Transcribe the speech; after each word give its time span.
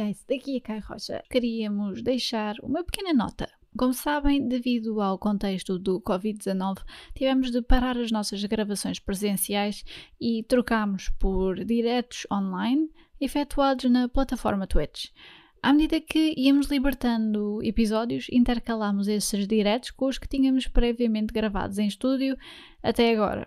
guys, 0.00 0.24
daqui 0.26 0.56
a 0.56 0.60
Kai 0.60 0.78
Rocha. 0.78 1.22
Queríamos 1.28 2.02
deixar 2.02 2.54
uma 2.62 2.82
pequena 2.82 3.12
nota. 3.12 3.50
Como 3.76 3.92
sabem, 3.92 4.48
devido 4.48 5.00
ao 5.02 5.18
contexto 5.18 5.78
do 5.78 6.00
Covid-19, 6.00 6.78
tivemos 7.14 7.50
de 7.50 7.60
parar 7.60 7.98
as 7.98 8.10
nossas 8.10 8.42
gravações 8.44 8.98
presenciais 8.98 9.84
e 10.18 10.42
trocámos 10.44 11.10
por 11.18 11.62
diretos 11.64 12.26
online 12.32 12.90
efetuados 13.20 13.90
na 13.90 14.08
plataforma 14.08 14.66
Twitch. 14.66 15.10
À 15.62 15.74
medida 15.74 16.00
que 16.00 16.34
íamos 16.34 16.68
libertando 16.68 17.62
episódios, 17.62 18.26
intercalámos 18.32 19.06
esses 19.06 19.46
diretos 19.46 19.90
com 19.90 20.06
os 20.06 20.16
que 20.16 20.26
tínhamos 20.26 20.66
previamente 20.66 21.34
gravados 21.34 21.78
em 21.78 21.86
estúdio 21.86 22.38
até 22.82 23.12
agora. 23.12 23.46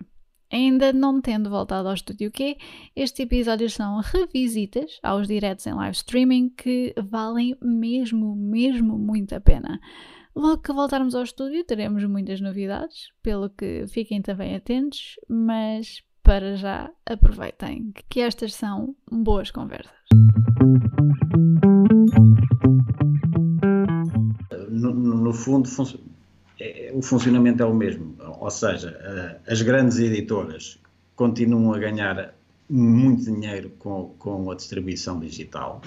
Ainda 0.54 0.94
não 0.94 1.20
tendo 1.20 1.50
voltado 1.50 1.88
ao 1.88 1.96
Estúdio 1.96 2.32
Q, 2.32 2.56
estes 2.96 3.22
episódios 3.22 3.74
são 3.74 4.00
revisitas 4.02 5.00
aos 5.02 5.28
diretos 5.28 5.66
em 5.66 5.74
live 5.74 5.96
streaming 5.96 6.50
que 6.50 6.94
valem 6.96 7.58
mesmo, 7.60 8.36
mesmo 8.36 8.96
muito 8.96 9.34
a 9.34 9.42
pena. 9.42 9.80
Logo 10.36 10.62
que 10.62 10.72
voltarmos 10.72 11.16
ao 11.16 11.24
estúdio 11.24 11.64
teremos 11.64 12.06
muitas 12.06 12.40
novidades, 12.40 13.12
pelo 13.24 13.50
que 13.50 13.88
fiquem 13.88 14.22
também 14.22 14.56
atentos, 14.56 15.16
mas 15.28 16.04
para 16.22 16.56
já 16.56 16.92
aproveitem 17.04 17.92
que 18.08 18.20
estas 18.20 18.54
são 18.54 18.96
boas 19.12 19.50
conversas. 19.50 19.92
No, 24.70 24.94
no 24.94 25.34
fundo, 25.34 25.68
é, 26.60 26.92
o 26.94 27.02
funcionamento 27.02 27.64
é 27.64 27.66
o 27.66 27.74
mesmo, 27.74 28.16
ou 28.40 28.50
seja, 28.50 29.40
as 29.48 29.62
grandes 29.62 29.98
editoras 30.00 30.80
continuam 31.16 31.74
a 31.74 31.80
ganhar 31.80 32.34
muito 32.70 33.26
dinheiro 33.26 33.72
com, 33.80 34.14
com 34.18 34.50
a 34.52 34.56
distribuição 34.56 35.20
digital, 35.20 35.82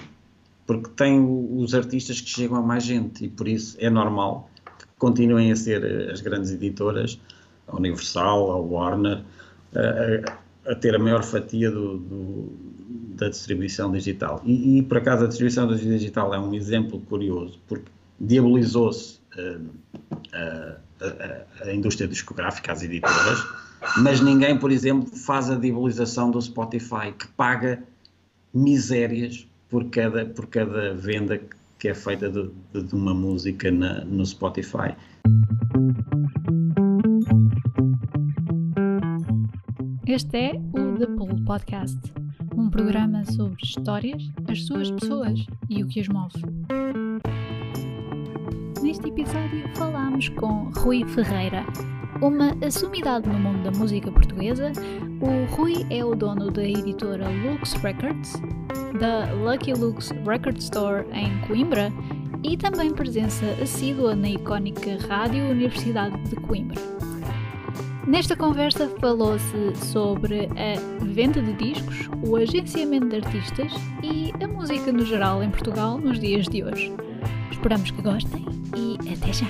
porque 0.65 0.89
têm 0.91 1.25
os 1.57 1.73
artistas 1.73 2.21
que 2.21 2.29
chegam 2.29 2.57
a 2.57 2.61
mais 2.61 2.83
gente 2.83 3.25
e 3.25 3.29
por 3.29 3.47
isso 3.47 3.77
é 3.79 3.89
normal 3.89 4.49
que 4.77 4.85
continuem 4.97 5.51
a 5.51 5.55
ser 5.55 6.11
as 6.11 6.21
grandes 6.21 6.51
editoras, 6.51 7.19
a 7.67 7.75
Universal, 7.75 8.51
a 8.51 8.57
Warner, 8.57 9.23
a, 9.73 10.71
a 10.71 10.75
ter 10.75 10.95
a 10.95 10.99
maior 10.99 11.23
fatia 11.23 11.71
do, 11.71 11.97
do, 11.97 12.51
da 13.15 13.29
distribuição 13.29 13.91
digital. 13.91 14.41
E, 14.45 14.77
e, 14.77 14.83
por 14.83 14.97
acaso 14.97 15.25
a 15.25 15.27
distribuição 15.27 15.67
digital 15.67 16.33
é 16.33 16.39
um 16.39 16.53
exemplo 16.53 16.99
curioso, 17.01 17.59
porque 17.67 17.89
diabolizou-se 18.19 19.16
a, 19.35 20.77
a, 21.03 21.67
a, 21.67 21.73
indústria 21.73 22.07
discográfica, 22.07 22.71
as 22.71 22.83
editoras, 22.83 23.43
mas 23.97 24.21
ninguém, 24.21 24.57
por 24.57 24.71
exemplo, 24.71 25.15
faz 25.15 25.49
a 25.49 25.55
diabolização 25.55 26.31
do 26.31 26.41
Spotify, 26.41 27.11
que 27.17 27.27
paga 27.29 27.83
misérias 28.53 29.47
por 29.69 29.85
cada, 29.89 30.25
por 30.25 30.47
cada 30.47 30.93
venda 30.93 31.39
que 31.79 31.87
é 31.87 31.93
feita 31.93 32.29
de, 32.29 32.49
de 32.73 32.95
uma 32.95 33.13
música 33.13 33.69
na, 33.71 34.03
no 34.05 34.25
Spotify. 34.25 34.95
Este 40.07 40.37
é 40.37 40.51
o 40.55 40.97
The 40.97 41.05
Pool 41.05 41.43
Podcast, 41.45 41.99
um 42.55 42.69
programa 42.69 43.23
sobre 43.25 43.57
histórias, 43.63 44.23
as 44.49 44.65
suas 44.65 44.89
pessoas 44.89 45.45
e 45.69 45.83
o 45.83 45.87
que 45.87 45.99
as 45.99 46.07
move. 46.07 46.41
Neste 48.87 49.09
episódio 49.09 49.67
falamos 49.75 50.29
com 50.29 50.71
Rui 50.77 51.03
Ferreira, 51.03 51.65
uma 52.21 52.55
assumidade 52.65 53.27
no 53.27 53.37
mundo 53.37 53.61
da 53.61 53.77
música 53.77 54.09
portuguesa. 54.09 54.71
O 55.19 55.53
Rui 55.53 55.85
é 55.89 56.05
o 56.05 56.15
dono 56.15 56.49
da 56.49 56.63
editora 56.63 57.27
Lux 57.27 57.73
Records, 57.73 58.41
da 58.97 59.29
Lucky 59.33 59.73
Lux 59.73 60.11
Record 60.25 60.59
Store 60.59 61.05
em 61.11 61.37
Coimbra 61.45 61.91
e 62.41 62.55
também 62.55 62.93
presença 62.93 63.45
assídua 63.61 64.15
na 64.15 64.29
icónica 64.29 64.97
Rádio 65.05 65.43
Universidade 65.49 66.17
de 66.29 66.37
Coimbra. 66.37 66.81
Nesta 68.07 68.37
conversa 68.37 68.89
falou-se 69.01 69.75
sobre 69.75 70.45
a 70.45 71.03
venda 71.03 71.41
de 71.41 71.51
discos, 71.51 72.09
o 72.25 72.37
agenciamento 72.37 73.09
de 73.09 73.17
artistas 73.17 73.73
e 74.01 74.31
a 74.41 74.47
música 74.47 74.93
no 74.93 75.03
geral 75.05 75.43
em 75.43 75.49
Portugal 75.49 75.97
nos 75.97 76.17
dias 76.17 76.47
de 76.47 76.63
hoje. 76.63 77.06
Esperamos 77.51 77.91
que 77.91 78.01
gostem 78.01 78.45
e 78.75 79.13
até 79.13 79.33
já! 79.33 79.45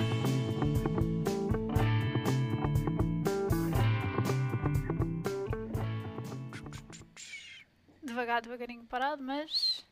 Devagar, 8.03 8.41
devagarinho 8.41 8.85
parado, 8.85 9.23
mas. 9.23 9.85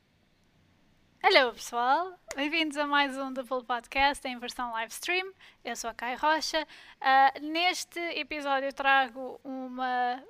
Hello 1.24 1.53
pessoal, 1.53 2.19
bem-vindos 2.35 2.78
a 2.78 2.85
mais 2.85 3.18
um 3.18 3.34
Double 3.34 3.63
Podcast 3.66 4.28
em 4.28 4.38
versão 4.38 4.72
live 4.72 4.91
stream. 4.91 5.34
Eu 5.63 5.75
sou 5.75 5.90
a 5.90 5.94
Kai 5.94 6.16
Rocha. 6.16 6.68
Uh, 7.01 7.41
neste 7.41 8.00
episódio 8.00 8.72
trago 8.74 9.40
uma, 9.44 10.24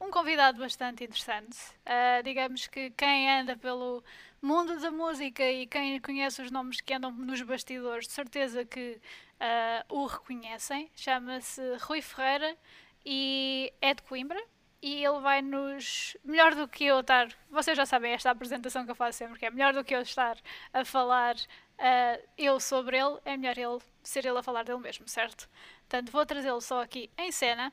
um 0.00 0.10
convidado 0.10 0.58
bastante 0.58 1.04
interessante. 1.04 1.56
Uh, 1.84 2.22
digamos 2.22 2.66
que 2.66 2.90
quem 2.90 3.30
anda 3.30 3.56
pelo 3.56 4.02
mundo 4.40 4.78
da 4.80 4.90
música 4.90 5.42
e 5.42 5.66
quem 5.66 6.00
conhece 6.00 6.42
os 6.42 6.50
nomes 6.50 6.80
que 6.80 6.94
andam 6.94 7.10
nos 7.10 7.42
bastidores, 7.42 8.06
de 8.06 8.12
certeza 8.12 8.64
que 8.64 9.00
uh, 9.40 9.94
o 9.94 10.06
reconhecem. 10.06 10.90
Chama-se 10.94 11.60
Rui 11.80 12.00
Ferreira 12.00 12.56
e 13.04 13.72
é 13.80 13.94
de 13.94 14.02
Coimbra. 14.02 14.40
E 14.80 15.04
ele 15.04 15.18
vai 15.18 15.42
nos. 15.42 16.16
Melhor 16.22 16.54
do 16.54 16.68
que 16.68 16.84
eu 16.84 17.00
estar. 17.00 17.28
Vocês 17.50 17.76
já 17.76 17.84
sabem 17.84 18.12
esta 18.12 18.30
apresentação 18.30 18.84
que 18.84 18.92
eu 18.92 18.94
faço 18.94 19.18
sempre, 19.18 19.36
que 19.36 19.44
é 19.46 19.50
melhor 19.50 19.72
do 19.72 19.82
que 19.82 19.92
eu 19.92 20.00
estar 20.00 20.38
a 20.72 20.84
falar 20.84 21.34
uh, 21.34 22.28
eu 22.36 22.60
sobre 22.60 22.96
ele, 22.96 23.18
é 23.24 23.36
melhor 23.36 23.58
ele 23.58 23.82
ser 24.02 24.24
ele 24.24 24.38
a 24.38 24.42
falar 24.42 24.64
dele 24.64 24.78
mesmo, 24.78 25.08
certo? 25.08 25.48
Portanto, 25.80 26.12
vou 26.12 26.24
trazê-lo 26.26 26.60
só 26.60 26.82
aqui 26.82 27.10
em 27.16 27.32
cena. 27.32 27.72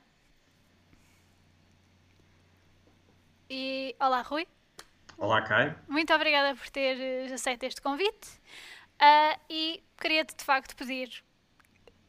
E. 3.48 3.94
Olá, 4.00 4.22
Rui. 4.22 4.46
Olá, 5.16 5.40
Kai. 5.42 5.76
Muito 5.88 6.12
obrigada 6.12 6.56
por 6.56 6.68
ter 6.68 7.00
eh, 7.00 7.32
aceito 7.32 7.62
este 7.64 7.80
convite. 7.80 8.28
Uh, 9.00 9.38
e 9.48 9.84
queria-te 9.98 10.34
de 10.34 10.44
facto 10.44 10.74
pedir 10.74 11.22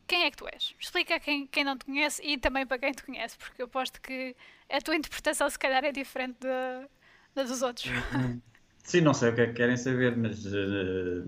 quem 0.08 0.24
é 0.24 0.32
que 0.32 0.38
tu 0.38 0.48
és? 0.48 0.74
Explica 0.80 1.20
quem, 1.20 1.46
quem 1.46 1.64
não 1.64 1.78
te 1.78 1.86
conhece 1.86 2.22
e 2.24 2.38
também 2.38 2.66
para 2.66 2.80
quem 2.80 2.92
te 2.92 3.04
conhece, 3.04 3.38
porque 3.38 3.62
eu 3.62 3.68
aposto 3.68 4.02
que 4.02 4.36
a 4.70 4.82
tua 4.82 4.96
interpretação 4.96 5.50
se 5.50 5.60
calhar 5.60 5.84
é 5.84 5.92
diferente 5.92 6.38
da, 6.40 6.88
da 7.36 7.44
dos 7.44 7.62
outros. 7.62 7.86
Sim, 8.88 9.02
não 9.02 9.14
sei 9.14 9.32
o 9.32 9.36
que 9.36 9.42
é 9.42 9.48
que 9.48 9.54
querem 9.54 9.76
saber, 9.76 10.16
mas 10.16 10.46
uh, 10.46 11.22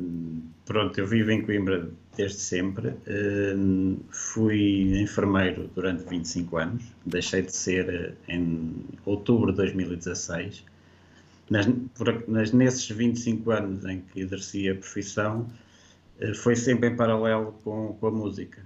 pronto, 0.66 0.98
eu 0.98 1.06
vivo 1.06 1.30
em 1.30 1.42
Coimbra 1.42 1.90
desde 2.16 2.38
sempre. 2.38 2.88
Uh, 2.88 4.00
fui 4.10 4.98
enfermeiro 4.98 5.70
durante 5.76 6.08
25 6.08 6.56
anos, 6.56 6.84
deixei 7.06 7.42
de 7.42 7.54
ser 7.54 8.16
em 8.30 8.74
outubro 9.06 9.52
de 9.52 9.58
2016 9.58 10.64
nas, 11.50 11.68
por, 11.96 12.24
nas, 12.30 12.54
nesses 12.54 12.90
25 12.90 13.52
anos 13.52 13.84
em 13.84 14.00
que 14.04 14.22
exerci 14.22 14.70
a 14.70 14.76
profissão, 14.76 15.46
foi 16.36 16.56
sempre 16.56 16.88
em 16.88 16.96
paralelo 16.96 17.60
com, 17.62 17.98
com 18.00 18.08
a 18.08 18.12
música. 18.12 18.64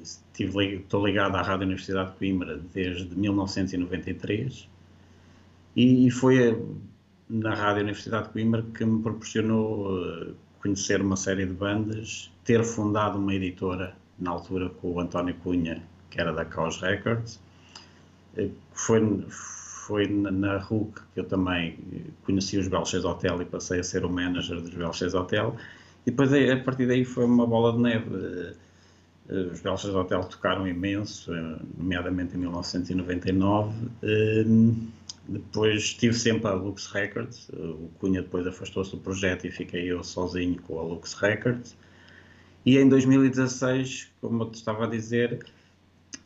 Estive, 0.00 0.76
estou 0.76 1.04
ligado 1.04 1.34
à 1.34 1.42
Rádio 1.42 1.66
Universidade 1.66 2.12
de 2.12 2.16
Coimbra 2.16 2.60
desde 2.72 3.12
1993 3.16 4.68
e 5.76 6.10
foi 6.12 6.56
na 7.28 7.54
Rádio 7.54 7.82
Universidade 7.82 8.28
de 8.28 8.32
Coimbra 8.32 8.64
que 8.76 8.84
me 8.84 9.02
proporcionou 9.02 10.06
eh, 10.06 10.32
conhecer 10.60 11.00
uma 11.00 11.16
série 11.16 11.46
de 11.46 11.52
bandas, 11.52 12.30
ter 12.44 12.64
fundado 12.64 13.18
uma 13.18 13.34
editora 13.34 13.94
na 14.18 14.30
altura 14.30 14.68
com 14.68 14.92
o 14.92 15.00
António 15.00 15.34
Cunha, 15.36 15.82
que 16.10 16.20
era 16.20 16.32
da 16.32 16.44
Caos 16.44 16.80
Records. 16.80 17.40
Eh, 18.36 18.50
foi, 18.72 19.24
foi 19.28 20.06
na 20.06 20.58
RUC 20.58 21.00
que 21.12 21.20
eu 21.20 21.24
também 21.24 21.78
conheci 22.24 22.58
os 22.58 22.68
Belches 22.68 23.04
Hotel 23.04 23.42
e 23.42 23.44
passei 23.44 23.80
a 23.80 23.84
ser 23.84 24.04
o 24.04 24.10
manager 24.10 24.60
dos 24.60 24.74
Belches 24.74 25.14
Hotel. 25.14 25.56
E 26.06 26.10
depois, 26.10 26.32
a 26.32 26.56
partir 26.58 26.86
daí, 26.86 27.04
foi 27.04 27.24
uma 27.24 27.46
bola 27.46 27.72
de 27.72 27.78
neve. 27.78 28.54
Eh, 29.28 29.48
os 29.52 29.60
Belches 29.60 29.90
Hotel 29.94 30.22
tocaram 30.24 30.66
imenso, 30.68 31.32
eh, 31.34 31.58
nomeadamente 31.78 32.36
em 32.36 32.40
1999. 32.40 33.72
Depois 35.28 35.82
estive 35.82 36.14
sempre 36.14 36.48
a 36.48 36.54
Lux 36.54 36.86
Records. 36.88 37.48
O 37.50 37.90
Cunha 37.98 38.22
depois 38.22 38.46
afastou-se 38.46 38.90
do 38.90 38.98
projeto 38.98 39.46
e 39.46 39.50
fiquei 39.50 39.90
eu 39.90 40.02
sozinho 40.04 40.60
com 40.62 40.78
a 40.78 40.82
Lux 40.82 41.14
Records. 41.14 41.76
E 42.66 42.78
em 42.78 42.88
2016, 42.88 44.10
como 44.20 44.42
eu 44.42 44.50
te 44.50 44.54
estava 44.54 44.84
a 44.84 44.88
dizer, 44.88 45.44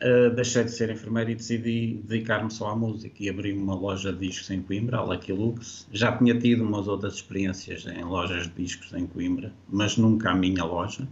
Uh, 0.00 0.32
deixei 0.32 0.62
de 0.62 0.70
ser 0.70 0.90
enfermeiro 0.90 1.30
e 1.30 1.34
decidi 1.34 2.00
dedicar-me 2.04 2.52
só 2.52 2.68
à 2.68 2.76
música 2.76 3.16
e 3.18 3.28
abri 3.28 3.52
uma 3.52 3.74
loja 3.74 4.12
de 4.12 4.28
discos 4.28 4.48
em 4.48 4.62
Coimbra, 4.62 4.98
a 4.98 5.02
Lucky 5.02 5.32
Lux. 5.32 5.88
Já 5.92 6.16
tinha 6.16 6.38
tido 6.38 6.62
umas 6.62 6.86
outras 6.86 7.14
experiências 7.14 7.84
em 7.84 8.04
lojas 8.04 8.46
de 8.46 8.54
discos 8.62 8.92
em 8.92 9.08
Coimbra, 9.08 9.52
mas 9.68 9.96
nunca 9.96 10.30
a 10.30 10.34
minha 10.36 10.62
loja. 10.62 11.08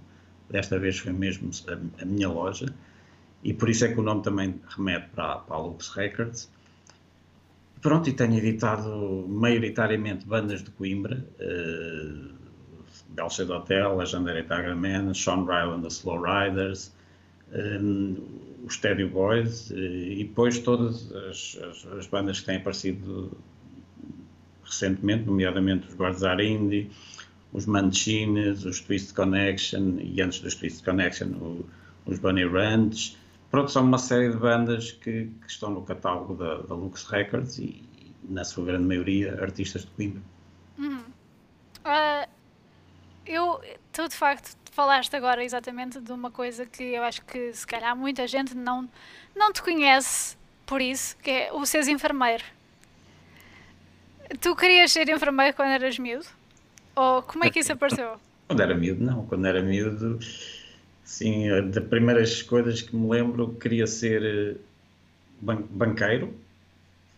Desta 0.48 0.78
vez 0.78 0.98
foi 0.98 1.12
mesmo 1.12 1.50
a, 1.66 2.02
a 2.02 2.04
minha 2.04 2.28
loja 2.28 2.72
e 3.42 3.52
por 3.52 3.68
isso 3.68 3.84
é 3.84 3.92
que 3.92 3.98
o 3.98 4.02
nome 4.04 4.22
também 4.22 4.54
remete 4.68 5.08
para, 5.08 5.38
para 5.38 5.56
a 5.56 5.58
Lux 5.58 5.88
Records. 5.88 6.48
Pronto, 7.80 8.08
e 8.08 8.12
tenho 8.12 8.38
editado 8.38 9.26
maioritariamente 9.28 10.26
bandas 10.26 10.62
de 10.62 10.70
Coimbra, 10.70 11.24
uh, 11.40 12.34
Belshade 13.10 13.52
Hotel, 13.52 13.96
Legendary 13.96 14.42
Tiger 14.42 14.74
Man, 14.74 15.12
Sean 15.14 15.44
Ryland, 15.44 15.82
The 15.82 15.88
Slow 15.88 16.22
Riders, 16.22 16.92
um, 17.52 18.16
os 18.64 18.76
Teddy 18.78 19.04
Boys 19.04 19.70
uh, 19.70 19.76
e 19.76 20.24
depois 20.24 20.58
todas 20.58 21.12
as, 21.12 21.58
as, 21.62 21.86
as, 21.92 22.06
bandas 22.06 22.40
que 22.40 22.46
têm 22.46 22.56
aparecido 22.56 23.36
recentemente, 24.64 25.24
nomeadamente 25.24 25.88
os 25.88 25.94
Guardzar 25.94 26.40
Indie, 26.40 26.90
os 27.52 27.66
Manchines, 27.66 28.64
os 28.64 28.80
Twist 28.80 29.14
Connection 29.14 29.98
e 30.00 30.20
antes 30.20 30.40
dos 30.40 30.54
Twist 30.54 30.82
Connection 30.84 31.28
o, 31.28 31.64
os 32.06 32.18
Bunny 32.18 32.44
Ranch. 32.44 33.16
Pronto, 33.50 33.70
são 33.70 33.84
uma 33.84 33.98
série 33.98 34.30
de 34.30 34.36
bandas 34.36 34.92
que, 34.92 35.30
que 35.40 35.46
estão 35.46 35.70
no 35.70 35.82
catálogo 35.82 36.34
da, 36.34 36.62
da, 36.62 36.74
Lux 36.74 37.04
Records 37.04 37.58
e, 37.58 37.82
na 38.28 38.44
sua 38.44 38.64
grande 38.64 38.84
maioria, 38.84 39.40
artistas 39.40 39.82
de 39.82 39.90
Coimbra. 39.92 40.22
Uhum. 40.78 40.98
Uh, 40.98 42.28
eu, 43.24 43.60
tu 43.92 44.08
de 44.08 44.16
facto 44.16 44.56
falaste 44.72 45.16
agora 45.16 45.42
exatamente 45.42 46.00
de 46.00 46.12
uma 46.12 46.30
coisa 46.30 46.66
que 46.66 46.82
eu 46.82 47.02
acho 47.02 47.24
que 47.24 47.52
se 47.54 47.66
calhar 47.66 47.96
muita 47.96 48.26
gente 48.26 48.54
não, 48.54 48.86
não 49.34 49.50
te 49.50 49.62
conhece 49.62 50.36
por 50.66 50.82
isso, 50.82 51.16
que 51.18 51.30
é 51.30 51.52
o 51.52 51.64
seres 51.64 51.88
enfermeiro. 51.88 52.44
Tu 54.40 54.54
querias 54.56 54.92
ser 54.92 55.08
enfermeiro 55.08 55.54
quando 55.54 55.70
eras 55.70 55.98
miúdo? 55.98 56.26
Ou 56.94 57.22
como 57.22 57.44
é 57.44 57.50
que 57.50 57.60
isso 57.60 57.72
apareceu? 57.72 58.20
Quando 58.48 58.60
era 58.60 58.74
miúdo, 58.74 59.02
não. 59.02 59.24
Quando 59.26 59.46
era 59.46 59.62
miúdo, 59.62 60.18
sim, 61.06 61.48
das 61.70 61.84
primeiras 61.84 62.42
coisas 62.42 62.82
que 62.82 62.94
me 62.94 63.08
lembro, 63.08 63.54
queria 63.54 63.86
ser 63.86 64.22
eh, 64.22 64.56
ban 65.40 65.62
banqueiro. 65.70 66.34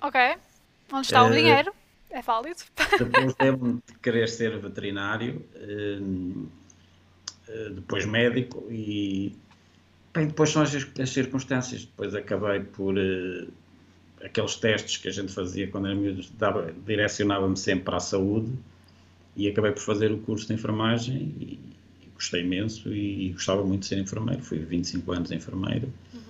Ok. 0.01 0.21
Onde 0.93 1.07
está 1.07 1.25
uh, 1.25 1.29
o 1.29 1.33
eh, 1.33 1.37
dinheiro? 1.37 1.73
É 2.11 2.23
válido. 2.23 2.61
Depois 2.99 3.35
lembro-me 3.41 3.83
de 3.87 3.99
querer 3.99 4.29
ser 4.29 4.59
veterinário, 4.59 5.45
uh, 5.57 6.49
depois 7.75 8.05
médico 8.05 8.67
e 8.71 9.35
bem, 10.15 10.27
depois 10.27 10.51
são 10.51 10.63
as, 10.63 10.75
as, 10.75 11.11
circunstâncias. 11.11 11.87
Depois 11.87 12.15
acabei 12.15 12.61
por 12.61 12.95
aqueles 14.23 14.57
testes 14.57 14.99
que 14.99 15.09
a 15.09 15.13
gente 15.13 15.33
fazia 15.33 15.67
quando 15.69 15.87
era 15.87 15.97
miúdo, 15.97 16.23
direcionava-me 16.85 17.57
sempre 17.57 17.85
para 17.85 17.97
a 17.97 18.01
saúde 18.01 18.53
e 19.35 19.49
acabei 19.49 19.73
por 19.73 19.81
fazer 19.81 20.13
o 20.13 20.19
curso 20.19 20.47
de 20.47 20.55
enfermagem 20.55 21.17
e 21.41 21.68
gostei 22.19 22.43
imenso 22.43 22.93
e, 22.93 23.29
e, 23.29 23.33
gostava 23.33 23.65
muito 23.65 23.83
de 23.83 23.87
ser 23.87 23.99
enfermeiro. 23.99 24.43
Fui 24.43 24.59
25 24.59 25.13
anos 25.13 25.31
enfermeiro 25.31 25.93
uhum. 26.13 26.21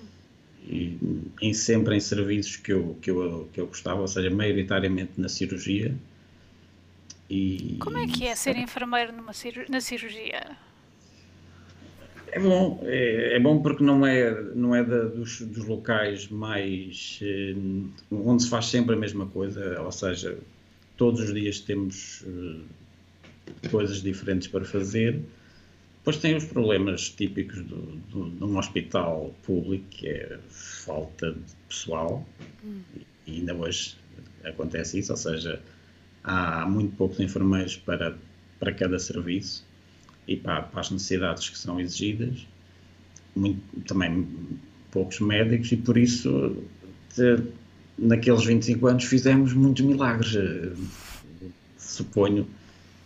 e 0.69 0.99
em, 1.40 1.55
sempre 1.55 1.96
em 1.96 2.00
serviços 2.00 2.56
que 2.56 2.73
eu, 2.73 2.96
que, 3.00 3.11
eu, 3.11 3.49
que 3.52 3.61
eu 3.61 3.67
gostava, 3.67 4.00
ou 4.00 4.08
seja, 4.08 4.31
maioritariamente 4.31 5.12
na 5.17 5.29
cirurgia. 5.29 5.94
E, 7.29 7.76
Como 7.81 7.99
é 7.99 8.06
que 8.06 8.26
é 8.26 8.35
ser 8.35 8.56
enfermeiro 8.56 9.12
numa 9.12 9.32
na 9.69 9.81
cirurgia? 9.81 10.56
É 12.31 12.38
bom, 12.38 12.81
é, 12.85 13.37
é, 13.37 13.40
bom 13.40 13.62
porque 13.62 13.82
não 13.82 14.06
é, 14.06 14.43
não 14.55 14.75
é 14.75 14.85
da, 14.85 15.05
dos, 15.05 15.40
dos, 15.40 15.64
locais 15.64 16.29
mais. 16.29 17.19
Eh, 17.23 17.55
onde 18.11 18.43
se 18.43 18.50
faz 18.50 18.67
sempre 18.67 18.94
a 18.94 18.99
mesma 18.99 19.26
coisa, 19.26 19.81
ou 19.81 19.90
seja, 19.90 20.37
todos 20.96 21.20
os 21.20 21.32
dias 21.32 21.61
temos 21.61 22.23
eh, 22.26 23.69
coisas 23.70 24.02
diferentes 24.02 24.46
para 24.46 24.64
fazer. 24.64 25.23
Depois 26.08 26.22
tem 26.22 26.34
os 26.34 26.44
problemas 26.46 27.10
típicos 27.10 27.62
do, 27.64 27.82
do, 28.10 28.31
de 28.31 28.43
um 28.43 28.56
hospital 28.56 29.34
público, 29.43 29.84
que 29.90 30.08
é 30.08 30.38
falta 30.49 31.32
de 31.32 31.55
pessoal, 31.69 32.26
hum. 32.64 32.81
e 33.26 33.32
ainda 33.40 33.55
hoje 33.55 33.94
acontece 34.43 35.00
isso, 35.00 35.12
ou 35.12 35.19
seja, 35.19 35.60
há 36.25 36.64
muito 36.66 36.96
poucos 36.96 37.20
enfermeiros 37.20 37.76
para, 37.76 38.16
para 38.58 38.72
cada 38.72 38.99
serviço 38.99 39.66
e 40.26 40.34
para, 40.34 40.62
para 40.62 40.81
as 40.81 40.90
necessidades 40.90 41.50
que 41.50 41.58
são 41.58 41.78
exigidas, 41.78 42.46
muito, 43.37 43.61
também 43.82 44.26
poucos 44.90 45.20
médicos, 45.20 45.70
e 45.72 45.76
por 45.76 45.99
isso, 45.99 46.56
de, 47.19 47.52
naqueles 47.99 48.46
25 48.46 48.87
anos, 48.87 49.04
fizemos 49.04 49.52
muitos 49.52 49.84
milagres, 49.84 50.34
eh, 50.34 50.72
suponho 51.76 52.49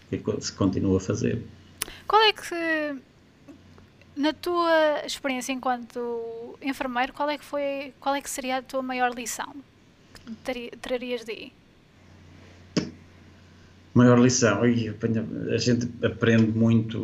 que 0.08 0.22
se 0.40 0.52
continua 0.52 0.98
a 0.98 1.00
fazer. 1.00 1.42
Qual 2.06 2.22
é 2.22 2.32
que, 2.32 3.02
na 4.16 4.32
tua 4.32 5.04
experiência 5.06 5.52
enquanto 5.52 6.58
enfermeiro, 6.60 7.12
qual 7.12 7.28
é 7.30 7.38
que 7.38 7.44
foi, 7.44 7.94
qual 8.00 8.14
é 8.14 8.20
que 8.20 8.30
seria 8.30 8.58
a 8.58 8.62
tua 8.62 8.82
maior 8.82 9.14
lição 9.14 9.54
que 10.44 10.70
trarias 10.80 11.24
daí? 11.24 11.52
Maior 13.94 14.18
lição, 14.18 14.62
a 14.62 15.58
gente 15.58 15.88
aprende 16.04 16.50
muito, 16.50 16.98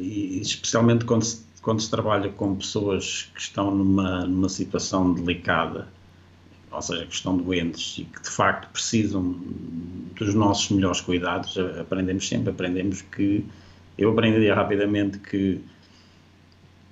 e 0.00 0.40
especialmente 0.40 1.04
quando 1.04 1.24
se, 1.24 1.44
quando 1.60 1.82
se 1.82 1.90
trabalha 1.90 2.30
com 2.30 2.56
pessoas 2.56 3.30
que 3.34 3.40
estão 3.40 3.74
numa, 3.74 4.24
numa 4.24 4.48
situação 4.48 5.12
delicada, 5.12 5.88
ou 6.70 6.80
seja, 6.80 7.04
que 7.04 7.14
estão 7.14 7.36
doentes 7.36 7.98
e 7.98 8.04
que 8.04 8.22
de 8.22 8.30
facto 8.30 8.70
precisam 8.72 9.36
dos 10.14 10.34
nossos 10.34 10.70
melhores 10.70 11.02
cuidados, 11.02 11.56
aprendemos 11.78 12.26
sempre, 12.26 12.50
aprendemos 12.50 13.02
que, 13.02 13.44
eu 13.98 14.10
aprendi 14.10 14.48
rapidamente 14.50 15.18
que, 15.18 15.60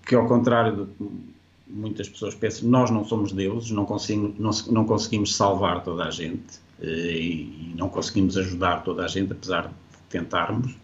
que 0.07 0.15
ao 0.15 0.27
contrário 0.27 0.77
do 0.77 0.87
que 0.87 1.11
muitas 1.67 2.09
pessoas 2.09 2.35
pensam, 2.35 2.69
nós 2.69 2.91
não 2.91 3.05
somos 3.05 3.33
deuses, 3.33 3.71
não 3.71 3.85
conseguimos, 3.85 4.39
não, 4.39 4.73
não 4.73 4.85
conseguimos 4.85 5.35
salvar 5.35 5.83
toda 5.83 6.05
a 6.05 6.11
gente 6.11 6.61
eh, 6.81 6.87
e, 6.87 7.73
e 7.73 7.75
não 7.77 7.89
conseguimos 7.89 8.37
ajudar 8.37 8.85
toda 8.85 9.05
a 9.05 9.09
gente, 9.09 9.33
apesar 9.33 9.69
de 9.69 9.75
tentarmos, 10.09 10.75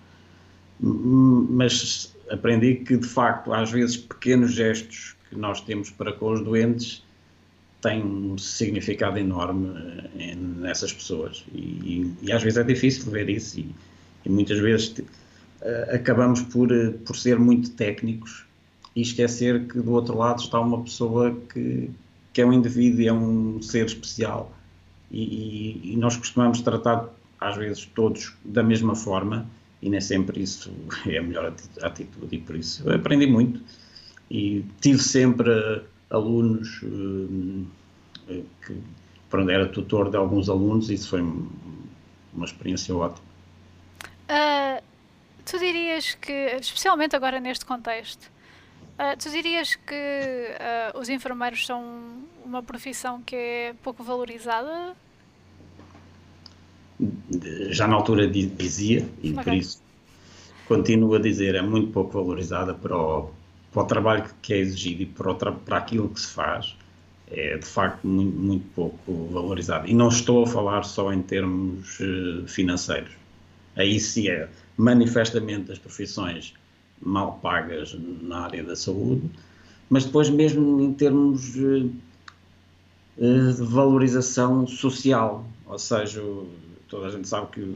mas 0.80 2.16
aprendi 2.30 2.76
que 2.76 2.96
de 2.96 3.06
facto 3.06 3.52
às 3.52 3.70
vezes 3.70 3.96
pequenos 3.96 4.52
gestos 4.52 5.14
que 5.28 5.36
nós 5.36 5.60
temos 5.60 5.90
para 5.90 6.12
com 6.12 6.32
os 6.32 6.40
doentes 6.42 7.04
tem 7.80 8.02
um 8.02 8.36
significado 8.36 9.18
enorme 9.18 9.70
eh, 10.18 10.34
nessas 10.34 10.92
pessoas. 10.92 11.44
E, 11.52 12.12
e, 12.22 12.32
às 12.32 12.42
vezes 12.42 12.58
é 12.58 12.64
difícil 12.64 13.10
ver 13.10 13.28
isso 13.30 13.60
e, 13.60 13.74
e 14.24 14.28
muitas 14.28 14.58
vezes 14.58 14.94
acabamos 15.92 16.42
por, 16.42 16.72
uh, 16.72 16.92
por 17.04 17.16
ser 17.16 17.38
muito 17.38 17.70
técnicos 17.72 18.44
e 18.94 19.02
esquecer 19.02 19.66
que 19.68 19.80
do 19.80 19.92
outro 19.92 20.16
lado 20.16 20.40
está 20.40 20.60
uma 20.60 20.82
pessoa 20.82 21.36
que, 21.52 21.90
que 22.32 22.40
é 22.40 22.46
um 22.46 22.52
indivíduo 22.52 23.00
e 23.00 23.08
é 23.08 23.12
um 23.12 23.60
ser 23.62 23.86
especial 23.86 24.52
e, 25.10 25.92
e 25.92 25.96
nós 25.96 26.16
costumamos 26.16 26.60
tratar 26.60 27.08
às 27.40 27.56
vezes 27.56 27.84
todos 27.94 28.34
da 28.44 28.62
mesma 28.62 28.94
forma 28.94 29.46
e 29.82 29.88
nem 29.88 30.00
sempre 30.00 30.42
isso 30.42 30.72
é 31.06 31.18
a 31.18 31.22
melhor 31.22 31.52
atitude 31.82 32.36
e 32.36 32.38
por 32.38 32.56
isso 32.56 32.82
eu 32.88 32.94
aprendi 32.94 33.26
muito 33.26 33.60
e 34.30 34.64
tive 34.80 35.02
sempre 35.02 35.82
alunos 36.10 36.80
eh, 38.28 38.42
que 38.64 38.76
pronto, 39.28 39.50
era 39.50 39.66
tutor 39.68 40.10
de 40.10 40.16
alguns 40.16 40.48
alunos 40.48 40.90
e 40.90 40.94
isso 40.94 41.10
foi 41.10 41.20
uma 41.20 42.44
experiência 42.44 42.94
ótima. 42.94 43.28
Uh, 44.28 44.89
tu 45.44 45.58
dirias 45.58 46.14
que, 46.14 46.56
especialmente 46.60 47.16
agora 47.16 47.40
neste 47.40 47.64
contexto, 47.64 48.24
uh, 48.98 49.16
tu 49.18 49.30
dirias 49.30 49.74
que 49.74 49.94
uh, 49.94 50.98
os 50.98 51.08
enfermeiros 51.08 51.66
são 51.66 51.82
uma 52.44 52.62
profissão 52.62 53.22
que 53.22 53.36
é 53.36 53.74
pouco 53.82 54.02
valorizada? 54.02 54.96
Já 57.70 57.86
na 57.86 57.94
altura 57.96 58.28
dizia, 58.28 59.08
e 59.22 59.30
okay. 59.30 59.44
por 59.44 59.54
isso 59.54 59.82
continuo 60.70 61.16
a 61.16 61.18
dizer, 61.18 61.56
é 61.56 61.62
muito 61.62 61.90
pouco 61.90 62.12
valorizada 62.12 62.72
para 62.72 62.96
o, 62.96 63.30
para 63.72 63.82
o 63.82 63.86
trabalho 63.86 64.24
que 64.40 64.52
é 64.52 64.58
exigido 64.58 65.02
e 65.02 65.06
para, 65.06 65.32
o, 65.32 65.34
para 65.34 65.78
aquilo 65.78 66.08
que 66.08 66.20
se 66.20 66.32
faz, 66.32 66.76
é 67.28 67.58
de 67.58 67.66
facto 67.66 68.06
muito, 68.06 68.36
muito, 68.36 68.66
pouco 68.74 69.28
valorizado. 69.32 69.88
E 69.88 69.94
não 69.94 70.06
estou 70.06 70.44
a 70.44 70.46
falar 70.46 70.84
só 70.84 71.12
em 71.12 71.22
termos 71.22 71.98
uh, 71.98 72.46
financeiros. 72.46 73.10
Aí 73.74 73.98
sim 73.98 74.28
é 74.28 74.48
manifestamente 74.80 75.70
as 75.70 75.78
profissões 75.78 76.54
mal 77.00 77.38
pagas 77.42 77.96
na 78.22 78.40
área 78.40 78.62
da 78.64 78.76
saúde, 78.76 79.30
mas 79.88 80.04
depois 80.04 80.30
mesmo 80.30 80.80
em 80.80 80.92
termos 80.92 81.52
de 81.52 81.90
valorização 83.58 84.66
social, 84.66 85.44
ou 85.66 85.78
seja, 85.78 86.22
toda 86.88 87.08
a 87.08 87.10
gente 87.10 87.28
sabe 87.28 87.48
que 87.52 87.74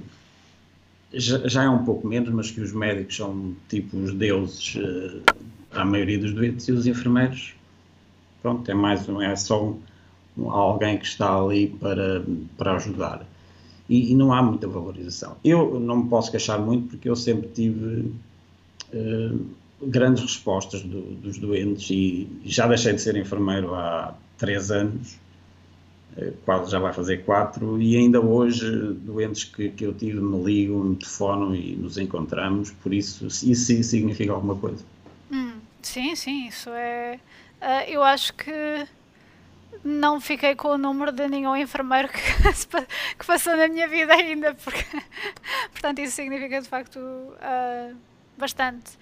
já, 1.12 1.62
é 1.62 1.68
um 1.68 1.84
pouco 1.84 2.08
menos, 2.08 2.30
mas 2.30 2.50
que 2.50 2.60
os 2.60 2.72
médicos 2.72 3.16
são 3.16 3.54
tipo 3.68 3.96
os 3.96 4.14
deuses 4.14 4.76
à 5.72 5.84
maioria 5.84 6.18
dos 6.18 6.32
doentes 6.32 6.66
e 6.68 6.72
os 6.72 6.86
enfermeiros, 6.86 7.54
pronto, 8.42 8.68
é 8.70 8.74
mais 8.74 9.06
é 9.08 9.36
só 9.36 9.76
um, 10.36 10.50
alguém 10.50 10.98
que 10.98 11.06
está 11.06 11.38
ali 11.38 11.68
para, 11.68 12.24
para 12.56 12.76
ajudar. 12.76 13.26
E, 13.88 14.12
e, 14.12 14.14
não 14.14 14.32
há 14.32 14.42
muita 14.42 14.66
valorização. 14.66 15.36
Eu 15.44 15.78
não 15.78 15.98
me 15.98 16.08
posso 16.08 16.30
queixar 16.30 16.58
muito 16.58 16.88
porque 16.88 17.08
eu 17.08 17.14
sempre 17.14 17.48
tive 17.48 18.12
uh, 18.94 19.46
grandes 19.82 20.22
respostas 20.22 20.82
do, 20.82 21.02
dos 21.16 21.36
doentes 21.36 21.90
e 21.90 22.28
já 22.44 22.66
deixei 22.66 22.94
de 22.94 23.02
ser 23.02 23.16
enfermeiro 23.16 23.74
há 23.74 24.14
três 24.38 24.70
anos 24.70 25.18
quase 26.44 26.70
já 26.70 26.78
vai 26.78 26.92
fazer 26.92 27.24
quatro, 27.24 27.80
e 27.80 27.96
ainda 27.96 28.20
hoje 28.20 28.70
doentes 28.94 29.44
que, 29.44 29.70
que 29.70 29.84
eu 29.84 29.92
tive 29.92 30.20
me 30.20 30.42
ligam, 30.42 30.78
me 30.78 30.96
telefonam 30.96 31.54
e 31.54 31.74
nos 31.76 31.98
encontramos, 31.98 32.70
por 32.70 32.92
isso 32.92 33.26
isso 33.26 33.82
significa 33.82 34.32
alguma 34.32 34.54
coisa. 34.54 34.84
Hum, 35.30 35.54
sim, 35.82 36.14
sim, 36.14 36.48
isso 36.48 36.70
é. 36.70 37.18
Uh, 37.60 37.90
eu 37.90 38.02
acho 38.02 38.32
que 38.34 38.86
não 39.84 40.18
fiquei 40.18 40.56
com 40.56 40.68
o 40.68 40.78
número 40.78 41.12
de 41.12 41.28
nenhum 41.28 41.54
enfermeiro 41.54 42.08
que, 42.08 42.18
que 43.18 43.26
passou 43.26 43.54
na 43.56 43.68
minha 43.68 43.86
vida 43.86 44.14
ainda, 44.14 44.54
porque, 44.54 44.84
portanto, 45.70 45.98
isso 45.98 46.16
significa 46.16 46.60
de 46.60 46.68
facto 46.68 46.98
uh, 46.98 47.94
bastante. 48.38 48.92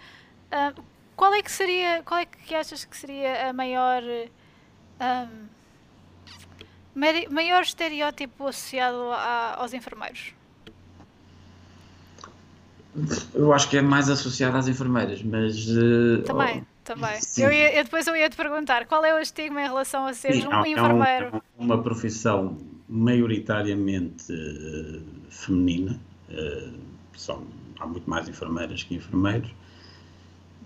Uh, 0.51 0.83
qual 1.15 1.33
é 1.35 1.43
que 1.43 1.53
seria, 1.53 2.03
qual 2.03 2.21
é 2.21 2.27
que 2.27 2.55
achas 2.55 2.85
que 2.85 2.97
seria 2.97 3.51
a 3.51 3.53
maior. 3.53 4.03
Um, 5.01 5.53
maior 7.31 7.63
estereótipo 7.63 8.49
associado 8.49 9.13
a, 9.13 9.55
aos 9.59 9.73
enfermeiros? 9.73 10.35
Eu 13.33 13.53
acho 13.53 13.71
que 13.71 13.79
é 13.79 13.83
mais 13.83 14.11
associado 14.11 14.57
às 14.57 14.69
enfermeiras, 14.69 15.23
mas. 15.23 15.69
Uh, 15.69 16.23
também. 16.83 17.19
Eu, 17.37 17.53
ia, 17.53 17.77
eu 17.77 17.85
depois 17.85 18.07
eu 18.07 18.17
ia 18.17 18.29
te 18.29 18.37
perguntar 18.37 18.87
qual 18.87 19.05
é 19.05 19.15
o 19.15 19.19
estigma 19.19 19.61
em 19.61 19.67
relação 19.67 20.07
a 20.07 20.15
ser 20.15 20.31
um 20.47 20.67
enfermeiro? 20.67 21.27
É, 21.27 21.37
um, 21.37 21.37
é 21.37 21.41
uma 21.59 21.83
profissão 21.83 22.59
maioritariamente 22.89 24.33
uh, 24.33 25.03
feminina. 25.31 25.99
Uh, 26.29 26.73
são, 27.17 27.47
há 27.79 27.87
muito 27.87 28.09
mais 28.09 28.29
enfermeiras 28.29 28.83
que 28.83 28.95
enfermeiros. 28.95 29.51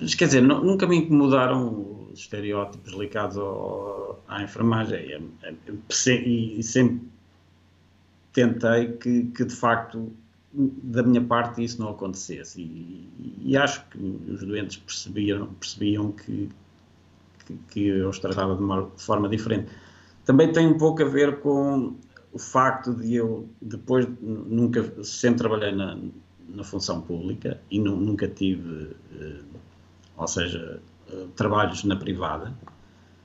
Mas, 0.00 0.14
quer 0.14 0.26
dizer, 0.26 0.42
nunca 0.42 0.86
me 0.86 0.96
incomodaram 0.96 2.08
os 2.12 2.20
estereótipos 2.20 2.92
ligados 2.92 3.38
ao, 3.38 4.22
à 4.28 4.42
enfermagem. 4.42 4.98
É, 4.98 5.48
é, 5.48 6.10
e, 6.10 6.58
e 6.58 6.62
sempre 6.62 7.00
tentei 8.32 8.92
que, 8.92 9.24
que, 9.24 9.44
de 9.44 9.54
facto, 9.54 10.12
da 10.56 11.02
minha 11.02 11.22
parte, 11.22 11.62
isso 11.62 11.80
não 11.80 11.90
acontecesse. 11.90 12.60
E, 12.60 13.40
e 13.42 13.56
acho 13.56 13.84
que 13.88 13.98
os 13.98 14.40
doentes 14.40 14.78
percebiam, 14.78 15.46
percebiam 15.60 16.12
que, 16.12 16.48
que, 17.44 17.58
que 17.68 17.86
eu 17.86 18.08
os 18.08 18.18
tratava 18.18 18.56
de 18.56 18.62
uma 18.62 18.88
forma 18.96 19.28
diferente. 19.28 19.70
Também 20.24 20.52
tem 20.52 20.66
um 20.66 20.78
pouco 20.78 21.02
a 21.02 21.06
ver 21.06 21.40
com 21.40 21.94
o 22.32 22.38
facto 22.38 22.94
de 22.94 23.14
eu, 23.14 23.48
depois, 23.60 24.06
nunca, 24.20 25.04
sempre 25.04 25.38
trabalhei 25.38 25.72
na, 25.72 25.98
na 26.48 26.64
função 26.64 27.00
pública 27.00 27.60
e 27.70 27.78
nunca 27.78 28.26
tive 28.28 28.96
eh, 29.18 29.40
ou 30.16 30.26
seja, 30.26 30.80
eh, 31.10 31.26
trabalhos 31.36 31.84
na 31.84 31.96
privada, 31.96 32.52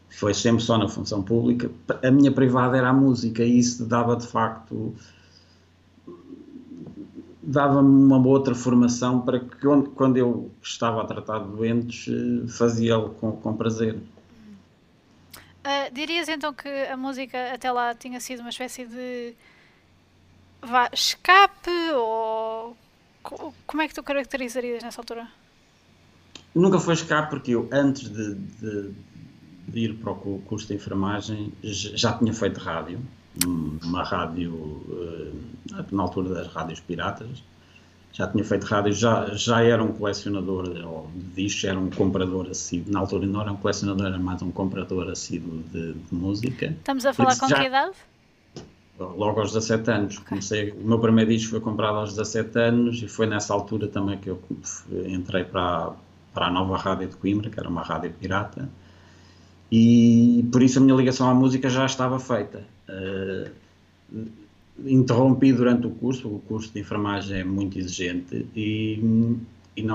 foi 0.09 0.33
sempre 0.33 0.61
só 0.61 0.77
na 0.77 0.87
função 0.87 1.23
pública. 1.23 1.71
A 2.03 2.11
minha 2.11 2.31
privada 2.31 2.77
era 2.77 2.89
a 2.89 2.93
música 2.93 3.43
e 3.43 3.59
isso 3.59 3.85
dava 3.85 4.15
de 4.15 4.27
facto 4.27 4.93
dava-me 7.43 7.89
uma 7.89 8.17
outra 8.27 8.53
formação 8.53 9.21
para 9.21 9.39
que 9.39 9.57
quando 9.95 10.17
eu 10.17 10.51
estava 10.61 11.01
a 11.01 11.05
tratar 11.05 11.39
de 11.39 11.55
doentes 11.55 12.07
eh, 12.07 12.47
fazia-o 12.47 13.09
com, 13.09 13.31
com 13.31 13.55
prazer. 13.55 13.95
Uh, 15.63 15.93
dirias 15.93 16.27
então 16.27 16.53
que 16.53 16.67
a 16.67 16.97
música 16.97 17.53
até 17.53 17.71
lá 17.71 17.93
tinha 17.93 18.19
sido 18.19 18.39
uma 18.39 18.49
espécie 18.49 18.85
de 18.85 19.35
vá, 20.61 20.89
escape 20.91 21.69
ou 21.95 22.75
como 23.67 23.81
é 23.83 23.87
que 23.87 23.93
tu 23.93 24.01
caracterizarias 24.01 24.83
nessa 24.83 24.99
altura? 24.99 25.27
Nunca 26.53 26.79
foi 26.79 26.95
escape 26.95 27.29
porque 27.29 27.51
eu, 27.51 27.69
antes 27.71 28.09
de, 28.09 28.35
de, 28.35 28.91
de, 29.67 29.79
ir 29.79 29.93
para 29.97 30.11
o 30.11 30.41
curso 30.45 30.67
de 30.67 30.73
enfermagem, 30.73 31.53
já 31.63 32.17
tinha 32.17 32.33
feito 32.33 32.59
rádio, 32.59 32.99
uma 33.45 34.03
rádio, 34.03 34.81
eh, 35.73 35.83
na 35.91 36.03
altura 36.03 36.33
das 36.33 36.47
rádios 36.47 36.79
piratas, 36.79 37.43
já 38.13 38.27
tinha 38.27 38.43
feito 38.43 38.65
rádio, 38.65 38.93
já, 38.93 39.27
já 39.33 39.63
era 39.63 39.81
um 39.81 39.93
colecionador 39.93 40.69
de 40.69 41.43
discos, 41.43 41.63
era 41.63 41.79
um 41.79 41.89
comprador 41.89 42.49
assíduo, 42.49 42.91
na 42.91 42.99
altura 42.99 43.25
não 43.25 43.41
era 43.41 43.51
um 43.51 43.55
colecionador, 43.55 44.07
era 44.07 44.19
mais 44.19 44.41
um 44.41 44.51
comprador 44.51 45.09
assíduo 45.09 45.63
de, 45.71 45.93
de 45.93 46.13
música. 46.15 46.67
Estamos 46.67 47.05
a 47.05 47.13
falar 47.13 47.39
com 47.39 47.47
já, 47.47 47.55
que 47.55 47.67
idade? 47.67 47.95
Logo 48.99 49.39
aos 49.39 49.53
17 49.53 49.91
anos. 49.91 50.17
Okay. 50.17 50.27
Comecei, 50.27 50.71
o 50.71 50.87
meu 50.87 50.99
primeiro 50.99 51.31
disco 51.31 51.51
foi 51.51 51.61
comprado 51.61 51.97
aos 51.97 52.09
17 52.11 52.59
anos 52.59 53.01
e 53.01 53.07
foi 53.07 53.25
nessa 53.27 53.53
altura 53.53 53.87
também 53.87 54.17
que 54.17 54.29
eu 54.29 54.41
entrei 55.07 55.45
para, 55.45 55.93
para 56.33 56.47
a 56.47 56.51
nova 56.51 56.77
rádio 56.77 57.07
de 57.07 57.15
Coimbra, 57.15 57.49
que 57.49 57.59
era 57.59 57.69
uma 57.69 57.81
rádio 57.81 58.11
pirata, 58.11 58.69
e 59.71 60.45
por 60.51 60.61
isso 60.61 60.79
a 60.79 60.81
minha 60.81 60.95
ligação 60.95 61.29
à 61.29 61.33
música 61.33 61.69
já 61.69 61.85
estava 61.85 62.19
feita. 62.19 62.61
Uh, 62.91 63.49
interrompi 64.85 65.53
durante 65.53 65.87
o 65.87 65.91
curso, 65.91 66.27
o 66.27 66.39
curso 66.39 66.73
de 66.73 66.79
enfermagem 66.79 67.39
é 67.39 67.43
muito 67.43 67.77
exigente, 67.77 68.45
e, 68.55 68.99
e 69.77 69.87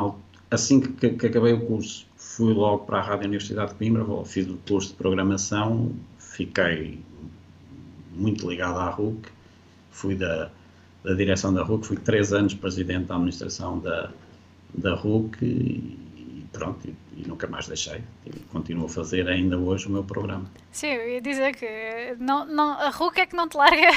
assim 0.50 0.80
que, 0.80 1.10
que, 1.10 1.26
acabei 1.26 1.52
o 1.52 1.66
curso, 1.66 2.06
fui 2.16 2.52
logo 2.52 2.84
para 2.84 2.98
a 2.98 3.02
Rádio 3.02 3.26
Universidade 3.26 3.72
de 3.72 3.78
Coimbra, 3.78 4.04
fiz 4.24 4.48
o 4.48 4.56
curso 4.68 4.90
de 4.90 4.94
programação, 4.94 5.92
fiquei 6.18 7.00
muito 8.14 8.48
ligado 8.48 8.78
à 8.78 8.90
RUC, 8.90 9.28
fui 9.90 10.14
da, 10.14 10.50
da 11.02 11.14
direção 11.14 11.52
da 11.52 11.62
RUC, 11.62 11.86
fui 11.86 11.96
três 11.96 12.32
anos 12.32 12.54
presidente 12.54 13.06
da 13.06 13.14
administração 13.14 13.78
da, 13.78 14.10
da 14.74 14.94
RUC 14.94 15.44
e, 15.44 16.05
pronto, 16.56 16.88
e, 16.88 16.94
e, 17.20 17.28
nunca 17.28 17.46
mais 17.46 17.68
deixei. 17.68 18.02
E 18.24 18.30
continuo 18.50 18.86
a 18.86 18.88
fazer 18.88 19.28
ainda 19.28 19.58
hoje 19.58 19.86
o 19.86 19.90
meu 19.90 20.04
programa. 20.04 20.44
Sim, 20.72 20.88
eu 20.88 21.08
ia 21.08 21.20
dizer 21.20 21.54
que 21.54 22.16
não, 22.18 22.46
não, 22.46 22.72
a 22.72 22.90
RUC 22.90 23.20
é 23.20 23.26
que 23.26 23.36
não 23.36 23.48
te 23.48 23.56
larga. 23.56 23.90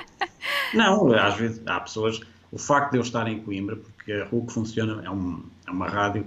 não, 0.74 1.12
às 1.12 1.36
vezes 1.36 1.60
há 1.66 1.80
pessoas. 1.80 2.20
O 2.52 2.58
facto 2.58 2.92
de 2.92 2.98
eu 2.98 3.02
estar 3.02 3.26
em 3.28 3.40
Coimbra, 3.40 3.76
porque 3.76 4.12
a 4.12 4.24
RUC 4.24 4.52
funciona, 4.52 5.02
é, 5.04 5.10
um, 5.10 5.42
é 5.66 5.70
uma 5.70 5.88
rádio 5.88 6.26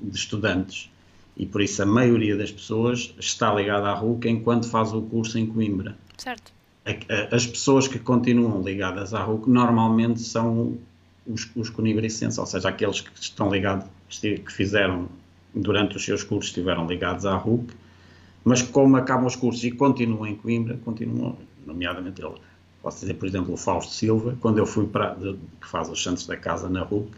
de 0.00 0.16
estudantes 0.16 0.90
e 1.36 1.46
por 1.46 1.60
isso 1.60 1.80
a 1.82 1.86
maioria 1.86 2.36
das 2.36 2.50
pessoas 2.50 3.14
está 3.18 3.54
ligada 3.54 3.88
à 3.88 3.94
RUC 3.94 4.28
enquanto 4.28 4.68
faz 4.68 4.92
o 4.92 5.02
curso 5.02 5.38
em 5.38 5.46
Coimbra. 5.46 5.96
Certo. 6.16 6.52
As 7.30 7.46
pessoas 7.46 7.86
que 7.86 7.98
continuam 7.98 8.62
ligadas 8.62 9.14
à 9.14 9.22
RUC 9.22 9.48
normalmente 9.48 10.20
são 10.20 10.78
os, 11.26 11.48
os 11.54 11.70
ou 12.38 12.46
seja, 12.46 12.68
aqueles 12.68 13.02
que 13.02 13.10
estão 13.20 13.50
ligados 13.50 13.86
que 14.08 14.52
fizeram 14.52 15.08
durante 15.54 15.96
os 15.96 16.04
seus 16.04 16.22
cursos 16.22 16.50
estiveram 16.50 16.86
ligados 16.86 17.26
à 17.26 17.36
RUC, 17.36 17.72
mas 18.44 18.62
como 18.62 18.96
acabam 18.96 19.26
os 19.26 19.36
cursos 19.36 19.62
e 19.64 19.70
continuam 19.70 20.26
em 20.26 20.36
Coimbra, 20.36 20.78
continuam, 20.84 21.36
nomeadamente 21.66 22.22
ele, 22.22 22.34
posso 22.82 23.00
dizer, 23.00 23.14
por 23.14 23.26
exemplo, 23.26 23.54
o 23.54 23.56
Fausto 23.56 23.92
Silva, 23.92 24.36
quando 24.40 24.58
eu 24.58 24.66
fui 24.66 24.86
para, 24.86 25.14
que 25.14 25.68
faz 25.68 25.88
os 25.88 26.02
Santos 26.02 26.26
da 26.26 26.36
Casa 26.36 26.68
na 26.68 26.82
RUC, 26.82 27.10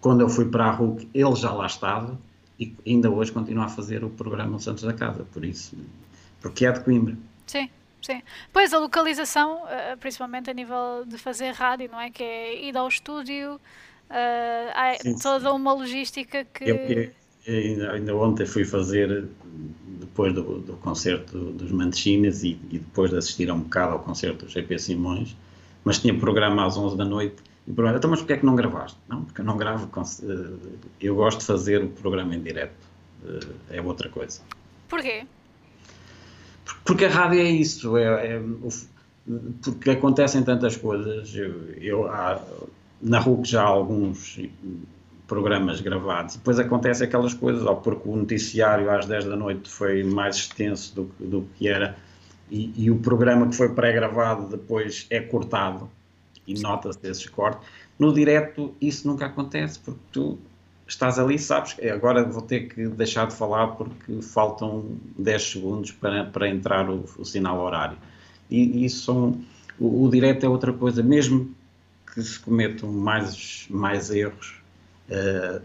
quando 0.00 0.20
eu 0.20 0.28
fui 0.28 0.46
para 0.46 0.66
a 0.66 0.70
RUC, 0.70 1.08
ele 1.14 1.34
já 1.36 1.52
lá 1.52 1.66
estava 1.66 2.18
e 2.58 2.74
ainda 2.86 3.10
hoje 3.10 3.32
continua 3.32 3.64
a 3.64 3.68
fazer 3.68 4.04
o 4.04 4.10
programa 4.10 4.58
Santos 4.58 4.84
da 4.84 4.92
Casa, 4.92 5.24
por 5.32 5.44
isso, 5.44 5.76
porque 6.40 6.66
é 6.66 6.72
de 6.72 6.80
Coimbra. 6.80 7.16
Sim. 7.46 7.68
Sim. 8.02 8.20
Pois 8.52 8.74
a 8.74 8.80
localização, 8.80 9.62
eh, 9.68 9.94
principalmente 9.94 10.50
a 10.50 10.52
nível 10.52 11.04
de 11.06 11.16
fazer 11.16 11.52
rádio, 11.52 11.88
não 11.88 12.00
é? 12.00 12.10
Que 12.10 12.24
é 12.24 12.64
ir 12.64 12.76
ao 12.76 12.88
estúdio, 12.88 13.60
há 14.74 14.94
sim, 15.00 15.16
toda 15.16 15.50
sim. 15.50 15.56
uma 15.56 15.72
logística 15.72 16.44
que. 16.44 16.64
Eu, 16.64 17.10
ainda, 17.46 17.92
ainda, 17.92 18.16
ontem 18.16 18.46
fui 18.46 18.64
fazer, 18.64 19.26
depois 20.00 20.32
do, 20.34 20.60
do 20.60 20.74
concerto 20.74 21.38
dos 21.52 21.72
Manchinas 21.72 22.44
e, 22.44 22.58
e, 22.70 22.78
depois 22.78 23.10
de 23.10 23.16
assistir 23.16 23.50
a 23.50 23.54
um 23.54 23.60
bocado 23.60 23.94
ao 23.94 23.98
concerto 24.00 24.46
do 24.46 24.50
GP 24.50 24.78
Simões, 24.78 25.36
mas 25.84 25.98
tinha 25.98 26.14
programa 26.14 26.66
às 26.66 26.76
11 26.76 26.96
da 26.96 27.04
noite. 27.04 27.36
E 27.66 27.70
perguntaram, 27.72 27.98
então, 27.98 28.10
mas 28.10 28.20
porquê 28.20 28.34
é 28.34 28.36
que 28.38 28.46
não 28.46 28.56
gravaste? 28.56 28.98
Não, 29.08 29.24
porque 29.24 29.40
eu 29.40 29.44
não 29.44 29.56
gravo. 29.56 29.88
Eh, 29.96 30.78
eu 31.00 31.14
gosto 31.14 31.40
de 31.40 31.46
fazer 31.46 31.82
o 31.82 31.88
programa 31.88 32.34
em 32.34 32.42
direto. 32.42 32.74
Eh, 33.24 33.76
é 33.76 33.80
outra 33.82 34.08
coisa. 34.08 34.40
Porquê? 34.88 35.24
Porque 36.84 37.04
a 37.04 37.08
rádio 37.08 37.38
é 37.38 37.50
isso. 37.50 37.96
É, 37.96 38.34
é 38.34 38.42
porque 39.62 39.90
acontecem 39.90 40.42
tantas 40.42 40.76
coisas. 40.76 41.34
Eu, 41.34 41.72
eu 41.74 42.08
há, 42.08 42.40
na 43.02 43.18
RUC 43.18 43.48
já 43.48 43.62
há 43.62 43.66
alguns 43.66 44.38
programas 45.26 45.80
gravados. 45.80 46.36
Depois 46.36 46.58
acontece 46.58 47.02
aquelas 47.02 47.34
coisas, 47.34 47.64
ou 47.64 47.76
porque 47.76 48.08
o 48.08 48.16
noticiário 48.16 48.90
às 48.90 49.06
10 49.06 49.24
da 49.24 49.36
noite 49.36 49.68
foi 49.68 50.04
mais 50.04 50.36
extenso 50.36 50.94
do, 50.94 51.10
do 51.18 51.48
que 51.56 51.68
era, 51.68 51.96
e, 52.50 52.72
e, 52.76 52.90
o 52.90 52.98
programa 52.98 53.48
que 53.48 53.56
foi 53.56 53.70
pré-gravado 53.70 54.46
depois 54.46 55.06
é 55.08 55.20
cortado, 55.20 55.88
e 56.46 56.60
nota-se 56.60 56.98
esses 57.04 57.26
cortes. 57.26 57.66
No 57.98 58.12
direto 58.12 58.74
isso 58.80 59.08
nunca 59.08 59.26
acontece, 59.26 59.78
porque 59.78 60.00
tu 60.12 60.38
estás 60.86 61.18
ali 61.18 61.38
sabes 61.38 61.72
que 61.72 61.88
agora 61.88 62.24
vou 62.24 62.42
ter 62.42 62.68
que 62.68 62.86
deixar 62.88 63.26
de 63.26 63.34
falar 63.34 63.68
porque 63.68 64.20
faltam 64.20 64.84
10 65.18 65.42
segundos 65.42 65.92
para, 65.92 66.24
para 66.24 66.48
entrar 66.48 66.90
o, 66.90 67.04
o 67.18 67.24
sinal 67.24 67.58
horário. 67.58 67.96
E, 68.50 68.80
e 68.80 68.84
isso 68.84 69.04
são, 69.04 69.40
o, 69.80 70.04
o 70.04 70.10
direto 70.10 70.44
é 70.44 70.48
outra 70.48 70.74
coisa, 70.74 71.02
mesmo 71.02 71.54
que 72.12 72.22
se 72.22 72.38
cometam 72.38 72.90
mais, 72.92 73.66
mais 73.70 74.10
erros. 74.10 74.60
Uh, 75.08 75.62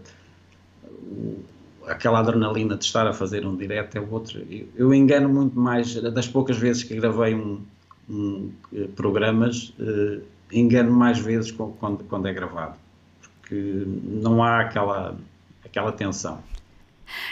aquela 1.86 2.20
adrenalina 2.20 2.76
de 2.76 2.84
estar 2.84 3.06
a 3.06 3.12
fazer 3.12 3.46
um 3.46 3.56
direto 3.56 3.96
é 3.96 4.00
outra. 4.00 4.40
Eu, 4.50 4.68
eu, 4.74 4.94
engano 4.94 5.28
muito 5.28 5.58
mais, 5.58 5.94
das 5.94 6.26
poucas 6.26 6.56
vezes 6.56 6.82
que 6.82 6.94
gravei 6.96 7.34
um, 7.34 7.62
hum, 8.08 8.52
programas, 8.96 9.74
uh, 9.78 10.22
engano 10.52 10.90
mais 10.90 11.18
vezes 11.18 11.50
quando, 11.50 12.04
quando 12.04 12.26
é 12.26 12.32
gravado, 12.32 12.76
porque 13.20 13.84
não 13.86 14.42
há 14.42 14.60
aquela, 14.60 15.16
aquela 15.64 15.92
tensão. 15.92 16.42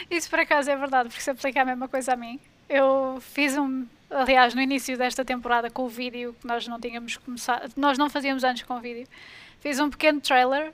Isso 0.09 0.29
por 0.29 0.39
acaso 0.39 0.69
é 0.69 0.75
verdade, 0.75 1.09
porque 1.09 1.21
se 1.21 1.29
aplica 1.29 1.61
a 1.61 1.65
mesma 1.65 1.87
coisa 1.87 2.13
a 2.13 2.15
mim. 2.15 2.39
Eu 2.69 3.17
fiz 3.21 3.57
um, 3.57 3.85
aliás, 4.09 4.53
no 4.53 4.61
início 4.61 4.97
desta 4.97 5.23
temporada 5.23 5.69
com 5.69 5.83
o 5.83 5.89
vídeo, 5.89 6.35
que 6.39 6.47
nós 6.47 6.67
não 6.67 6.79
tínhamos 6.79 7.17
começado, 7.17 7.71
nós 7.75 7.97
não 7.97 8.09
fazíamos 8.09 8.43
antes 8.43 8.63
com 8.63 8.75
o 8.75 8.81
vídeo, 8.81 9.07
fiz 9.59 9.79
um 9.79 9.89
pequeno 9.89 10.19
trailer 10.19 10.73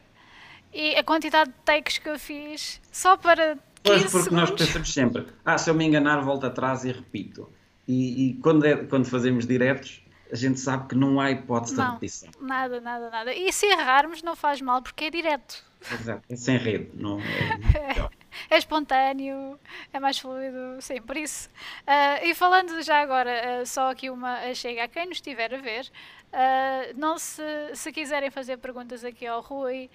e 0.74 0.96
a 0.96 1.04
quantidade 1.04 1.52
de 1.52 1.56
takes 1.64 1.98
que 1.98 2.10
eu 2.10 2.18
fiz 2.18 2.82
só 2.92 3.16
para. 3.16 3.58
Pois, 3.84 4.04
porque 4.04 4.24
segundos. 4.24 4.50
nós 4.50 4.52
pensamos 4.52 4.94
sempre, 4.94 5.28
ah, 5.44 5.58
se 5.58 5.70
eu 5.70 5.74
me 5.74 5.86
enganar, 5.86 6.22
volto 6.22 6.46
atrás 6.46 6.86
e 6.86 6.92
repito. 6.92 7.50
E, 7.88 8.30
e 8.30 8.34
quando, 8.36 8.66
é, 8.66 8.78
quando 8.78 9.06
fazemos 9.06 9.46
diretos, 9.46 10.02
a 10.32 10.36
gente 10.36 10.60
sabe 10.60 10.88
que 10.88 10.96
não 10.96 11.20
há 11.20 11.32
hipótese 11.32 11.76
não, 11.76 11.86
de 11.86 11.92
repetição. 11.92 12.30
Nada, 12.40 12.80
nada, 12.80 13.10
nada. 13.10 13.34
E 13.34 13.52
se 13.52 13.66
errarmos, 13.66 14.24
não 14.24 14.36
faz 14.36 14.62
mal, 14.62 14.82
porque 14.82 15.06
é 15.06 15.10
direto. 15.12 15.64
Exato, 15.92 16.24
é 16.30 16.36
sem 16.36 16.58
rede. 16.58 16.92
Não, 16.94 17.20
é, 17.20 18.10
é 18.50 18.58
espontâneo, 18.58 19.60
é 19.92 20.00
mais 20.00 20.20
fluido, 20.20 20.82
sim, 20.82 21.02
por 21.02 21.18
isso. 21.18 21.50
Uh, 21.82 22.26
e 22.26 22.36
falando 22.36 22.82
já 22.82 23.02
agora, 23.02 23.62
uh, 23.62 23.66
só 23.66 23.92
aqui 23.92 24.10
uma 24.10 24.54
chega 24.54 24.84
a 24.84 24.88
quem 24.88 25.06
nos 25.06 25.18
estiver 25.18 25.54
a 25.54 25.58
ver, 25.58 25.92
uh, 26.32 26.98
não 26.98 27.18
se, 27.18 27.44
se 27.74 27.92
quiserem 27.92 28.30
fazer 28.30 28.58
perguntas 28.58 29.04
aqui 29.04 29.26
ao 29.26 29.42
Rui 29.42 29.90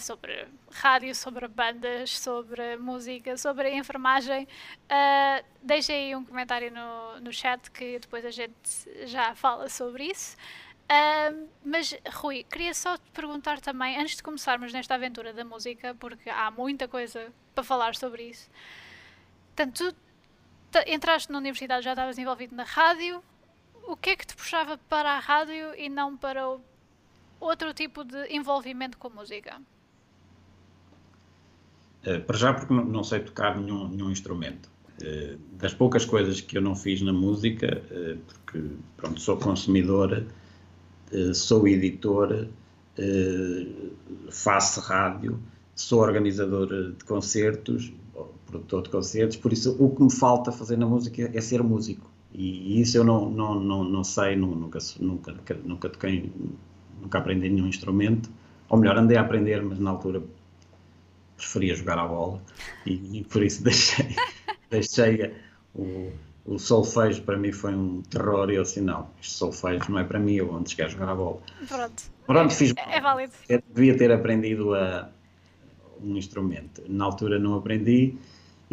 sobre 0.00 0.46
rádio, 0.70 1.14
sobre 1.14 1.48
bandas, 1.48 2.18
sobre 2.18 2.76
música, 2.76 3.38
sobre 3.38 3.70
enfermagem, 3.74 4.46
deixem 5.62 5.96
aí 5.96 6.16
um 6.16 6.22
comentário 6.22 6.70
no, 6.70 7.20
no 7.22 7.32
chat 7.32 7.70
que 7.70 7.98
depois 7.98 8.22
a 8.26 8.30
gente 8.30 8.52
já 9.06 9.34
fala 9.34 9.70
sobre 9.70 10.04
isso. 10.04 10.36
Uh, 10.90 11.48
mas, 11.64 11.94
Rui, 12.14 12.44
queria 12.44 12.74
só 12.74 12.96
te 12.98 13.10
perguntar 13.12 13.60
também, 13.60 13.98
antes 13.98 14.16
de 14.16 14.22
começarmos 14.22 14.72
nesta 14.72 14.94
aventura 14.94 15.32
da 15.32 15.44
música, 15.44 15.94
porque 15.94 16.28
há 16.28 16.50
muita 16.50 16.86
coisa 16.86 17.32
para 17.54 17.64
falar 17.64 17.94
sobre 17.94 18.24
isso. 18.24 18.50
Portanto, 19.54 19.94
tu 20.70 20.78
entraste 20.86 21.30
na 21.32 21.38
universidade, 21.38 21.84
já 21.84 21.92
estavas 21.92 22.18
envolvido 22.18 22.54
na 22.54 22.64
rádio. 22.64 23.22
O 23.84 23.96
que 23.96 24.10
é 24.10 24.16
que 24.16 24.26
te 24.26 24.34
puxava 24.36 24.78
para 24.88 25.12
a 25.12 25.18
rádio 25.18 25.74
e 25.76 25.88
não 25.88 26.16
para 26.16 26.58
outro 27.40 27.72
tipo 27.74 28.04
de 28.04 28.26
envolvimento 28.28 28.98
com 28.98 29.08
música? 29.10 29.60
Uh, 32.06 32.20
para 32.20 32.36
já, 32.36 32.52
porque 32.52 32.72
não 32.72 33.04
sei 33.04 33.20
tocar 33.20 33.56
nenhum, 33.58 33.88
nenhum 33.88 34.10
instrumento. 34.10 34.70
Uh, 35.00 35.38
das 35.56 35.72
poucas 35.72 36.04
coisas 36.04 36.40
que 36.40 36.58
eu 36.58 36.62
não 36.62 36.76
fiz 36.76 37.00
na 37.00 37.12
música, 37.12 37.82
uh, 37.90 38.18
porque 38.18 38.70
pronto, 38.96 39.20
sou 39.20 39.36
consumidora 39.36 40.26
sou 41.34 41.66
editor, 41.68 42.48
eh, 42.98 43.66
faço 44.30 44.80
rádio, 44.80 45.38
sou 45.74 46.00
organizador 46.00 46.92
de 46.92 47.04
concertos, 47.04 47.92
produtor 48.46 48.82
de 48.82 48.90
concertos, 48.90 49.36
por 49.36 49.52
isso 49.52 49.76
o 49.78 49.94
que 49.94 50.02
me 50.02 50.12
falta 50.12 50.52
fazer 50.52 50.76
na 50.76 50.86
música 50.86 51.30
é 51.32 51.40
ser 51.40 51.62
músico. 51.62 52.10
E 52.34 52.80
isso 52.80 52.96
eu 52.96 53.04
não, 53.04 53.30
não, 53.30 53.60
não, 53.60 53.84
não 53.84 54.04
sei, 54.04 54.36
nunca, 54.36 54.78
nunca, 55.00 55.54
nunca 55.64 55.88
toquei, 55.88 56.32
nunca 57.00 57.18
aprendi 57.18 57.48
nenhum 57.48 57.66
instrumento, 57.66 58.30
ou 58.68 58.78
melhor, 58.78 58.96
andei 58.96 59.16
a 59.18 59.20
aprender, 59.20 59.62
mas 59.62 59.78
na 59.78 59.90
altura 59.90 60.22
preferia 61.36 61.74
jogar 61.74 61.98
a 61.98 62.06
bola 62.06 62.40
e, 62.86 63.18
e 63.18 63.24
por 63.24 63.42
isso 63.42 63.62
deixei, 63.62 64.16
deixei 64.70 65.34
o, 65.74 66.10
o 66.44 66.58
solfejo 66.58 67.22
para 67.22 67.36
mim 67.36 67.52
foi 67.52 67.74
um 67.74 68.02
terror 68.02 68.50
e 68.50 68.56
eu 68.56 68.62
assim, 68.62 68.80
não, 68.80 69.08
este 69.20 69.34
solfejo 69.34 69.90
não 69.90 69.98
é 69.98 70.04
para 70.04 70.18
mim, 70.18 70.34
eu 70.34 70.54
antes 70.54 70.74
quero 70.74 70.90
jogar 70.90 71.10
a 71.10 71.14
bola. 71.14 71.40
Pronto. 71.68 72.02
Pronto, 72.26 72.54
fiz. 72.54 72.72
É, 72.76 72.96
é 72.96 73.00
válido. 73.00 73.32
Eu 73.48 73.62
devia 73.74 73.96
ter 73.96 74.10
aprendido 74.10 74.74
a, 74.74 75.08
um 76.02 76.16
instrumento. 76.16 76.82
Na 76.88 77.04
altura 77.04 77.38
não 77.38 77.54
aprendi 77.54 78.16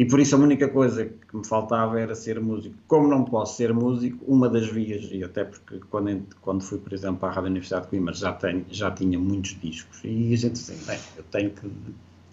e 0.00 0.04
por 0.06 0.18
isso 0.18 0.34
a 0.34 0.38
única 0.38 0.66
coisa 0.66 1.04
que 1.04 1.36
me 1.36 1.46
faltava 1.46 2.00
era 2.00 2.14
ser 2.14 2.40
músico. 2.40 2.74
Como 2.88 3.06
não 3.06 3.22
posso 3.22 3.58
ser 3.58 3.70
músico, 3.74 4.24
uma 4.26 4.48
das 4.48 4.66
vias, 4.66 5.06
e 5.12 5.22
até 5.22 5.44
porque 5.44 5.78
quando, 5.90 6.24
quando 6.40 6.62
fui, 6.62 6.78
por 6.78 6.94
exemplo, 6.94 7.28
à 7.28 7.30
Rádio 7.30 7.50
Universidade 7.50 7.84
de 7.84 7.90
Coimbra 7.90 8.14
já, 8.14 8.32
tenho, 8.32 8.64
já 8.70 8.90
tinha 8.90 9.18
muitos 9.18 9.60
discos 9.60 10.00
e 10.02 10.32
a 10.32 10.36
gente 10.38 10.54
assim, 10.54 10.86
bem, 10.86 10.98
eu 11.18 11.24
tenho 11.24 11.50
que 11.50 11.70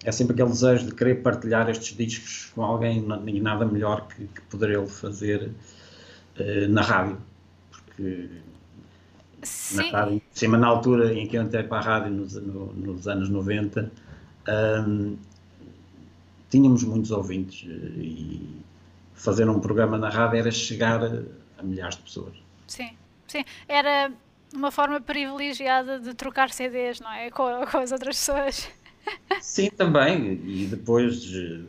é 0.04 0.12
sempre 0.12 0.34
aquele 0.34 0.50
desejo 0.50 0.86
de 0.86 0.94
querer 0.94 1.16
partilhar 1.22 1.68
estes 1.68 1.96
discos 1.96 2.50
com 2.54 2.62
alguém 2.62 3.04
e 3.26 3.40
nada 3.40 3.64
melhor 3.64 4.06
que, 4.08 4.26
que 4.26 4.40
poder 4.42 4.70
ele 4.70 4.86
fazer 4.86 5.50
uh, 6.38 6.68
na 6.68 6.82
rádio. 6.82 7.18
Porque 7.70 8.28
Sim. 9.42 9.76
na 9.76 9.90
rádio, 9.90 10.22
cima 10.32 10.58
na 10.58 10.66
altura 10.66 11.12
em 11.14 11.26
que 11.26 11.36
eu 11.36 11.42
entrei 11.42 11.64
para 11.64 11.78
a 11.78 11.80
rádio 11.80 12.12
nos, 12.12 12.34
no, 12.34 12.72
nos 12.72 13.08
anos 13.08 13.28
90, 13.28 13.90
um, 14.86 15.16
tínhamos 16.50 16.82
muitos 16.84 17.10
ouvintes 17.10 17.68
eh, 17.68 17.74
e 17.98 18.62
fazer 19.14 19.48
um 19.48 19.60
programa 19.60 19.98
na 19.98 20.08
rádio 20.08 20.38
era 20.38 20.50
chegar 20.50 21.04
a, 21.04 21.22
a 21.58 21.62
milhares 21.62 21.96
de 21.96 22.02
pessoas. 22.02 22.34
Sim, 22.66 22.90
sim. 23.26 23.44
Era 23.68 24.12
uma 24.54 24.70
forma 24.70 25.00
privilegiada 25.00 26.00
de 26.00 26.14
trocar 26.14 26.50
CDs, 26.50 27.00
não 27.00 27.12
é? 27.12 27.30
Com, 27.30 27.44
com 27.70 27.78
as 27.78 27.92
outras 27.92 28.16
pessoas. 28.16 28.68
Sim, 29.40 29.70
também. 29.70 30.40
E 30.44 30.66
depois, 30.66 31.26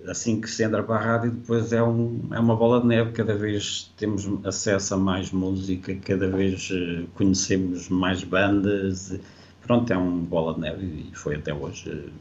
assim 0.07 0.39
que 0.41 0.49
se 0.49 0.63
entra 0.63 0.83
para 0.83 0.95
a 0.95 0.99
rádio, 0.99 1.31
depois 1.31 1.71
é, 1.73 1.81
um, 1.81 2.27
é 2.31 2.39
uma 2.39 2.55
bola 2.55 2.81
de 2.81 2.87
neve. 2.87 3.11
Cada 3.11 3.35
vez 3.35 3.91
temos 3.97 4.27
acesso 4.45 4.93
a 4.93 4.97
mais 4.97 5.31
música, 5.31 5.95
cada 5.95 6.27
vez 6.29 6.69
eh, 6.71 7.05
conhecemos 7.15 7.89
mais 7.89 8.23
bandas. 8.23 9.19
Pronto, 9.61 9.91
é 9.91 9.97
uma 9.97 10.21
bola 10.23 10.53
de 10.55 10.59
neve 10.61 10.85
e 10.85 11.15
foi 11.15 11.35
até 11.35 11.53
hoje. 11.53 12.11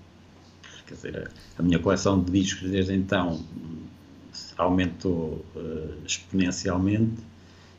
Quer 0.86 0.94
dizer, 0.94 1.30
a 1.58 1.62
minha 1.62 1.78
coleção 1.78 2.22
de 2.22 2.32
discos 2.32 2.70
desde 2.70 2.94
então 2.94 3.40
aumentou 4.56 5.44
uh, 5.54 5.94
exponencialmente 6.06 7.22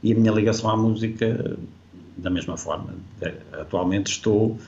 e 0.03 0.13
a 0.13 0.15
minha 0.15 0.31
ligação 0.31 0.69
à 0.69 0.77
música 0.77 1.57
da 2.17 2.29
mesma 2.29 2.57
forma. 2.57 2.93
Atualmente 3.53 4.11
estou 4.11 4.59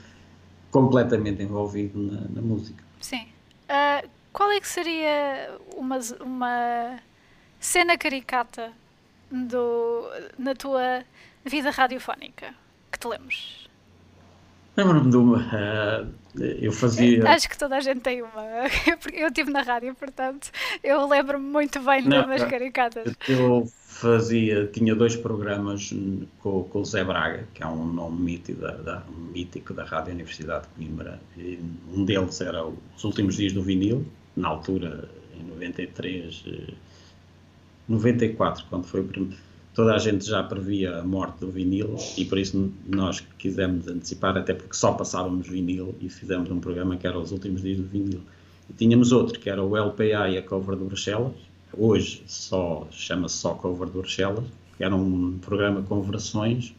completamente 0.71 1.43
envolvido 1.43 1.99
na, 1.99 2.21
na 2.29 2.41
música. 2.41 2.84
Sim. 2.99 3.27
Uh, 3.69 4.10
qual 4.34 4.51
é 4.51 4.60
que 4.60 4.67
seria 4.67 5.57
uma, 5.75 5.99
uma 6.21 6.99
cena 7.60 7.97
caricata 7.97 8.71
do, 9.29 10.10
na 10.38 10.55
tua 10.55 11.03
vida 11.45 11.69
radiofónica 11.69 12.53
que 12.91 12.97
te 12.97 13.07
lembres? 13.07 13.61
Lembro-me 14.75 15.12
de 15.12 15.17
uma. 15.17 15.38
Uh, 15.38 16.21
eu 16.62 16.71
fazia. 16.71 17.27
Acho 17.29 17.49
que 17.49 17.57
toda 17.57 17.75
a 17.75 17.81
gente 17.81 17.99
tem 18.01 18.21
uma. 18.21 18.31
Eu 19.13 19.27
estive 19.27 19.51
na 19.51 19.62
rádio, 19.62 19.93
portanto, 19.95 20.49
eu 20.81 21.05
lembro-me 21.07 21.45
muito 21.45 21.79
bem 21.81 22.01
de 22.01 22.15
umas 22.15 22.43
caricatas. 22.45 23.13
Eu 23.27 23.67
fazia, 23.86 24.65
tinha 24.67 24.95
dois 24.95 25.15
programas 25.15 25.93
com, 26.39 26.63
com 26.63 26.79
o 26.79 26.86
Zé 26.86 27.03
Braga, 27.03 27.45
que 27.53 27.62
é 27.62 27.67
um 27.67 27.86
nome 27.86 28.21
mítico 28.21 28.62
da, 28.62 28.71
da, 28.71 29.03
mítico 29.34 29.73
da 29.73 29.84
Rádio 29.84 30.13
Universidade 30.13 30.65
de 30.77 30.86
Coimbra. 30.86 31.19
E 31.38 31.60
um 31.93 32.05
deles 32.05 32.39
era 32.39 32.65
Os 32.65 33.03
Últimos 33.03 33.36
Dias 33.36 33.51
do 33.51 33.62
Vinil, 33.62 34.05
na 34.36 34.47
altura, 34.47 35.10
em 35.38 35.43
93, 35.43 36.45
94, 37.88 38.65
quando 38.69 38.86
foi 38.86 39.03
toda 39.73 39.95
a 39.95 39.97
gente 39.97 40.25
já 40.25 40.43
previa 40.43 40.99
a 40.99 41.03
morte 41.03 41.39
do 41.39 41.49
vinil 41.49 41.95
e 42.17 42.25
por 42.25 42.38
isso 42.38 42.71
nós 42.88 43.21
quisemos 43.38 43.88
antecipar, 43.88 44.38
até 44.38 44.53
porque 44.53 44.75
só 44.75 44.93
passávamos 44.93 45.47
vinil 45.47 45.95
e 46.01 46.10
fizemos 46.10 46.49
um 46.51 46.60
programa 46.60 46.97
que 46.97 47.07
era 47.07 47.17
Os 47.17 47.31
Últimos 47.31 47.62
Dias 47.62 47.77
do 47.77 47.86
Vinil. 47.86 48.21
E 48.69 48.73
tínhamos 48.73 49.12
outro, 49.12 49.39
que 49.39 49.49
era 49.49 49.63
o 49.63 49.75
LPA 49.75 50.29
e 50.29 50.38
a 50.38 50.41
cover 50.41 50.77
de 50.77 50.84
Bruxelas, 50.84 51.34
hoje 51.73 52.23
só 52.27 52.88
chama-se 52.91 53.38
só 53.38 53.53
Cover 53.53 53.88
de 53.88 53.93
Bruxelas, 53.93 54.45
que 54.77 54.84
era 54.84 54.95
um 54.95 55.38
programa 55.39 55.81
com 55.81 56.01
versões. 56.01 56.73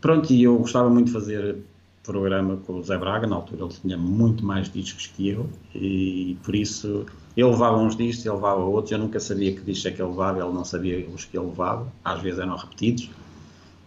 Pronto, 0.00 0.32
e 0.32 0.42
eu 0.42 0.58
gostava 0.58 0.88
muito 0.88 1.06
de 1.06 1.12
fazer 1.12 1.56
programa 2.02 2.56
com 2.66 2.74
o 2.74 2.82
Zé 2.82 2.96
Braga, 2.96 3.26
na 3.26 3.36
altura 3.36 3.64
ele 3.64 3.74
tinha 3.74 3.96
muito 3.96 4.44
mais 4.44 4.72
discos 4.72 5.06
que 5.06 5.28
eu, 5.28 5.48
e 5.74 6.36
por 6.42 6.54
isso 6.54 7.06
ele 7.36 7.48
levava 7.48 7.76
uns 7.78 7.96
discos, 7.96 8.26
ele 8.26 8.34
levava 8.34 8.60
outros, 8.60 8.92
eu 8.92 8.98
nunca 8.98 9.20
sabia 9.20 9.54
que 9.54 9.60
discos 9.60 9.86
é 9.86 9.90
que 9.92 10.02
ele 10.02 10.10
levava, 10.10 10.40
ele 10.40 10.52
não 10.52 10.64
sabia 10.64 11.06
os 11.08 11.24
que 11.24 11.38
ele 11.38 11.46
levava, 11.46 11.90
às 12.04 12.20
vezes 12.20 12.38
eram 12.40 12.56
repetidos. 12.56 13.10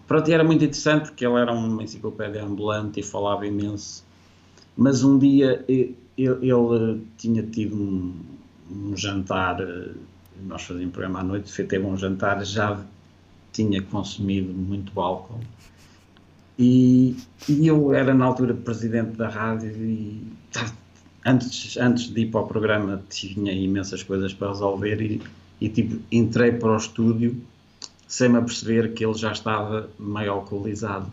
Pronto, 0.08 0.30
e 0.30 0.34
era 0.34 0.44
muito 0.44 0.64
interessante 0.64 1.10
porque 1.10 1.26
ele 1.26 1.40
era 1.40 1.52
uma 1.52 1.84
enciclopédia 1.84 2.44
ambulante 2.44 3.00
e 3.00 3.04
falava 3.04 3.46
imenso, 3.46 4.04
mas 4.76 5.04
um 5.04 5.18
dia 5.18 5.64
ele, 5.68 5.98
ele 6.18 7.08
tinha 7.18 7.44
tido 7.44 7.76
um, 7.76 8.14
um 8.70 8.98
jantar, 8.98 9.62
eh, 9.62 9.92
nós 10.46 10.62
fazíamos 10.64 10.90
um 10.90 10.92
programa 10.92 11.20
à 11.20 11.24
noite, 11.24 11.64
teve 11.64 11.86
um 11.86 11.98
jantar, 11.98 12.44
já 12.46 12.84
tinha 13.52 13.82
consumido 13.82 14.52
muito 14.52 15.00
álcool 15.00 15.40
e, 16.58 17.16
e, 17.50 17.68
eu 17.68 17.94
era 17.94 18.14
na 18.14 18.26
altura 18.26 18.54
presidente 18.54 19.18
da 19.18 19.28
rádio 19.28 19.72
e 19.72 20.22
tá, 20.52 20.72
antes, 21.26 21.78
antes 21.78 22.08
de 22.10 22.22
ir 22.22 22.32
para 22.32 22.42
o 22.42 22.48
programa 22.48 23.04
tinha 23.10 23.52
imensas 23.52 24.04
coisas 24.04 24.34
para 24.34 24.50
resolver 24.50 25.02
e, 25.02 25.22
e 25.60 25.70
tipo, 25.70 26.02
entrei 26.12 26.52
para 26.52 26.72
o 26.74 26.78
estúdio 26.78 27.42
sem-me 28.08 28.38
aperceber 28.38 28.94
que 28.94 29.04
ele 29.04 29.16
já 29.16 29.32
estava 29.32 29.90
meio 29.98 30.34
alcoolizado. 30.34 31.12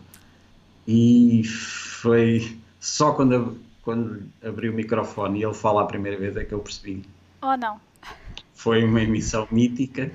E 0.87 1.43
foi 1.43 2.57
só 2.79 3.13
quando, 3.13 3.57
quando 3.81 4.23
abri 4.43 4.69
o 4.69 4.73
microfone 4.73 5.39
e 5.39 5.43
ele 5.43 5.53
fala 5.53 5.81
a 5.81 5.85
primeira 5.85 6.17
vez 6.17 6.37
é 6.37 6.45
que 6.45 6.53
eu 6.53 6.59
percebi. 6.59 7.03
Oh, 7.41 7.57
não. 7.57 7.79
Foi 8.53 8.83
uma 8.83 9.01
emissão 9.01 9.47
mítica. 9.51 10.11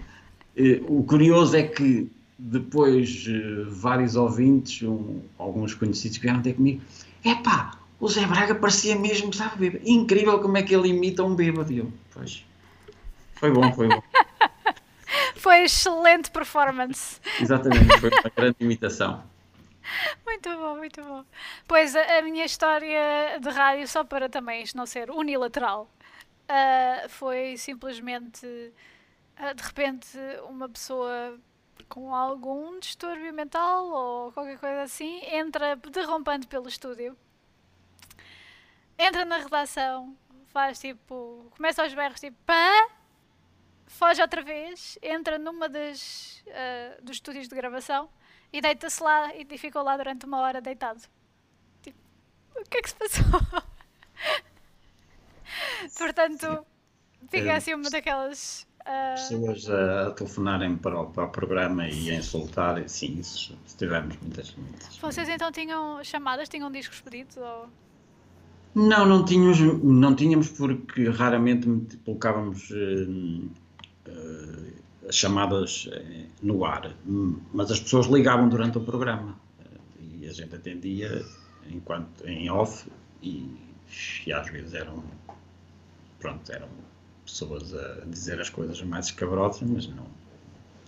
O 0.88 1.02
curioso 1.02 1.56
é 1.56 1.64
que 1.64 2.08
depois 2.38 3.26
eh, 3.28 3.64
vários 3.68 4.14
ouvintes, 4.14 4.86
um, 4.86 5.20
alguns 5.38 5.74
conhecidos 5.74 6.18
vieram 6.18 6.42
ter 6.42 6.54
comigo. 6.54 6.82
Epá, 7.24 7.78
o 7.98 8.08
Zé 8.08 8.26
Braga 8.26 8.54
parecia 8.54 8.96
mesmo, 8.96 9.32
sabe, 9.32 9.56
bêbado. 9.56 9.88
Incrível 9.88 10.40
como 10.40 10.56
é 10.56 10.62
que 10.62 10.74
ele 10.74 10.88
imita 10.88 11.22
um 11.22 11.34
bêbado. 11.34 11.72
Eu, 11.72 11.92
pois, 12.12 12.44
foi 13.34 13.50
bom, 13.50 13.72
foi 13.72 13.88
bom. 13.88 14.02
foi 15.36 15.64
excelente 15.64 16.30
performance. 16.30 17.20
Exatamente, 17.40 17.98
foi 17.98 18.10
uma 18.10 18.32
grande 18.34 18.56
imitação. 18.60 19.22
Muito 20.24 20.48
bom, 20.50 20.76
muito 20.76 21.02
bom. 21.02 21.24
Pois 21.66 21.94
a, 21.94 22.18
a, 22.18 22.22
minha 22.22 22.44
história 22.44 23.38
de 23.40 23.48
rádio, 23.50 23.86
só 23.86 24.04
para 24.04 24.28
também 24.28 24.62
isto 24.62 24.76
não 24.76 24.84
ser 24.84 25.10
unilateral, 25.10 25.88
uh, 26.50 27.08
foi 27.08 27.56
simplesmente 27.56 28.46
uh, 28.46 29.54
de 29.54 29.62
repente 29.62 30.18
uma 30.48 30.68
pessoa 30.68 31.38
com 31.88 32.14
algum 32.14 32.78
distúrbio 32.80 33.32
mental 33.32 33.86
ou 33.86 34.32
qualquer 34.32 34.58
coisa 34.58 34.82
assim 34.82 35.20
entra 35.24 35.76
derrompante 35.76 36.46
pelo 36.46 36.68
estúdio, 36.68 37.16
entra 38.98 39.24
na 39.24 39.38
redação, 39.38 40.16
faz 40.46 40.78
tipo, 40.78 41.50
começa 41.56 41.82
aos 41.82 41.92
berros 41.92 42.20
tipo 42.20 42.36
pá, 42.44 42.88
foge 43.86 44.22
outra 44.22 44.42
vez, 44.42 44.98
entra 45.02 45.38
numa 45.38 45.68
das 45.68 46.42
uh, 46.46 47.04
dos 47.04 47.16
estúdios 47.16 47.48
de 47.48 47.54
gravação 47.54 48.08
e 48.52 48.60
deita-se 48.60 49.02
lá 49.02 49.34
e 49.34 49.58
ficou 49.58 49.82
lá 49.82 49.96
durante 49.96 50.26
uma 50.26 50.40
hora 50.40 50.60
deitado. 50.60 51.02
Tipo, 51.82 51.98
o 52.54 52.64
que 52.64 52.78
é 52.78 52.82
que 52.82 52.88
se 52.88 52.96
passou? 52.96 53.24
Portanto, 55.96 56.66
fica 57.28 57.56
assim 57.56 57.74
uma 57.74 57.90
daquelas. 57.90 58.66
Uh... 58.80 59.14
Pessoas 59.14 59.70
a, 59.70 60.10
telefonarem 60.12 60.76
para 60.76 61.00
o, 61.00 61.10
para 61.10 61.24
o 61.24 61.28
programa 61.28 61.88
e 61.88 62.10
a 62.10 62.14
insultar, 62.14 62.88
sim, 62.88 63.18
isso 63.18 63.58
tivemos 63.76 64.16
muitas, 64.18 64.54
muitas. 64.54 64.96
Vocês 64.96 65.28
então 65.28 65.50
tinham 65.50 66.02
chamadas, 66.04 66.48
tinham 66.48 66.70
discos 66.70 67.00
pedidos? 67.00 67.36
Ou... 67.36 67.68
Não, 68.76 69.06
não 69.06 69.24
tínhamos, 69.24 69.58
não 69.82 70.14
tínhamos 70.14 70.50
porque 70.50 71.08
raramente 71.08 71.66
colocávamos 72.04 72.68
uh, 72.70 73.48
uh, 74.06 74.72
as 75.08 75.16
chamadas 75.16 75.86
uh, 75.86 76.26
no 76.42 76.62
ar, 76.62 76.94
mas 77.54 77.70
as 77.70 77.80
pessoas 77.80 78.04
ligavam 78.06 78.50
durante 78.50 78.76
o 78.76 78.82
programa 78.82 79.34
e 79.98 80.28
a 80.28 80.32
gente 80.32 80.54
atendia 80.54 81.24
enquanto 81.70 82.28
em 82.28 82.50
off 82.50 82.86
e, 83.22 83.50
e 84.26 84.30
às 84.30 84.46
vezes 84.50 84.74
eram 84.74 85.02
pronto, 86.20 86.52
eram 86.52 86.68
pessoas 87.24 87.72
a 87.72 88.04
dizer 88.04 88.38
as 88.38 88.50
coisas 88.50 88.82
mais 88.82 89.06
escabrosas, 89.06 89.66
mas 89.66 89.88
não. 89.88 90.06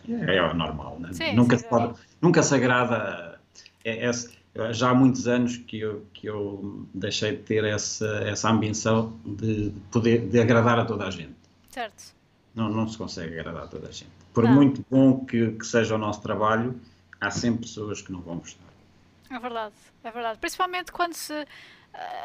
É, 0.06 0.36
é 0.36 0.52
normal, 0.52 1.00
né? 1.00 1.08
Sim, 1.14 1.34
nunca, 1.34 1.56
sim, 1.56 1.64
se 1.64 1.70
pode, 1.70 1.98
nunca 2.20 2.42
se 2.42 2.54
agrada. 2.54 3.40
É, 3.82 4.06
é, 4.06 4.10
já 4.72 4.90
há 4.90 4.94
muitos 4.94 5.28
anos 5.28 5.56
que 5.56 5.80
eu, 5.80 6.06
que 6.12 6.26
eu 6.26 6.86
deixei 6.92 7.32
de 7.32 7.42
ter 7.42 7.64
essa, 7.64 8.06
essa 8.24 8.50
ambição 8.50 9.18
de 9.24 9.72
poder 9.90 10.28
de 10.28 10.40
agradar 10.40 10.78
a 10.78 10.84
toda 10.84 11.06
a 11.06 11.10
gente. 11.10 11.34
Certo. 11.70 12.14
Não, 12.54 12.68
não 12.68 12.88
se 12.88 12.98
consegue 12.98 13.38
agradar 13.38 13.64
a 13.64 13.66
toda 13.68 13.88
a 13.88 13.92
gente. 13.92 14.10
Por 14.34 14.44
não. 14.44 14.52
muito 14.52 14.84
bom 14.90 15.24
que, 15.24 15.52
que 15.52 15.66
seja 15.66 15.94
o 15.94 15.98
nosso 15.98 16.20
trabalho, 16.20 16.78
há 17.20 17.30
sempre 17.30 17.62
pessoas 17.62 18.02
que 18.02 18.12
não 18.12 18.20
vão 18.20 18.38
gostar. 18.38 18.64
É 19.30 19.38
verdade, 19.38 19.74
é 20.02 20.10
verdade. 20.10 20.38
Principalmente 20.38 20.90
quando 20.90 21.14
se 21.14 21.46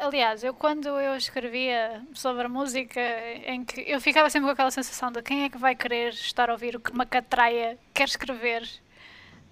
Aliás, 0.00 0.44
eu 0.44 0.54
quando 0.54 0.86
eu 0.86 1.16
escrevia 1.16 2.02
sobre 2.12 2.44
a 2.44 2.48
música, 2.48 3.00
em 3.44 3.64
que 3.64 3.80
eu 3.80 4.00
ficava 4.00 4.30
sempre 4.30 4.46
com 4.46 4.52
aquela 4.52 4.70
sensação 4.70 5.10
de 5.10 5.20
quem 5.22 5.44
é 5.44 5.50
que 5.50 5.58
vai 5.58 5.74
querer 5.74 6.10
estar 6.10 6.48
a 6.48 6.52
ouvir 6.52 6.76
o 6.76 6.80
que 6.80 6.92
uma 6.92 7.06
catraia 7.06 7.78
quer 7.92 8.04
escrever 8.04 8.68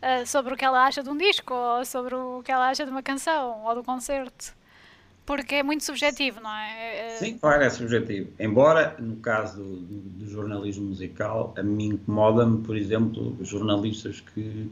uh, 0.03 0.27
sobre 0.27 0.53
o 0.53 0.57
que 0.57 0.65
ela 0.65 0.85
acha 0.85 1.03
de 1.03 1.09
um 1.09 1.17
disco, 1.17 1.55
ou 1.55 1.85
sobre 1.85 2.15
o 2.15 2.43
que 2.45 2.51
ela 2.51 2.69
acha 2.69 2.85
de 2.85 2.91
uma 2.91 3.03
canção, 3.03 3.65
ou 3.65 3.75
do 3.75 3.85
concerto. 3.85 4.55
Porque 5.25 5.57
é 5.57 5.62
muito 5.62 5.85
subjetivo, 5.85 6.41
não 6.41 6.51
é? 6.51 6.73
é, 6.79 7.15
é 7.15 7.17
Sim, 7.17 7.38
claro, 7.38 7.62
é 7.62 7.71
subjetivo. 7.71 8.31
Embora, 8.41 8.97
no 8.99 9.17
caso 9.17 9.62
do, 9.62 10.01
do, 10.01 10.29
jornalismo 10.29 10.87
musical, 10.87 11.55
a 11.57 11.62
mim 11.62 11.91
incomoda-me, 11.91 12.62
por 12.62 12.77
exemplo, 12.77 13.37
jornalistas 13.41 14.21
que, 14.21 14.69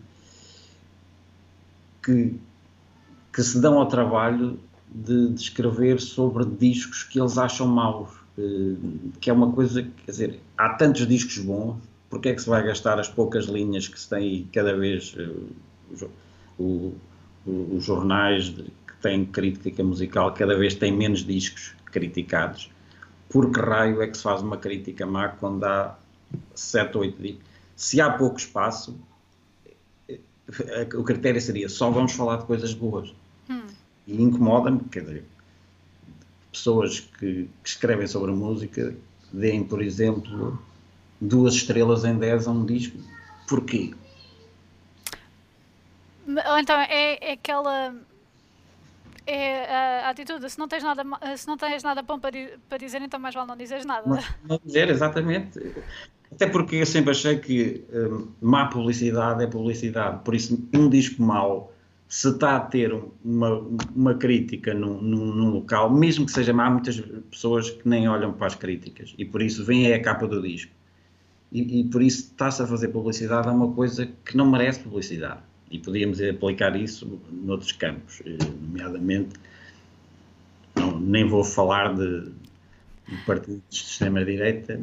que, 2.02 2.34
que 3.32 3.42
se 3.42 3.60
dão 3.60 3.78
ao 3.78 3.86
trabalho 3.86 4.58
de, 4.88 5.28
de, 5.28 5.40
escrever 5.40 6.00
sobre 6.00 6.44
discos 6.44 7.04
que 7.04 7.20
eles 7.20 7.38
acham 7.38 7.68
maus, 7.68 8.10
eh, 8.36 8.74
que 9.20 9.30
é 9.30 9.32
uma 9.32 9.52
coisa, 9.52 9.82
quer 10.04 10.10
dizer, 10.10 10.40
há 10.58 10.70
tantos 10.70 11.06
discos 11.06 11.38
bons, 11.38 11.76
porque 12.10 12.30
é 12.30 12.34
que 12.34 12.42
se 12.42 12.48
vai 12.48 12.62
gastar 12.62 12.98
as 12.98 13.08
poucas 13.08 13.46
linhas 13.46 13.86
que 13.86 13.98
se 13.98 14.10
tem 14.10 14.48
cada 14.52 14.76
vez 14.76 15.14
eh, 15.16 16.04
o, 16.58 16.92
o, 17.46 17.76
os 17.76 17.84
jornais 17.84 18.50
que 18.50 18.94
têm 19.00 19.24
crítica 19.24 19.82
musical 19.84 20.34
cada 20.34 20.58
vez 20.58 20.74
têm 20.74 20.92
menos 20.92 21.24
discos 21.24 21.72
criticados. 21.86 22.70
Por 23.28 23.52
que 23.52 23.60
raio 23.60 24.02
é 24.02 24.08
que 24.08 24.16
se 24.16 24.24
faz 24.24 24.42
uma 24.42 24.56
crítica 24.56 25.06
má 25.06 25.28
quando 25.28 25.64
há 25.64 25.96
7 26.54 26.96
ou 26.96 27.04
8 27.04 27.22
discos? 27.22 27.44
Se 27.76 28.00
há 28.00 28.10
pouco 28.10 28.38
espaço, 28.38 28.98
eh, 30.08 30.88
o 30.94 31.04
critério 31.04 31.40
seria 31.40 31.68
só 31.68 31.90
vamos 31.90 32.12
falar 32.12 32.38
de 32.38 32.44
coisas 32.44 32.74
boas. 32.74 33.14
Hum. 33.48 33.66
E 34.06 34.20
incomoda-me, 34.20 34.80
quer 34.90 35.04
dizer, 35.04 35.24
pessoas 36.50 36.98
que, 37.00 37.48
que, 37.62 37.68
escrevem 37.68 38.08
sobre 38.08 38.32
música 38.32 38.94
deem, 39.32 39.62
por 39.62 39.80
exemplo, 39.80 40.60
duas 41.20 41.54
estrelas 41.54 42.04
em 42.04 42.16
10 42.16 42.46
a 42.46 42.50
um 42.50 42.64
disco. 42.64 42.98
Porquê? 43.48 43.92
Então 46.26 46.78
é, 46.80 47.18
é 47.20 47.32
aquela 47.32 47.94
é 49.26 49.64
a, 50.04 50.10
atitude, 50.10 50.48
se 50.48 50.58
não 50.58 50.68
tens 50.68 50.82
nada, 50.82 51.04
se 51.36 51.46
não 51.46 51.56
tens 51.56 51.82
nada 51.82 52.02
bom 52.02 52.18
para, 52.18 52.32
para 52.68 52.78
dizer, 52.78 53.02
então 53.02 53.18
mais 53.20 53.34
vale 53.34 53.48
não 53.48 53.56
dizeres 53.56 53.84
nada. 53.84 54.08
Não, 54.08 54.18
não 54.48 54.60
dizer, 54.64 54.88
exatamente. 54.88 55.58
Até 56.32 56.46
porque 56.46 56.76
eu 56.76 56.86
sempre 56.86 57.10
achei 57.10 57.38
que 57.38 57.84
hum, 57.92 58.28
má 58.40 58.66
publicidade 58.66 59.42
é 59.42 59.46
publicidade. 59.46 60.22
Por 60.24 60.34
isso, 60.34 60.68
um 60.74 60.88
disco 60.88 61.22
mau 61.22 61.72
se 62.08 62.28
está 62.28 62.56
a 62.56 62.60
ter 62.60 62.92
uma, 63.24 63.64
uma 63.94 64.14
crítica 64.14 64.74
num, 64.74 65.00
num, 65.00 65.26
num, 65.26 65.50
local, 65.50 65.88
mesmo 65.88 66.26
que 66.26 66.32
seja 66.32 66.52
má, 66.52 66.66
há 66.66 66.70
muitas 66.70 67.00
pessoas 67.30 67.70
que 67.70 67.88
nem 67.88 68.08
olham 68.08 68.32
para 68.32 68.48
as 68.48 68.54
críticas 68.56 69.14
e 69.16 69.24
por 69.24 69.40
isso 69.40 69.64
vem 69.64 69.92
a 69.92 70.02
capa 70.02 70.26
do 70.26 70.42
disco. 70.42 70.72
E, 71.52 71.80
e 71.80 71.84
por 71.84 72.02
isso 72.02 72.28
está-se 72.30 72.62
a 72.62 72.66
fazer 72.66 72.88
publicidade 72.88 73.48
a 73.48 73.52
uma 73.52 73.72
coisa 73.72 74.08
que 74.24 74.36
não 74.36 74.50
merece 74.50 74.80
publicidade. 74.80 75.40
E 75.70 75.78
podíamos 75.78 76.20
aplicar 76.20 76.74
isso 76.76 77.20
noutros 77.30 77.72
campos, 77.72 78.22
eh, 78.26 78.38
nomeadamente, 78.60 79.38
não, 80.74 80.98
nem 80.98 81.28
vou 81.28 81.44
falar 81.44 81.94
de, 81.94 82.32
de 83.08 83.16
partidos 83.26 83.62
de 83.68 83.76
extrema-direita, 83.76 84.80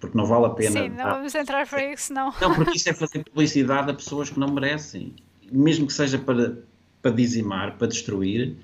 porque 0.00 0.16
não 0.16 0.26
vale 0.26 0.46
a 0.46 0.50
pena. 0.50 0.82
Sim, 0.82 0.88
não 0.90 1.10
vamos 1.10 1.34
entrar 1.34 1.66
por 1.66 1.80
isso, 1.80 2.12
não. 2.12 2.32
Não, 2.40 2.54
porque 2.54 2.76
isso 2.76 2.88
é 2.88 2.92
fazer 2.92 3.24
publicidade 3.24 3.90
a 3.90 3.94
pessoas 3.94 4.30
que 4.30 4.38
não 4.38 4.52
merecem 4.52 5.12
mesmo 5.50 5.86
que 5.86 5.92
seja 5.92 6.18
para, 6.18 6.58
para 7.02 7.10
dizimar, 7.10 7.76
para 7.76 7.86
destruir, 7.86 8.56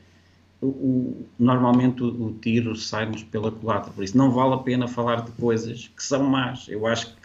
o, 0.61 0.67
o, 0.67 1.27
normalmente 1.39 2.03
o, 2.03 2.27
o 2.27 2.33
tiro 2.41 2.75
sai-nos 2.77 3.23
pela 3.23 3.51
culatra. 3.51 3.93
Por 3.93 4.05
isso 4.05 4.17
não 4.17 4.31
vale 4.31 4.55
a 4.55 4.59
pena 4.59 4.89
falar 4.89 5.23
de 5.23 5.31
coisas 5.33 5.89
que 5.89 6.03
são 6.03 6.23
más. 6.23 6.67
Eu 6.69 6.87
acho 6.87 7.15
que 7.15 7.24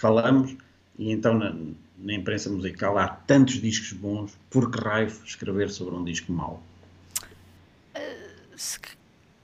falamos, 0.00 0.56
e 0.98 1.10
então 1.12 1.34
na, 1.34 1.54
na 1.98 2.14
imprensa 2.14 2.50
musical 2.50 2.98
há 2.98 3.08
tantos 3.08 3.60
discos 3.60 3.92
bons, 3.92 4.36
por 4.48 4.70
que 4.70 4.80
raio 4.80 5.08
escrever 5.24 5.70
sobre 5.70 5.94
um 5.94 6.04
disco 6.04 6.32
mau? 6.32 6.62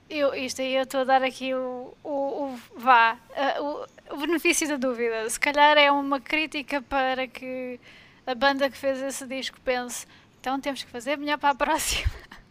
Eu, 0.09 0.33
isto 0.33 0.61
aí 0.61 0.75
eu 0.75 0.83
estou 0.83 1.01
a 1.01 1.03
dar 1.03 1.21
aqui 1.21 1.53
o, 1.53 1.93
o, 2.03 2.09
o 2.09 2.59
vá, 2.77 3.17
o, 3.59 4.15
o 4.15 4.17
benefício 4.19 4.67
da 4.67 4.77
dúvida. 4.77 5.29
Se 5.29 5.39
calhar 5.39 5.77
é 5.77 5.91
uma 5.91 6.21
crítica 6.21 6.81
para 6.81 7.27
que 7.27 7.77
a 8.25 8.33
banda 8.33 8.69
que 8.69 8.77
fez 8.77 9.01
esse 9.01 9.25
disco 9.27 9.59
pense, 9.65 10.07
então 10.39 10.59
temos 10.61 10.81
que 10.83 10.89
fazer 10.89 11.17
melhor 11.17 11.37
para 11.37 11.49
a 11.49 11.55
próxima. 11.55 12.09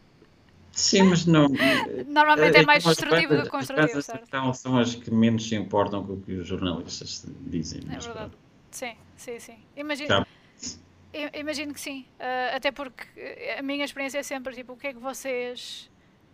Sim, 0.77 1.05
mas 1.05 1.25
não. 1.25 1.49
Normalmente 2.07 2.59
é, 2.59 2.61
é 2.61 2.67
mais 2.67 2.85
destrutivo 2.85 3.35
do 3.35 3.43
que 3.45 3.49
construtivo, 3.49 4.03
certo? 4.03 4.25
Então 4.29 4.53
são 4.53 4.77
as 4.79 4.95
que 4.95 5.11
menos 5.11 5.49
se 5.49 5.57
importam 5.57 6.07
com 6.07 6.12
o 6.12 6.21
que 6.21 6.33
os 6.33 6.47
jornalistas 6.47 7.27
dizem. 7.47 7.81
É 7.91 7.99
verdade. 7.99 8.33
Sim, 8.71 8.95
sim, 9.17 9.41
sim. 9.41 9.57
Imagino, 9.75 10.27
imagino 11.35 11.73
que 11.73 11.81
sim. 11.81 12.05
Uh, 12.21 12.57
até 12.57 12.71
porque 12.71 13.07
a 13.59 13.62
minha 13.62 13.85
experiência 13.87 14.19
é 14.19 14.23
sempre 14.23 14.55
tipo, 14.55 14.75
o 14.75 14.77
que 14.77 14.89
é 14.89 14.93
que 14.93 15.01
vocês 15.01 15.91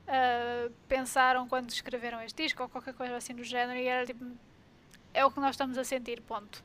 uh, 0.09 0.72
pensaram 0.88 1.46
quando 1.46 1.70
escreveram 1.70 2.20
este 2.20 2.42
disco 2.42 2.64
ou 2.64 2.68
qualquer 2.68 2.94
coisa 2.94 3.16
assim 3.16 3.37
do 3.37 3.44
género 3.44 3.78
e 3.78 3.87
era 3.87 4.05
tipo, 4.05 4.24
é 5.14 5.24
o 5.24 5.31
que 5.31 5.38
nós 5.38 5.50
estamos 5.50 5.78
a 5.78 5.85
sentir, 5.85 6.20
ponto. 6.20 6.64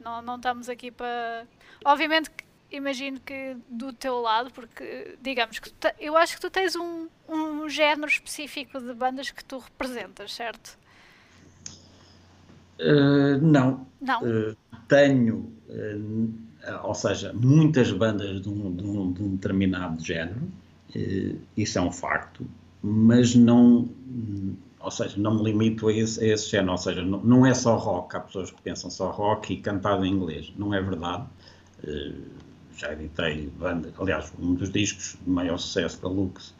Não, 0.00 0.20
não 0.20 0.34
estamos 0.34 0.68
aqui 0.68 0.90
para. 0.90 1.46
Obviamente 1.84 2.28
que 2.28 2.44
imagino 2.76 3.20
que 3.20 3.56
do 3.68 3.92
teu 3.92 4.20
lado, 4.20 4.50
porque 4.52 5.16
digamos 5.22 5.58
que 5.58 5.70
te... 5.70 5.94
eu 5.98 6.16
acho 6.16 6.36
que 6.36 6.40
tu 6.40 6.50
tens 6.50 6.76
um, 6.76 7.08
um 7.28 7.68
género 7.68 8.08
específico 8.08 8.80
de 8.80 8.92
bandas 8.94 9.30
que 9.30 9.44
tu 9.44 9.58
representas, 9.58 10.34
certo? 10.34 10.78
Uh, 12.78 13.38
não. 13.40 13.86
Não. 14.00 14.22
Uh, 14.22 14.56
tenho, 14.88 15.52
uh, 15.68 16.32
ou 16.82 16.94
seja, 16.94 17.32
muitas 17.32 17.92
bandas 17.92 18.40
de 18.40 18.48
um, 18.48 18.74
de 18.74 18.84
um, 18.84 19.12
de 19.12 19.22
um 19.22 19.36
determinado 19.36 20.04
género, 20.04 20.42
isso 21.56 21.78
é 21.78 21.82
um 21.82 21.90
facto, 21.90 22.46
mas 22.80 23.34
não, 23.34 23.88
ou 24.78 24.90
seja, 24.92 25.16
não 25.18 25.34
me 25.34 25.42
limito 25.42 25.88
a 25.88 25.92
esse, 25.92 26.22
a 26.22 26.34
esse 26.34 26.48
género, 26.48 26.72
ou 26.72 26.78
seja, 26.78 27.02
não, 27.02 27.20
não, 27.24 27.46
é 27.46 27.52
só 27.52 27.76
rock, 27.76 28.16
há 28.16 28.20
pessoas 28.20 28.52
que 28.52 28.62
pensam 28.62 28.88
só 28.90 29.10
rock 29.10 29.54
e 29.54 29.56
cantado 29.60 30.04
em 30.04 30.12
inglês, 30.12 30.52
não 30.56 30.72
é 30.72 30.80
verdade. 30.80 31.26
Já 32.76 32.92
editei 32.92 33.50
banda, 33.58 33.92
aliás, 33.98 34.32
um 34.38 34.54
dos 34.54 34.70
discos 34.70 35.16
de 35.22 35.30
maior 35.30 35.58
sucesso 35.58 36.00
da 36.02 36.08
Lux 36.08 36.54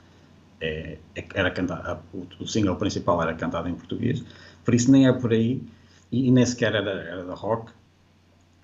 é, 0.60 0.98
é, 1.14 1.24
era 1.34 1.50
cantado, 1.50 2.00
o, 2.12 2.46
single 2.46 2.76
principal 2.76 3.20
era 3.22 3.34
cantado 3.34 3.68
em 3.68 3.74
português, 3.74 4.24
por 4.64 4.74
isso 4.74 4.90
nem 4.90 5.06
é 5.06 5.12
por 5.12 5.32
aí 5.32 5.62
e, 6.10 6.28
e 6.28 6.30
nem 6.30 6.46
sequer 6.46 6.74
era, 6.74 6.90
era 6.90 7.24
da 7.24 7.34
rock. 7.34 7.72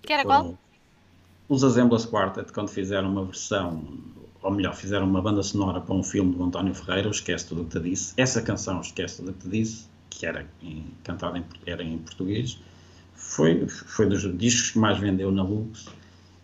Que 0.02 0.12
era 0.12 0.24
qual? 0.24 0.58
Os 1.48 1.64
Assemblers 1.64 2.06
Quartet, 2.06 2.52
quando 2.52 2.68
fizeram 2.68 3.10
uma 3.10 3.24
versão, 3.24 3.82
ou 4.40 4.50
melhor, 4.52 4.74
fizeram 4.74 5.06
uma 5.06 5.20
banda 5.20 5.42
sonora 5.42 5.80
para 5.80 5.94
um 5.94 6.02
filme 6.02 6.34
do 6.34 6.44
António 6.44 6.74
Ferreira, 6.74 7.10
Esquece 7.10 7.48
Tudo 7.48 7.62
o 7.62 7.64
que 7.64 7.72
te 7.72 7.80
disse. 7.80 8.14
Essa 8.16 8.40
canção, 8.40 8.80
Esquece 8.80 9.16
Tudo 9.16 9.32
o 9.32 9.34
que 9.34 9.40
te 9.40 9.48
disse, 9.48 9.86
que 10.08 10.24
era 10.24 10.46
em, 10.62 10.86
cantada 11.02 11.38
em, 11.38 11.44
era 11.66 11.82
em 11.82 11.98
português, 11.98 12.58
foi, 13.14 13.66
foi 13.68 14.06
dos 14.06 14.22
discos 14.38 14.70
que 14.70 14.78
mais 14.78 14.98
vendeu 14.98 15.32
na 15.32 15.42
Lux 15.42 15.88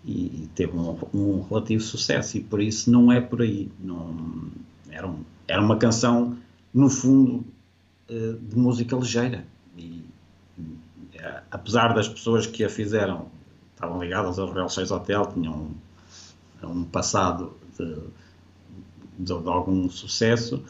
e, 0.07 0.49
teve 0.55 0.77
um, 0.77 0.97
um, 1.13 1.43
relativo 1.43 1.83
sucesso. 1.83 2.37
E 2.37 2.41
por 2.41 2.61
isso 2.61 2.91
não 2.91 3.11
é 3.11 3.21
por 3.21 3.43
aí. 3.43 3.71
Não, 3.81 4.51
era, 4.89 5.07
um, 5.07 5.25
era 5.49 5.61
uma 5.61 5.77
canção, 5.77 6.37
no 6.73 6.89
fundo, 6.89 7.45
eh, 8.09 8.37
de 8.41 8.57
música 8.57 8.95
ligeira. 8.97 9.45
E, 9.77 10.05
apesar 11.51 11.93
das 11.93 12.09
pessoas 12.09 12.47
que 12.47 12.65
a 12.65 12.71
fizeram 12.71 13.27
estavam 13.75 14.01
ligadas 14.01 14.39
ao 14.39 14.47
Royal 14.47 14.69
6 14.69 14.91
Hotel, 14.91 15.27
tinham 15.35 15.71
um, 16.63 16.69
um 16.69 16.85
passado 16.85 17.55
de, 17.79 17.95
de, 19.19 19.43
de, 19.43 19.49
algum 19.49 19.91
sucesso, 19.91 20.65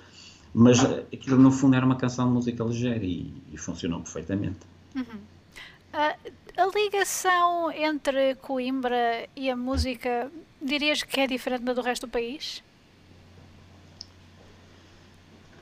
mas 0.53 0.83
aquilo 0.83 1.39
no 1.39 1.53
fundo 1.53 1.77
era 1.77 1.87
uma 1.87 1.97
canção 1.97 2.27
de 2.27 2.33
música 2.33 2.65
ligeira 2.65 3.05
e, 3.05 3.33
e 3.53 3.57
funcionou 3.57 4.01
perfeitamente. 4.01 4.59
Uhum. 4.97 5.36
Uh, 5.97 6.33
a 6.59 6.67
ligação 6.67 7.73
entre 7.73 8.35
Coimbra 8.37 9.27
e 9.35 9.49
a 9.49 9.57
música, 9.57 10.31
dirias 10.61 11.03
que 11.03 11.21
é 11.21 11.27
diferente 11.27 11.65
da 11.65 11.73
do 11.73 11.81
resto 11.81 12.07
do 12.07 12.11
país? 12.11 12.63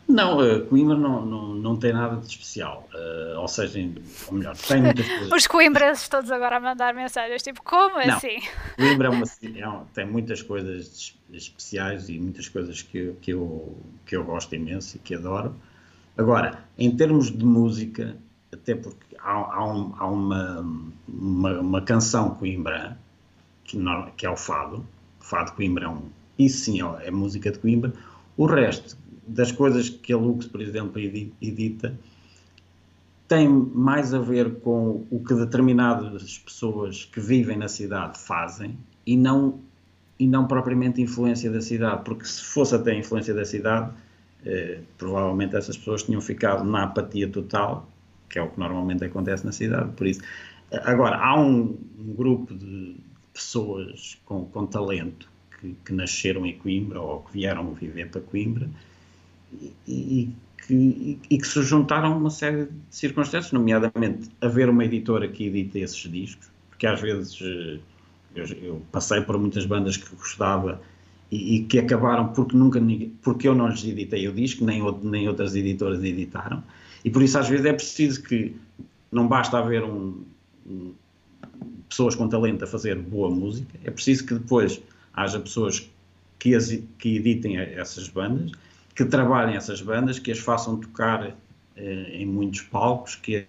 Não, 0.09 0.39
uh, 0.39 0.67
Coimbra 0.67 0.97
não, 0.97 1.25
não, 1.25 1.55
não 1.55 1.77
tem 1.77 1.93
nada 1.93 2.17
de 2.17 2.27
especial. 2.27 2.89
Uh, 2.93 3.39
ou 3.39 3.49
seja, 3.49 3.79
ou 4.27 4.35
melhor, 4.35 4.57
tem 4.57 4.83
muitas 4.83 5.07
coisas. 5.09 5.33
Os 5.33 5.47
coimbrenses 5.47 6.09
todos 6.09 6.31
agora 6.31 6.57
a 6.57 6.61
mandar 6.61 6.95
mensagens, 6.95 7.43
tipo, 7.43 7.63
como 7.63 7.97
não, 7.97 8.15
assim? 8.15 8.41
Coimbra 8.77 9.09
é 9.09 9.11
uma, 9.11 9.25
é 9.43 9.85
tem 9.95 10.07
muitas 10.07 10.43
coisas 10.43 11.15
especiais 11.33 12.09
e 12.09 12.19
muitas 12.19 12.49
coisas 12.49 12.83
que, 12.83 13.15
que, 13.23 13.33
eu, 13.33 13.77
que 14.05 14.15
eu 14.17 14.25
gosto 14.25 14.55
imenso 14.55 14.97
e 14.97 14.99
que 14.99 15.15
adoro. 15.15 15.57
Agora, 16.17 16.65
em 16.79 16.95
termos 16.95 17.31
de 17.31 17.45
música, 17.45 18.17
até 18.55 18.75
porque 18.75 19.17
há, 19.19 19.33
há, 19.33 19.65
um, 19.65 19.95
há 19.99 20.07
uma, 20.07 20.61
uma, 21.09 21.61
uma, 21.61 21.83
canção 21.83 22.31
Coimbra, 22.31 22.99
que, 23.65 23.77
não, 23.77 24.11
que 24.17 24.25
é 24.25 24.31
o 24.31 24.37
Fado. 24.37 24.87
Fado 25.21 25.53
Coimbra 25.53 25.85
é 25.85 25.89
um. 25.89 26.03
Isso 26.39 26.65
sim 26.65 26.83
é, 26.83 27.09
é 27.09 27.11
música 27.11 27.51
de 27.51 27.59
Coimbra. 27.59 27.93
O 28.37 28.47
resto, 28.47 28.97
das 29.27 29.53
coisas 29.53 29.89
que 29.89 30.13
a 30.13 30.17
Lux, 30.17 30.47
por 30.47 30.61
exemplo, 30.61 31.01
edita, 31.01 31.99
tem 33.27 33.49
mais 33.49 34.13
a 34.13 34.19
ver 34.19 34.57
com 34.57 35.07
o 35.11 35.23
que 35.27 35.35
determinadas 35.35 36.39
pessoas 36.39 37.05
que 37.05 37.21
vivem 37.21 37.57
na 37.57 37.69
cidade 37.69 38.19
fazem 38.19 38.77
e 39.07 39.17
não, 39.17 39.61
e 40.19 40.27
não 40.27 40.47
propriamente 40.47 41.01
influência 41.01 41.51
da 41.51 41.61
cidade, 41.61 42.03
porque 42.05 42.25
se 42.25 42.43
fosse 42.43 42.75
até 42.75 42.95
influência 42.95 43.33
da 43.33 43.45
cidade, 43.45 43.93
eh, 44.45 44.81
provavelmente 44.99 45.57
essas 45.57 45.77
pessoas 45.77 46.03
tinham 46.03 46.21
ficado 46.21 46.65
na 46.65 46.85
apatia 46.85 47.29
total, 47.29 47.89
que 48.29 48.39
é 48.39 48.43
o 48.43 48.49
que 48.49 48.59
normalmente 48.59 49.05
acontece 49.05 49.45
na 49.45 49.53
cidade. 49.53 49.93
Por 49.93 50.07
isso, 50.07 50.21
agora, 50.85 51.17
há 51.17 51.39
um, 51.41 51.77
grupo 52.17 52.55
de 52.55 52.97
pessoas 53.33 54.19
com, 54.25 54.45
com 54.47 54.67
talento 54.67 55.29
que, 55.61 55.75
que 55.85 55.93
nasceram 55.93 56.47
em 56.47 56.57
Coimbra 56.59 57.01
ou 57.01 57.21
que 57.21 57.33
vieram 57.33 57.73
viver 57.75 58.09
para 58.09 58.21
Coimbra 58.21 58.69
e, 59.87 60.31
que, 60.67 61.19
e, 61.31 61.39
que, 61.39 61.47
se 61.47 61.63
juntaram 61.63 62.13
a 62.13 62.17
uma 62.17 62.31
série 62.31 62.67
de 62.67 62.73
circunstâncias, 62.91 63.53
nomeadamente 63.53 64.31
haver 64.41 64.69
uma 64.69 64.85
editora 64.85 65.29
que 65.29 65.47
edita 65.47 65.79
esses 65.79 66.11
discos, 66.11 66.51
porque 66.71 66.87
às 66.87 67.01
vezes 67.01 67.39
eh, 67.43 67.79
eu, 68.35 68.45
eu 68.63 68.83
passei 68.91 69.21
por 69.21 69.39
muitas 69.39 69.67
bandas 69.67 69.97
que 69.97 70.15
gostava 70.17 70.81
e, 71.31 71.57
e, 71.57 71.65
que 71.65 71.79
acabaram 71.79 72.29
porque 72.29 72.57
nunca 72.57 72.81
porque 73.23 73.47
eu 73.49 73.55
não 73.55 73.69
lhes 73.69 73.85
editei 73.85 74.27
o 74.29 74.33
disco, 74.33 74.65
nem, 74.65 74.83
nem 75.03 75.29
outras 75.29 75.55
editoras 75.55 76.03
editaram, 76.03 76.63
e 77.05 77.11
por 77.11 77.23
isso 77.23 77.39
às 77.39 77.49
vezes 77.49 77.67
é 77.67 77.73
preciso 77.73 78.23
que 78.23 78.57
não 79.13 79.29
basta 79.29 79.59
haver 79.59 79.85
um, 79.85 80.25
um, 80.67 80.93
pessoas 81.89 82.15
com 82.15 82.29
talento 82.29 82.65
a 82.65 82.67
fazer 82.67 82.99
boa 82.99 83.31
música, 83.31 83.79
é 83.85 83.91
preciso 83.91 84.27
que 84.27 84.35
depois 84.35 84.81
haja 85.13 85.39
pessoas 85.39 85.89
que, 86.39 86.55
as, 86.55 86.69
que 86.99 87.17
editem 87.17 87.59
essas 87.59 88.09
bandas 88.09 88.53
que 88.95 89.05
trabalhem 89.05 89.57
essas 89.57 89.83
bandas, 89.83 90.19
que 90.19 90.31
as 90.31 90.39
façam 90.39 90.77
tocar 90.77 91.35
eh, 91.77 92.07
em 92.13 92.27
muitos 92.27 92.61
palcos, 92.61 93.17
que, 93.17 93.45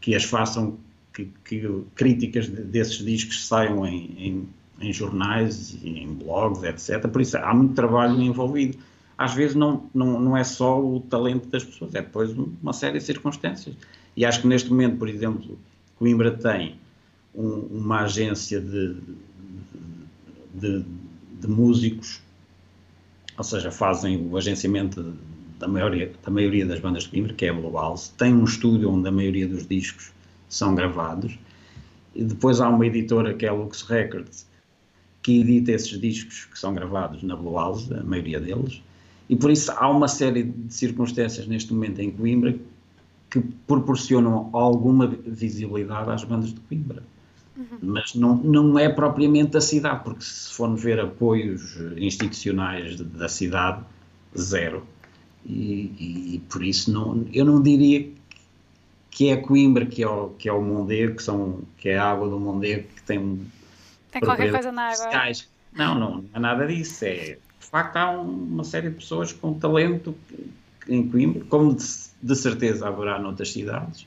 que 0.00 0.14
as 0.14 0.24
façam, 0.24 0.78
que, 1.14 1.30
que 1.44 1.84
críticas 1.94 2.48
desses 2.48 3.04
discos 3.04 3.46
saiam 3.46 3.86
em, 3.86 4.16
em, 4.18 4.48
em, 4.80 4.92
jornais 4.92 5.78
e 5.80 6.00
em 6.00 6.12
blogs, 6.12 6.62
etc. 6.64 7.08
Por 7.08 7.20
isso 7.20 7.38
há 7.38 7.54
muito 7.54 7.74
trabalho 7.74 8.20
envolvido. 8.20 8.78
Às 9.18 9.34
vezes 9.34 9.56
não, 9.56 9.88
não, 9.94 10.20
não 10.20 10.36
é 10.36 10.44
só 10.44 10.80
o 10.80 11.00
talento 11.00 11.48
das 11.48 11.64
pessoas, 11.64 11.94
é 11.94 12.02
depois 12.02 12.30
uma 12.32 12.72
série 12.72 12.98
de 12.98 13.04
circunstâncias. 13.04 13.74
E 14.16 14.24
acho 14.24 14.42
que 14.42 14.46
neste 14.46 14.68
momento, 14.70 14.98
por 14.98 15.08
exemplo, 15.08 15.58
Coimbra 15.98 16.30
tem 16.30 16.76
um, 17.34 17.60
uma 17.70 18.02
agência 18.02 18.60
de, 18.60 18.96
de, 20.54 20.84
de 21.40 21.48
músicos 21.48 22.20
ou 23.36 23.44
seja, 23.44 23.70
fazem 23.70 24.28
o 24.30 24.36
agenciamento 24.36 25.14
da 25.58 25.68
maioria, 25.68 26.12
da 26.24 26.30
maioria 26.30 26.66
das 26.66 26.80
bandas 26.80 27.04
de 27.04 27.10
Coimbra, 27.10 27.34
que 27.34 27.44
é 27.44 27.50
a 27.50 27.52
Blue 27.52 27.72
House, 27.72 28.08
tem 28.16 28.34
um 28.34 28.44
estúdio 28.44 28.90
onde 28.90 29.08
a 29.08 29.12
maioria 29.12 29.46
dos 29.46 29.66
discos 29.66 30.10
são 30.48 30.74
gravados, 30.74 31.38
e 32.14 32.24
depois 32.24 32.60
há 32.60 32.68
uma 32.68 32.86
editora 32.86 33.34
que 33.34 33.44
é 33.44 33.48
a 33.48 33.52
Lux 33.52 33.82
Records, 33.82 34.46
que 35.22 35.40
edita 35.40 35.72
esses 35.72 36.00
discos 36.00 36.46
que 36.46 36.58
são 36.58 36.72
gravados 36.74 37.22
na 37.22 37.36
Blue 37.36 37.54
House, 37.54 37.90
a 37.92 38.02
maioria 38.02 38.40
deles, 38.40 38.82
e 39.28 39.36
por 39.36 39.50
isso 39.50 39.72
há 39.72 39.88
uma 39.90 40.08
série 40.08 40.44
de 40.44 40.72
circunstâncias 40.72 41.46
neste 41.46 41.72
momento 41.72 42.00
em 42.00 42.10
Coimbra 42.10 42.56
que 43.30 43.40
proporcionam 43.66 44.48
alguma 44.52 45.06
visibilidade 45.06 46.10
às 46.10 46.24
bandas 46.24 46.54
de 46.54 46.60
Coimbra. 46.60 47.02
Uhum. 47.56 47.78
Mas 47.82 48.14
não, 48.14 48.36
não 48.36 48.78
é 48.78 48.88
propriamente 48.88 49.56
a 49.56 49.60
cidade, 49.60 50.04
porque 50.04 50.22
se 50.22 50.52
formos 50.52 50.82
ver 50.82 51.00
apoios 51.00 51.76
institucionais 51.96 53.00
da 53.00 53.28
cidade, 53.28 53.82
zero. 54.38 54.86
E, 55.44 56.34
e, 56.34 56.42
por 56.48 56.62
isso 56.62 56.92
não, 56.92 57.26
eu 57.32 57.44
não 57.44 57.62
diria 57.62 58.08
que 59.10 59.30
é 59.30 59.36
Coimbra, 59.36 59.86
que 59.86 60.02
é 60.02 60.08
o, 60.08 60.30
que 60.30 60.48
é 60.48 60.52
o 60.52 60.60
Mondego, 60.60 61.16
que, 61.16 61.22
são, 61.22 61.62
que 61.78 61.88
é 61.88 61.98
a 61.98 62.10
água 62.10 62.28
do 62.28 62.38
Mondego, 62.38 62.88
que 62.94 63.02
tem. 63.02 63.40
Tem 64.10 64.20
qualquer 64.20 64.50
coisa 64.50 64.70
na 64.70 64.90
água. 64.90 65.06
Não, 65.72 65.94
não, 65.94 66.10
não 66.16 66.24
é 66.34 66.38
nada 66.38 66.66
disso. 66.66 67.04
É, 67.04 67.38
de 67.66 67.70
facto, 67.70 67.96
há 67.96 68.12
uma 68.12 68.62
série 68.62 68.90
de 68.90 68.94
pessoas 68.94 69.32
com 69.32 69.52
talento 69.52 70.14
em 70.88 71.08
Coimbra, 71.08 71.44
como 71.46 71.74
de, 71.74 71.84
de 72.22 72.36
certeza 72.36 72.86
haverá 72.86 73.18
noutras 73.18 73.50
cidades, 73.50 74.06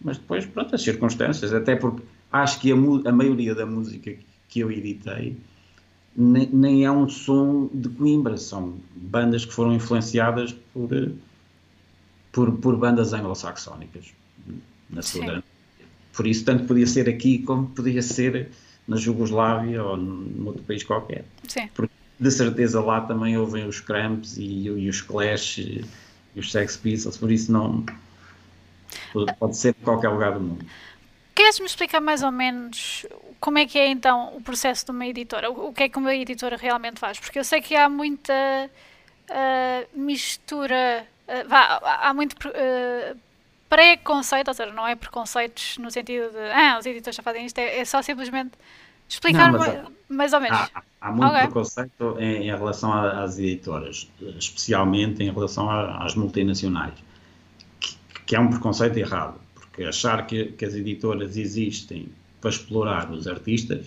mas 0.00 0.18
depois, 0.18 0.46
pronto, 0.46 0.72
as 0.72 0.80
circunstâncias, 0.80 1.52
até 1.52 1.74
porque 1.74 2.04
acho 2.30 2.60
que 2.60 2.70
a, 2.70 2.76
a 2.76 3.12
maioria 3.12 3.56
da 3.56 3.66
música 3.66 4.14
que 4.48 4.60
eu 4.60 4.70
editei 4.70 5.36
nem, 6.16 6.46
nem, 6.46 6.84
é 6.84 6.92
um 6.92 7.08
som 7.08 7.68
de 7.74 7.88
Coimbra, 7.88 8.36
são 8.36 8.76
bandas 8.94 9.44
que 9.44 9.52
foram 9.52 9.74
influenciadas 9.74 10.54
por, 10.72 11.12
por, 12.30 12.52
por 12.52 12.76
bandas 12.76 13.12
anglo-saxónicas 13.12 14.14
na 14.88 15.02
sua 15.02 15.42
Por 16.12 16.24
isso, 16.24 16.44
tanto 16.44 16.66
podia 16.66 16.86
ser 16.86 17.08
aqui 17.08 17.40
como 17.40 17.66
podia 17.66 18.00
ser 18.00 18.48
na 18.86 18.96
Jugoslávia 18.96 19.82
ou 19.82 19.96
num 19.96 20.46
outro 20.46 20.62
país 20.62 20.84
qualquer. 20.84 21.24
Sim. 21.48 21.68
Porque 21.74 21.99
de 22.20 22.30
certeza 22.30 22.80
lá 22.82 23.00
também 23.00 23.38
ouvem 23.38 23.66
os 23.66 23.80
Cramps 23.80 24.36
e, 24.36 24.66
e 24.66 24.88
os 24.88 25.00
Clash 25.00 25.58
e, 25.58 25.84
os 26.36 26.52
Sex 26.52 26.76
Pistols, 26.76 27.16
por 27.16 27.32
isso 27.32 27.50
não 27.50 27.84
pode 29.38 29.56
ser 29.56 29.70
em 29.70 29.84
qualquer 29.84 30.10
lugar 30.10 30.32
do 30.32 30.40
mundo. 30.40 30.64
pudesse-me 31.34 31.66
explicar 31.66 32.00
mais 32.00 32.22
ou 32.22 32.30
menos 32.30 33.06
como 33.40 33.58
é 33.58 33.64
que 33.64 33.78
é 33.78 33.88
então 33.88 34.36
o 34.36 34.42
processo 34.42 34.84
de 34.84 34.90
uma 34.90 35.06
editora? 35.06 35.50
O 35.50 35.72
que 35.72 35.84
é 35.84 35.88
que 35.88 35.98
uma 35.98 36.14
editora 36.14 36.56
realmente 36.56 37.00
faz? 37.00 37.18
Porque 37.18 37.38
eu 37.38 37.44
sei 37.44 37.62
que 37.62 37.74
há 37.74 37.88
muita 37.88 38.70
uh, 39.30 39.98
mistura, 39.98 41.06
uh, 41.26 41.48
vá, 41.48 41.80
há 42.02 42.12
muito 42.12 42.34
uh, 42.34 43.18
preconceito, 43.66 44.48
ou 44.48 44.54
seja, 44.54 44.72
não 44.72 44.86
é 44.86 44.94
preconceitos 44.94 45.78
no 45.78 45.90
sentido 45.90 46.30
de 46.30 46.50
ah, 46.52 46.76
os 46.78 46.84
editores 46.84 47.16
já 47.16 47.22
fazem 47.22 47.46
isto, 47.46 47.58
é, 47.58 47.78
é 47.78 47.84
só 47.84 48.02
simplesmente 48.02 48.52
explicar 49.14 49.52
não, 49.52 49.58
mais, 49.58 49.82
mais, 50.08 50.32
ou 50.32 50.40
menos. 50.40 50.58
Há, 50.58 50.82
há 51.00 51.12
muito 51.12 51.28
okay. 51.28 51.40
preconceito 51.42 52.16
em, 52.18 52.48
em, 52.48 52.56
relação 52.56 52.92
às 52.92 53.38
editoras, 53.38 54.10
especialmente 54.38 55.22
em 55.22 55.30
relação 55.30 55.70
às 55.70 56.14
multinacionais, 56.14 56.94
que, 57.78 57.96
que 58.26 58.36
é 58.36 58.40
um 58.40 58.48
preconceito 58.48 58.96
errado 58.96 59.40
porque 59.70 59.84
achar 59.84 60.26
que, 60.26 60.46
que 60.52 60.64
as 60.64 60.74
editoras 60.74 61.36
existem 61.36 62.08
para 62.40 62.50
explorar 62.50 63.10
os 63.10 63.26
artistas, 63.26 63.86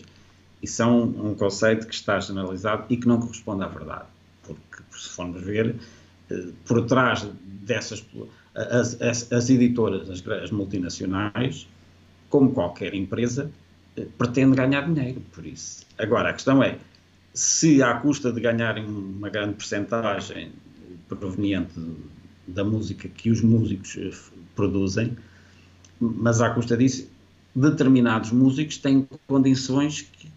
isso 0.62 0.82
é 0.82 0.86
um, 0.86 1.32
um, 1.32 1.36
conceito 1.36 1.88
que 1.88 1.94
está 1.94 2.20
generalizado 2.20 2.86
e 2.90 2.98
que 2.98 3.08
não 3.08 3.20
corresponde 3.20 3.64
à 3.64 3.68
verdade. 3.68 4.06
Porque, 4.44 4.84
se 4.98 5.10
formos 5.10 5.42
ver, 5.42 5.76
eh, 6.32 6.48
por 6.66 6.86
trás 6.86 7.28
dessas. 7.44 8.06
As, 8.56 9.02
as, 9.02 9.32
as 9.32 9.50
editoras, 9.50 10.10
as, 10.10 10.26
as, 10.28 10.52
multinacionais, 10.52 11.68
como 12.30 12.52
qualquer 12.52 12.94
empresa, 12.94 13.52
pretende 14.18 14.56
ganhar 14.56 14.92
dinheiro 14.92 15.22
por 15.32 15.46
isso. 15.46 15.86
Agora, 15.98 16.30
a 16.30 16.34
questão 16.34 16.64
é, 16.64 16.78
se 17.34 17.82
à 17.82 17.94
custa 17.96 18.32
de 18.32 18.42
ganharem 18.42 18.86
uma 18.86 19.30
grande 19.30 19.56
percentagem 19.56 20.52
proveniente 21.08 21.74
da 22.48 22.64
música 22.64 23.08
que 23.08 23.30
os 23.30 23.42
músicos 23.42 23.98
eh, 23.98 24.12
produzem, 24.56 25.16
mas 26.00 26.42
à 26.42 26.50
custa 26.50 26.76
disso, 26.76 27.10
determinados 27.56 28.32
músicos 28.32 28.78
têm 28.78 29.08
condições 29.28 30.02
que, 30.02 30.28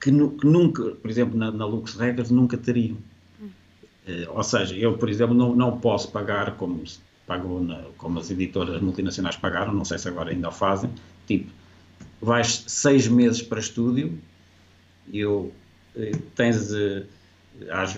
que, 0.00 0.10
que 0.10 0.46
nunca, 0.46 0.90
por 0.90 1.10
exemplo, 1.10 1.38
na, 1.38 1.50
na, 1.50 1.66
Lux 1.66 1.94
Records, 1.94 2.30
nunca 2.30 2.56
teriam. 2.56 2.96
Uh, 3.40 4.30
ou 4.30 4.42
seja, 4.42 4.74
eu, 4.74 4.96
por 4.96 5.08
exemplo, 5.08 5.34
não, 5.34 5.54
não 5.54 5.78
posso 5.78 6.10
pagar 6.10 6.56
como, 6.56 6.82
pagou 7.26 7.62
na, 7.62 7.82
como 7.98 8.18
as 8.18 8.30
editoras 8.30 8.80
multinacionais 8.80 9.36
pagaram, 9.36 9.72
não 9.72 9.84
sei 9.84 9.98
se 9.98 10.08
agora 10.08 10.30
ainda 10.30 10.48
o 10.48 10.52
fazem, 10.52 10.90
tipo, 11.26 11.50
vais 12.20 12.64
seis 12.66 13.06
meses 13.08 13.42
para 13.42 13.60
estúdio, 13.60 14.18
eu, 15.12 15.52
eh, 15.96 16.12
tens, 16.34 16.70
uh, 16.72 17.06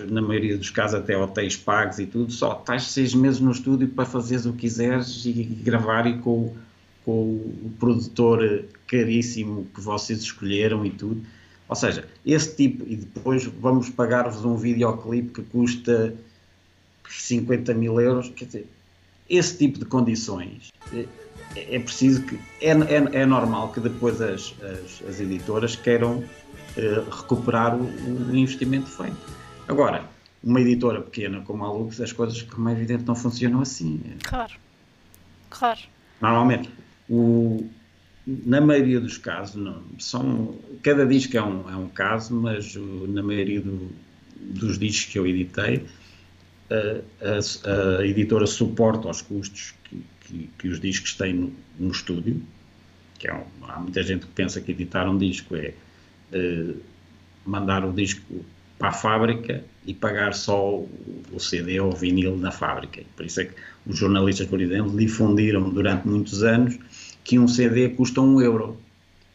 na 0.09 0.21
maioria 0.21 0.57
dos 0.57 0.69
casos, 0.69 0.99
até 0.99 1.17
hotéis 1.17 1.55
pagos 1.55 1.99
e 1.99 2.05
tudo, 2.05 2.31
só 2.31 2.53
estás 2.59 2.83
seis 2.83 3.13
meses 3.13 3.39
no 3.39 3.51
estúdio 3.51 3.87
para 3.89 4.05
fazeres 4.05 4.45
o 4.45 4.53
que 4.53 4.59
quiseres 4.59 5.25
e, 5.25 5.29
e 5.29 5.43
gravar 5.43 6.05
e 6.05 6.19
com 6.19 6.55
com 7.09 7.21
o 7.21 7.71
produtor 7.79 8.65
caríssimo 8.85 9.67
que 9.73 9.81
vocês 9.81 10.19
escolheram 10.19 10.85
e 10.85 10.91
tudo. 10.91 11.25
Ou 11.67 11.75
seja, 11.75 12.07
esse 12.23 12.55
tipo, 12.55 12.85
e 12.87 12.97
depois 12.97 13.45
vamos 13.45 13.89
pagar-vos 13.89 14.45
um 14.45 14.55
videoclipe 14.55 15.31
que 15.31 15.41
custa 15.41 16.13
50 17.09 17.73
mil 17.73 17.99
euros, 17.99 18.29
quer 18.29 18.45
dizer, 18.45 18.67
esse 19.27 19.57
tipo 19.57 19.79
de 19.79 19.85
condições 19.85 20.71
é, 21.55 21.75
é 21.75 21.79
preciso 21.79 22.23
que, 22.23 22.39
é, 22.61 22.71
é, 22.71 23.21
é, 23.21 23.25
normal 23.25 23.71
que 23.71 23.79
depois 23.79 24.21
as, 24.21 24.53
as, 24.61 25.07
as 25.07 25.19
editoras 25.19 25.75
queiram 25.75 26.23
eh, 26.77 27.03
recuperar 27.11 27.75
o, 27.75 27.83
o, 27.83 28.35
investimento 28.35 28.87
feito. 28.87 29.17
Agora, 29.67 30.03
uma 30.43 30.61
editora 30.61 31.01
pequena 31.01 31.41
como 31.41 31.65
a 31.65 31.71
Lux, 31.71 31.99
as 31.99 32.11
coisas, 32.11 32.41
como 32.43 32.69
é 32.69 32.73
evidente, 32.73 33.03
não 33.05 33.15
funcionam 33.15 33.61
assim. 33.61 34.01
Claro, 34.23 34.53
claro. 35.49 35.79
Normalmente, 36.21 36.69
o, 37.09 37.67
na 38.25 38.61
maioria 38.61 38.99
dos 38.99 39.17
casos, 39.17 39.55
não, 39.55 39.81
são, 39.97 40.55
cada 40.83 41.05
disco 41.05 41.35
é 41.35 41.43
um, 41.43 41.69
é 41.69 41.75
um 41.75 41.89
caso, 41.89 42.35
mas 42.35 42.75
o, 42.75 43.07
na 43.07 43.23
maioria 43.23 43.61
do, 43.61 43.89
dos 44.35 44.77
discos 44.77 45.11
que 45.11 45.19
eu 45.19 45.25
editei, 45.25 45.85
a, 46.69 47.25
a, 47.25 47.99
a 47.99 48.05
editora 48.05 48.45
suporta 48.45 49.09
os 49.09 49.21
custos 49.21 49.73
que, 49.83 50.03
que, 50.29 50.49
que 50.59 50.67
os 50.67 50.79
discos 50.79 51.15
têm 51.15 51.33
no, 51.33 51.53
no 51.79 51.91
estúdio, 51.91 52.41
que 53.17 53.27
é 53.27 53.33
um, 53.33 53.43
há 53.63 53.79
muita 53.79 54.03
gente 54.03 54.27
que 54.27 54.31
pensa 54.31 54.61
que 54.61 54.71
editar 54.71 55.09
um 55.09 55.17
disco 55.17 55.55
é 55.55 55.73
uh, 56.33 56.77
mandar 57.45 57.83
o 57.83 57.91
disco 57.91 58.45
para 58.77 58.89
a 58.89 58.93
fábrica 58.93 59.63
e 59.85 59.93
pagar 59.93 60.33
só 60.33 60.77
o, 60.77 61.39
CD 61.39 61.79
ou 61.79 61.91
o 61.91 61.95
vinil 61.95 62.37
na 62.37 62.51
fábrica. 62.51 63.01
Por 63.15 63.25
isso 63.25 63.41
é 63.41 63.45
que 63.45 63.55
os 63.85 63.97
jornalistas, 63.97 64.47
por 64.47 64.61
exemplo, 64.61 64.95
difundiram 64.95 65.69
durante 65.69 66.07
muitos 66.07 66.43
anos 66.43 66.77
que 67.23 67.37
um 67.37 67.47
CD 67.47 67.89
custa 67.89 68.21
um 68.21 68.39
euro 68.39 68.77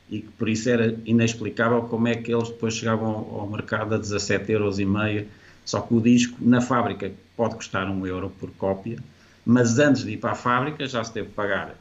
e 0.09 0.21
que 0.21 0.29
por 0.29 0.49
isso 0.49 0.71
era 0.71 0.97
inexplicável 1.05 1.83
como 1.83 2.09
é 2.09 2.15
que 2.15 2.33
eles 2.33 2.49
depois 2.49 2.75
chegavam 2.75 3.11
ao, 3.11 3.49
mercado 3.51 3.95
a 3.95 3.99
17 3.99 4.51
euros 4.53 4.79
e 4.79 4.85
meio, 4.87 5.27
só 5.65 5.81
que 5.81 5.93
o 5.93 6.01
disco 6.01 6.39
na 6.41 6.61
fábrica 6.61 7.13
pode 7.37 7.57
custar 7.57 7.91
um 7.91 8.07
euro 8.07 8.31
por 8.39 8.51
cópia, 8.53 8.99
mas 9.45 9.79
antes 9.79 10.05
de 10.05 10.13
ir 10.13 10.17
para 10.17 10.33
a 10.33 10.35
fábrica 10.35 10.87
já 10.87 11.03
se 11.03 11.13
teve 11.13 11.29
que 11.29 11.35
pagar 11.35 11.75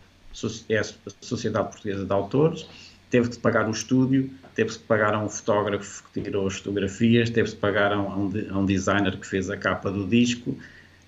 é 0.69 0.77
a 0.79 0.83
Sociedade 1.21 1.69
Portuguesa 1.69 2.05
de 2.05 2.11
Autores, 2.11 2.65
teve 3.09 3.29
que 3.29 3.37
pagar 3.37 3.67
o 3.67 3.71
estúdio, 3.71 4.31
teve 4.55 4.71
que 4.71 4.79
pagar 4.79 5.13
a 5.13 5.19
um 5.19 5.29
fotógrafo 5.29 6.03
que 6.11 6.21
tirou 6.21 6.47
as 6.47 6.55
fotografias, 6.55 7.29
teve 7.29 7.51
que 7.51 7.57
pagar 7.57 7.93
a 7.93 8.01
um, 8.01 8.31
a 8.49 8.57
um 8.57 8.65
designer 8.65 9.15
que 9.17 9.27
fez 9.27 9.49
a 9.49 9.57
capa 9.57 9.91
do 9.91 10.07
disco, 10.07 10.57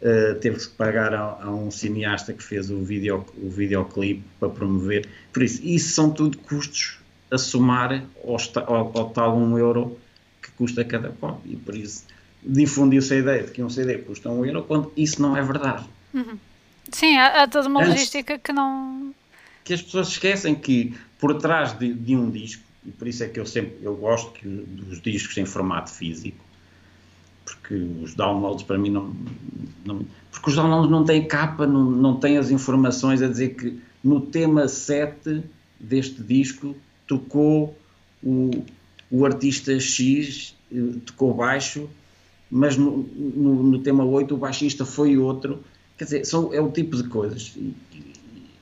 Uh, 0.01 0.37
teve 0.39 0.57
que 0.57 0.67
pagar 0.75 1.13
a, 1.13 1.41
a, 1.41 1.49
um 1.49 1.71
cineasta 1.71 2.33
que 2.33 2.43
fez 2.43 2.69
o, 2.69 2.83
video, 2.83 3.25
o 3.41 3.49
videoclipe 3.49 4.21
para 4.39 4.49
promover. 4.49 5.07
Por 5.31 5.41
isso, 5.41 5.61
isso 5.63 5.93
são 5.93 6.11
tudo 6.11 6.37
custos 6.37 6.99
a 7.31 7.37
somar 7.37 8.03
ao, 8.23 8.37
ao, 8.67 8.97
ao 8.97 9.09
tal 9.11 9.37
um 9.37 9.57
euro 9.57 9.97
que 10.43 10.51
custa 10.51 10.83
cada 10.83 11.09
cópia. 11.09 11.53
E 11.53 11.55
por 11.55 11.75
isso 11.75 12.03
difundiu-se 12.43 13.13
a 13.13 13.17
ideia 13.17 13.43
de 13.43 13.51
que 13.51 13.63
um 13.63 13.69
CD 13.69 13.97
custa 13.99 14.29
um 14.29 14.45
euro, 14.45 14.63
quando 14.63 14.91
isso 14.97 15.21
não 15.21 15.35
é 15.35 15.41
verdade. 15.41 15.85
Uhum. 16.15 16.37
Sim, 16.91 17.17
há, 17.17 17.43
há, 17.43 17.47
toda 17.47 17.67
uma 17.67 17.81
Antes, 17.81 17.93
logística 17.93 18.39
que 18.39 18.53
não. 18.53 19.13
Que 19.63 19.73
as 19.73 19.81
pessoas 19.81 20.07
esquecem 20.07 20.55
que 20.55 20.95
por 21.19 21.37
trás 21.37 21.77
de, 21.77 21.93
de, 21.93 22.15
um 22.15 22.31
disco, 22.31 22.63
e 22.85 22.91
por 22.91 23.07
isso 23.07 23.23
é 23.23 23.27
que 23.27 23.39
eu 23.39 23.45
sempre 23.45 23.77
eu 23.81 23.95
gosto 23.95 24.31
que, 24.31 24.47
dos 24.47 25.01
discos 25.01 25.37
em 25.37 25.45
formato 25.45 25.91
físico, 25.91 26.43
porque 27.43 27.75
os 28.01 28.13
downloads 28.13 28.63
para 28.63 28.77
mim 28.77 28.89
não, 28.89 29.15
não, 29.85 30.05
porque 30.31 30.49
os 30.49 30.55
downloads 30.55 30.89
não 30.89 31.03
têm 31.03 31.27
capa, 31.27 31.67
não, 31.67 31.83
não 31.83 32.17
têm 32.17 32.37
as 32.37 32.49
informações 32.49 33.21
a 33.21 33.27
dizer 33.27 33.55
que 33.55 33.79
no 34.03 34.21
tema 34.21 34.67
7 34.67 35.43
deste 35.79 36.21
disco 36.21 36.75
tocou 37.07 37.77
o, 38.23 38.63
o 39.11 39.25
artista 39.25 39.79
X, 39.79 40.55
eh, 40.71 40.99
tocou 41.05 41.33
baixo, 41.33 41.89
mas 42.49 42.77
no, 42.77 42.97
no, 42.97 43.63
no, 43.63 43.79
tema 43.79 44.03
8 44.03 44.33
o 44.33 44.37
baixista 44.37 44.85
foi 44.85 45.17
outro. 45.17 45.63
Quer 45.97 46.03
dizer, 46.05 46.25
são, 46.25 46.53
é 46.53 46.59
o 46.59 46.71
tipo 46.71 46.97
de 46.97 47.07
coisas. 47.07 47.53
E, 47.55 47.73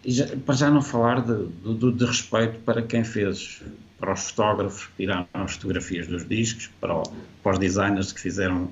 e 0.05 0.11
já, 0.11 0.27
para 0.45 0.55
já 0.55 0.69
não 0.69 0.81
falar 0.81 1.21
de, 1.21 1.47
de, 1.47 1.91
de, 1.93 2.05
respeito 2.05 2.59
para 2.59 2.81
quem 2.81 3.03
fez, 3.03 3.61
para 3.99 4.13
os 4.13 4.29
fotógrafos 4.29 4.85
que 4.87 4.93
tiraram 4.97 5.27
as 5.33 5.53
fotografias 5.53 6.07
dos 6.07 6.27
discos, 6.27 6.69
para, 6.79 6.95
o, 6.95 7.03
para 7.41 7.53
os 7.53 7.59
designers 7.59 8.11
que 8.11 8.19
fizeram 8.19 8.69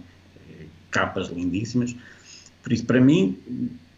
eh, 0.50 0.66
capas 0.92 1.30
lindíssimas. 1.30 1.96
Por 2.62 2.74
isso, 2.74 2.86
para 2.86 3.00
mim, 3.00 3.38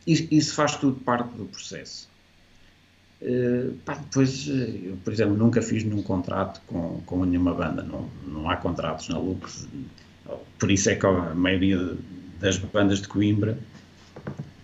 isso 0.05 0.53
faz 0.53 0.75
tudo 0.75 0.99
parte 1.01 1.35
do 1.35 1.45
processo. 1.45 2.07
Uh, 3.21 3.73
pá, 3.85 3.95
depois, 3.95 4.47
eh, 4.49 4.89
eu, 4.89 4.97
por 5.03 5.13
exemplo, 5.13 5.35
nunca 5.35 5.61
fiz 5.61 5.83
nenhum 5.83 6.03
contrato 6.03 6.61
com, 6.67 7.01
com 7.05 7.23
nenhuma 7.23 7.53
banda, 7.53 7.81
não, 7.81 8.09
não 8.27 8.49
há 8.49 8.57
contratos 8.57 9.07
na 9.07 9.17
Lux, 9.17 9.65
por 10.59 10.69
isso 10.69 10.89
é 10.89 10.95
que 10.95 11.05
a 11.05 11.33
maioria 11.33 11.97
das 12.39 12.57
bandas 12.57 13.01
de 13.01 13.07
Coimbra 13.07 13.57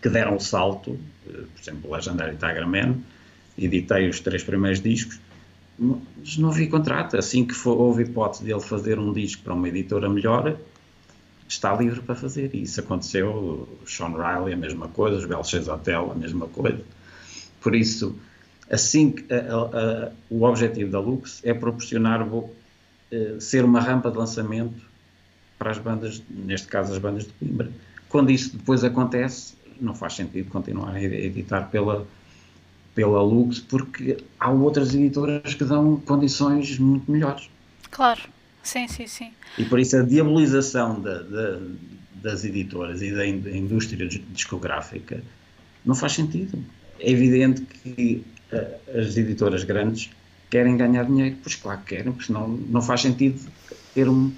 que 0.02 0.10
deram 0.10 0.36
o 0.36 0.40
salto, 0.40 0.92
uh, 0.92 1.00
por 1.26 1.62
exemplo, 1.62 1.90
o 1.90 1.94
Legendary 1.94 2.36
Tiger 2.36 2.68
Man, 2.68 2.98
editei 3.58 4.08
os 4.10 4.20
três 4.20 4.44
primeiros 4.44 4.82
discos, 4.82 5.20
mas 5.78 6.38
não 6.38 6.50
havia 6.50 6.70
contrato. 6.70 7.18
Assim 7.18 7.46
que 7.46 7.56
houve 7.68 8.04
hipótese 8.04 8.44
de 8.44 8.52
ele 8.52 8.62
fazer 8.62 9.00
um 9.00 9.14
disco 9.14 9.44
para 9.44 9.54
uma 9.54 9.68
editora 9.68 10.10
melhor, 10.10 10.58
está 11.48 11.74
livre 11.76 12.02
para 12.02 12.16
fazer. 12.16 12.52
E 12.54 12.64
isso 12.64 12.80
aconteceu, 12.80 13.30
o 13.30 13.88
Sean 13.88 14.10
Riley, 14.10 14.54
a 14.54 14.58
mesma 14.58 14.88
coisa, 14.88 15.18
os 15.18 15.26
Belches 15.26 15.68
Hotel, 15.68 16.12
a 16.12 16.16
mesma 16.16 16.48
coisa. 16.48 16.82
Por 17.62 17.76
isso, 17.76 18.16
assim 18.70 19.16
a, 19.30 19.36
a, 19.36 20.06
a, 20.08 20.12
o 20.30 20.44
objetivo 20.44 20.92
da 20.92 21.00
Lux 21.00 21.42
é 21.44 21.54
proporcionar 21.54 22.26
uh, 22.28 22.50
ser 23.40 23.66
uma 23.66 23.82
rampa 23.82 24.12
de 24.12 24.18
lançamento 24.18 24.90
para 25.58 25.72
as 25.72 25.78
bandas, 25.78 26.22
neste 26.30 26.68
caso 26.68 26.94
as 26.94 27.00
bandas 27.00 27.26
de 27.26 27.34
Coimbra. 27.34 27.70
Quando 28.08 28.32
isso 28.32 28.56
depois 28.56 28.84
acontece, 28.84 29.56
não 29.80 29.96
faz 29.96 30.14
sentido 30.14 30.50
continuar 30.50 30.96
a 30.96 31.02
editar 31.02 31.64
pela, 31.64 32.08
pela 32.94 33.22
Lux, 33.22 33.60
porque 33.60 34.18
há 34.40 34.50
outras 34.50 34.94
editoras 34.94 35.54
que 35.54 35.64
dão 35.64 35.98
condições 35.98 36.78
muito 36.78 37.12
melhores. 37.12 37.50
Claro. 37.92 38.22
Sim, 38.64 38.88
sim, 38.88 39.08
sim. 39.08 39.32
E 39.58 39.64
por 39.66 39.80
isso 39.80 39.98
a 39.98 40.02
diabolização 40.02 41.00
da, 41.00 41.22
da, 41.22 41.60
das 42.16 42.44
editoras 42.44 43.02
e 43.02 43.12
da 43.12 43.26
indústria 43.26 44.08
discográfica 44.08 45.24
não 45.86 45.96
faz 45.96 46.14
sentido. 46.14 46.64
É 47.00 47.10
evidente 47.10 47.62
que 47.62 48.24
uh, 48.52 49.00
as 49.00 49.18
editoras 49.18 49.64
grandes 49.64 50.12
querem 50.50 50.76
ganhar 50.76 51.04
dinheiro. 51.06 51.38
Pois 51.42 51.56
claro 51.56 51.80
que 51.80 51.96
querem, 51.96 52.12
porque 52.12 52.28
senão 52.28 52.48
não 52.48 52.82
faz 52.82 53.02
sentido 53.02 53.40
ter, 53.94 54.10
um, 54.10 54.32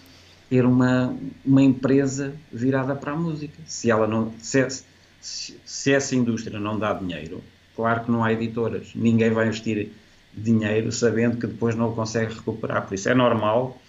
ter 0.50 0.66
uma, 0.66 1.16
uma 1.44 1.62
empresa 1.62 2.34
virada 2.52 2.96
para 2.96 3.14
a 3.14 3.16
música. 3.16 3.58
Se, 3.66 3.90
ela 3.90 4.08
não, 4.08 4.34
se, 4.40 4.84
se, 5.22 5.92
essa 5.94 6.16
indústria 6.16 6.60
não 6.60 6.78
dá 6.78 6.94
dinheiro, 6.94 7.44
claro 7.76 8.04
que 8.04 8.12
não 8.12 8.24
há 8.24 8.34
editoras. 8.34 8.92
Ninguém 8.96 9.30
vai 9.30 9.48
investir 9.48 9.92
dinheiro 10.34 10.92
sabendo 10.92 11.38
que 11.38 11.48
depois 11.48 11.76
não 11.76 11.90
o 11.90 11.96
consegue 11.96 12.34
recuperar. 12.34 12.88
Por 12.88 12.96
isso 12.96 13.10
é 13.10 13.14
normal 13.14 13.80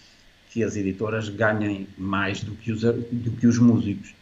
que 0.51 0.62
as 0.62 0.76
editoras 0.76 1.28
ganhem 1.30 1.89
mais 1.97 2.43
do 2.43 2.53
que 2.53 2.70
os, 2.70 2.83
do 2.83 3.30
que 3.39 3.47
os 3.47 3.59
músicos. 3.59 4.14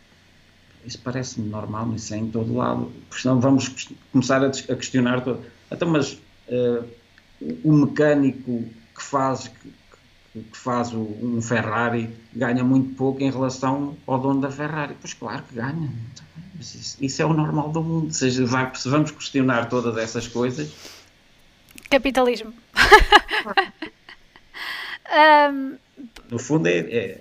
Isso 0.86 0.98
parece-me 1.02 1.48
normal, 1.48 1.92
isso 1.94 2.14
é 2.14 2.18
em 2.18 2.30
todo 2.30 2.54
lado. 2.54 2.90
Porque 3.08 3.22
senão 3.22 3.40
vamos 3.40 3.88
começar 4.12 4.42
a, 4.42 4.46
a 4.46 4.76
questionar 4.76 5.20
todo. 5.22 5.44
Então, 5.70 5.88
mas 5.88 6.14
uh, 6.48 6.84
o 7.64 7.72
mecânico 7.72 8.64
que 8.94 9.02
faz, 9.02 9.48
que, 9.48 10.40
que 10.40 10.56
faz 10.56 10.92
o, 10.92 11.00
um 11.00 11.42
Ferrari 11.42 12.08
ganha 12.34 12.62
muito 12.62 12.94
pouco 12.94 13.20
em 13.22 13.30
relação 13.30 13.96
ao 14.06 14.18
dono 14.20 14.40
da 14.40 14.50
Ferrari. 14.50 14.94
Pois 15.00 15.12
claro 15.12 15.42
que 15.42 15.54
ganha. 15.56 15.90
Isso, 15.90 16.22
isso, 16.60 17.22
é 17.22 17.24
o 17.24 17.32
normal 17.32 17.70
do 17.70 17.82
mundo. 17.82 18.12
Se 18.12 18.30
vamos 18.88 19.10
questionar 19.10 19.68
todas 19.68 19.96
essas 19.96 20.28
coisas. 20.28 20.70
Capitalismo. 21.88 22.52
No 26.30 26.38
fundo, 26.38 26.68
é, 26.68 26.78
é, 26.78 27.20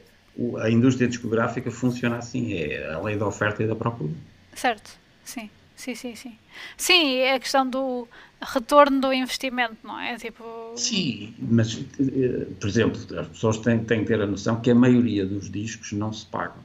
a 0.61 0.69
indústria 0.69 1.07
discográfica 1.07 1.71
funciona 1.71 2.17
assim: 2.17 2.53
é 2.53 2.93
a 2.93 2.99
lei 2.99 3.17
da 3.17 3.25
oferta 3.25 3.63
e 3.63 3.67
da 3.67 3.75
procura. 3.75 4.13
Certo, 4.53 4.91
sim. 5.23 5.49
Sim, 5.75 5.95
sim, 5.95 6.13
sim. 6.13 6.37
Sim, 6.75 7.15
é 7.15 7.35
a 7.35 7.39
questão 7.39 7.65
do 7.65 8.05
retorno 8.41 8.99
do 8.99 9.13
investimento, 9.13 9.77
não 9.81 9.97
é? 9.97 10.17
Tipo... 10.17 10.73
Sim, 10.75 11.33
mas, 11.39 11.85
eh, 11.97 12.47
por 12.59 12.67
exemplo, 12.67 12.99
as 13.17 13.27
pessoas 13.29 13.59
têm, 13.59 13.79
têm 13.85 14.01
que 14.01 14.07
ter 14.07 14.21
a 14.21 14.27
noção 14.27 14.59
que 14.59 14.69
a 14.69 14.75
maioria 14.75 15.25
dos 15.25 15.49
discos 15.49 15.93
não 15.93 16.11
se 16.11 16.25
pagam. 16.25 16.61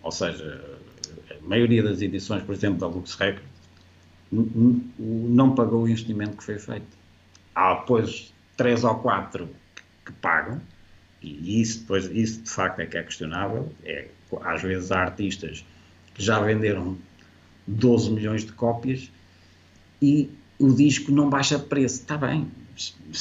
Ou 0.00 0.12
seja, 0.12 0.64
maioria 1.46 1.82
das 1.82 2.00
edições, 2.00 2.42
por 2.42 2.54
exemplo, 2.54 2.78
da 2.78 2.86
Lux 2.86 3.14
Records, 3.14 3.50
não 4.98 5.54
pagou 5.54 5.82
o 5.82 5.88
investimento 5.88 6.36
que 6.36 6.44
foi 6.44 6.58
feito. 6.58 6.86
Há, 7.54 7.74
depois, 7.74 8.32
três 8.56 8.82
ou 8.84 8.94
quatro 8.96 9.48
que 10.04 10.12
pagam, 10.12 10.60
e 11.20 11.60
isso, 11.60 11.80
depois, 11.80 12.06
isso 12.06 12.42
de 12.42 12.50
facto 12.50 12.80
é 12.80 12.86
que 12.86 12.96
é 12.96 13.02
questionável. 13.02 13.72
É, 13.84 14.08
às 14.42 14.62
vezes 14.62 14.90
há 14.90 15.00
artistas 15.00 15.64
que 16.14 16.22
já 16.22 16.40
venderam 16.40 16.96
12 17.66 18.10
milhões 18.10 18.44
de 18.44 18.52
cópias 18.52 19.10
e 20.00 20.30
o 20.58 20.72
disco 20.72 21.12
não 21.12 21.28
baixa 21.30 21.58
de 21.58 21.64
preço. 21.66 22.00
Está 22.00 22.16
bem, 22.16 22.50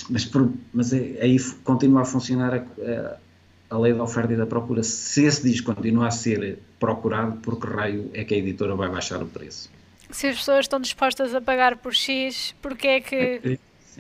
mas, 0.09 0.31
mas 0.73 0.93
é, 0.93 1.21
aí 1.21 1.39
continua 1.63 2.01
a 2.01 2.05
funcionar 2.05 2.53
a, 2.53 2.57
a, 2.57 3.17
a, 3.71 3.77
lei 3.77 3.93
da 3.93 4.03
oferta 4.03 4.33
e 4.33 4.35
da 4.35 4.45
procura. 4.45 4.83
Se 4.83 5.23
esse 5.23 5.43
disco 5.43 5.73
continua 5.73 6.07
a 6.07 6.11
ser 6.11 6.59
procurado, 6.79 7.37
por 7.37 7.59
que 7.59 7.67
raio 7.67 8.11
é 8.13 8.23
que 8.23 8.33
a 8.33 8.37
editora 8.37 8.75
vai 8.75 8.89
baixar 8.89 9.21
o 9.23 9.27
preço? 9.27 9.69
Se 10.09 10.27
as 10.27 10.37
pessoas 10.37 10.65
estão 10.65 10.79
dispostas 10.79 11.33
a 11.33 11.41
pagar 11.41 11.77
por 11.77 11.93
X, 11.93 12.53
porque 12.61 12.87
é 12.87 13.01
que. 13.01 13.15
É, 13.15 13.57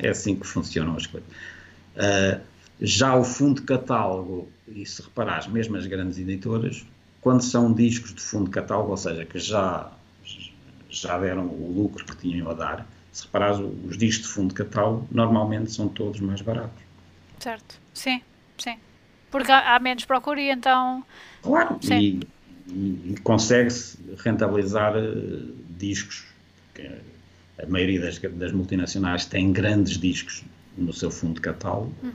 é 0.07 0.09
assim 0.09 0.35
que 0.35 0.45
funcionam 0.45 0.95
as 0.95 1.07
coisas. 1.07 1.29
Uh, 1.95 2.41
já 2.81 3.15
o 3.15 3.23
fundo 3.23 3.61
de 3.61 3.67
catálogo, 3.67 4.49
e 4.67 4.85
se 4.85 5.01
reparares, 5.01 5.47
mesmo 5.47 5.77
as 5.77 5.85
grandes 5.85 6.17
editoras, 6.17 6.85
quando 7.21 7.41
são 7.41 7.71
discos 7.71 8.13
de 8.13 8.21
fundo 8.21 8.45
de 8.45 8.51
catálogo, 8.51 8.91
ou 8.91 8.97
seja, 8.97 9.25
que 9.25 9.39
já 9.39 9.91
já 10.89 11.17
deram 11.17 11.47
o 11.47 11.71
lucro 11.73 12.05
que 12.05 12.17
tinham 12.17 12.49
a 12.49 12.53
dar. 12.53 12.85
Se 13.13 13.23
reparares, 13.23 13.59
os 13.59 13.97
discos 13.97 14.27
de 14.27 14.33
fundo 14.33 14.49
de 14.49 14.55
catálogo 14.55 15.07
normalmente 15.09 15.71
são 15.71 15.87
todos 15.87 16.19
mais 16.19 16.41
baratos. 16.41 16.81
Certo, 17.39 17.79
sim, 17.93 18.21
sim. 18.57 18.77
Porque 19.31 19.51
há, 19.51 19.79
menos 19.79 20.05
procura 20.05 20.41
e 20.41 20.51
então. 20.51 21.03
Claro, 21.41 21.77
sim. 21.81 21.97
e, 21.97 22.27
e, 22.67 23.13
e 23.13 23.15
consegue-se 23.23 23.97
rentabilizar 24.23 24.95
uh, 24.95 25.55
discos. 25.77 26.25
a 27.57 27.65
maioria 27.65 28.01
das, 28.01 28.19
das, 28.19 28.51
multinacionais 28.51 29.25
tem 29.25 29.51
grandes 29.51 29.97
discos 29.97 30.43
no 30.77 30.93
seu 30.93 31.09
fundo 31.09 31.35
de 31.35 31.41
catálogo, 31.41 31.93
uhum. 32.03 32.11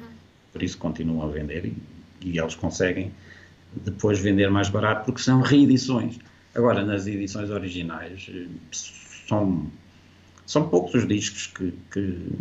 por 0.53 0.63
isso 0.63 0.79
continuam 0.79 1.29
a 1.29 1.33
vender 1.33 1.65
e, 1.65 1.77
e 2.21 2.39
eles 2.39 2.55
conseguem 2.55 3.13
depois 3.85 4.19
vender 4.19 4.51
mais 4.51 4.69
barato 4.69 5.07
porque 5.07 5.23
são 5.23 5.41
reedições. 5.41 6.19
Agora, 6.55 6.85
nas 6.85 7.07
edições 7.07 7.51
originais, 7.51 8.31
eh, 8.33 8.47
são, 9.29 9.71
são 10.47 10.69
poucos 10.69 10.95
os 10.95 11.07
discos 11.07 11.47
que, 11.49 11.73
que, 11.93 12.33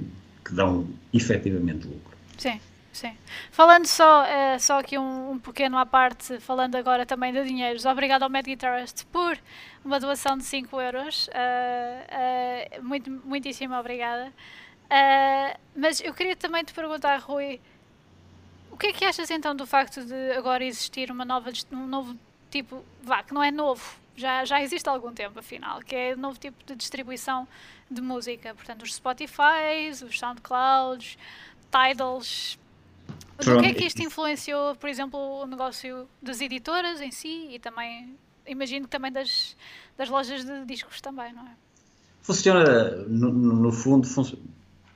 que 0.45 0.53
dão 0.53 0.88
efetivamente 1.13 1.86
lucro. 1.86 2.15
Sim. 2.38 2.59
Sim. 2.95 3.13
Falando 3.51 3.85
só, 3.85 4.23
uh, 4.23 4.57
só 4.57 4.79
aqui 4.79 4.97
um, 4.97 5.31
um, 5.31 5.37
pequeno 5.37 5.77
à 5.77 5.85
parte, 5.85 6.39
falando 6.39 6.75
agora 6.75 7.05
também 7.05 7.33
de 7.33 7.43
dinheiros, 7.43 7.83
obrigado 7.85 8.23
ao 8.23 8.29
Mad 8.29 8.45
Guitarist 8.45 9.05
por 9.07 9.37
uma 9.83 9.99
doação 9.99 10.37
de 10.37 10.45
5 10.45 10.79
euros. 10.79 11.27
Uh, 11.27 12.79
uh, 12.79 12.83
muito, 12.83 13.11
muitíssimo 13.11 13.75
obrigada. 13.75 14.31
mas 15.75 15.99
eu 15.99 16.13
queria 16.13 16.37
também 16.37 16.63
te 16.63 16.73
perguntar, 16.73 17.17
Rui, 17.17 17.59
o 18.71 18.77
que 18.77 18.87
é 18.87 18.93
que 18.93 19.03
achas 19.03 19.29
então 19.29 19.53
do 19.53 19.67
facto 19.67 20.01
de 20.05 20.31
agora 20.31 20.63
existir 20.63 21.11
uma 21.11 21.25
nova, 21.25 21.51
um 21.73 21.87
novo 21.87 22.17
tipo, 22.49 22.81
vá, 23.03 23.23
que 23.23 23.33
não 23.33 23.43
é 23.43 23.51
novo, 23.51 23.99
já, 24.15 24.45
já 24.45 24.61
existe 24.61 24.87
há 24.87 24.93
algum 24.93 25.11
tempo, 25.11 25.37
afinal, 25.37 25.81
que 25.81 25.93
é 25.93 26.13
o 26.13 26.17
novo 26.17 26.39
tipo 26.39 26.63
de 26.65 26.73
distribuição 26.77 27.45
de 27.91 28.01
música. 28.01 28.55
Portanto, 28.55 28.83
os 28.83 28.95
Spotify, 28.95 29.89
os 29.91 30.17
SoundClouds, 30.17 31.17
Tidals. 31.69 32.57
O 33.39 33.61
que 33.61 33.67
é 33.67 33.73
que 33.73 33.86
isto 33.86 34.01
influenciou, 34.01 34.75
por 34.75 34.89
exemplo, 34.89 35.19
o 35.19 35.45
negócio 35.45 36.07
das 36.21 36.39
editoras 36.39 37.01
em 37.01 37.11
si 37.11 37.49
e 37.51 37.59
também, 37.59 38.15
imagino 38.47 38.86
que 38.86 38.91
também 38.91 39.11
das, 39.11 39.55
das 39.97 40.09
lojas 40.09 40.45
de 40.45 40.65
discos 40.65 41.01
também, 41.01 41.33
não 41.33 41.43
é? 41.43 41.51
Funciona, 42.21 42.91
no, 43.07 43.31
no 43.31 43.71
fundo, 43.71 44.07
fun 44.07 44.23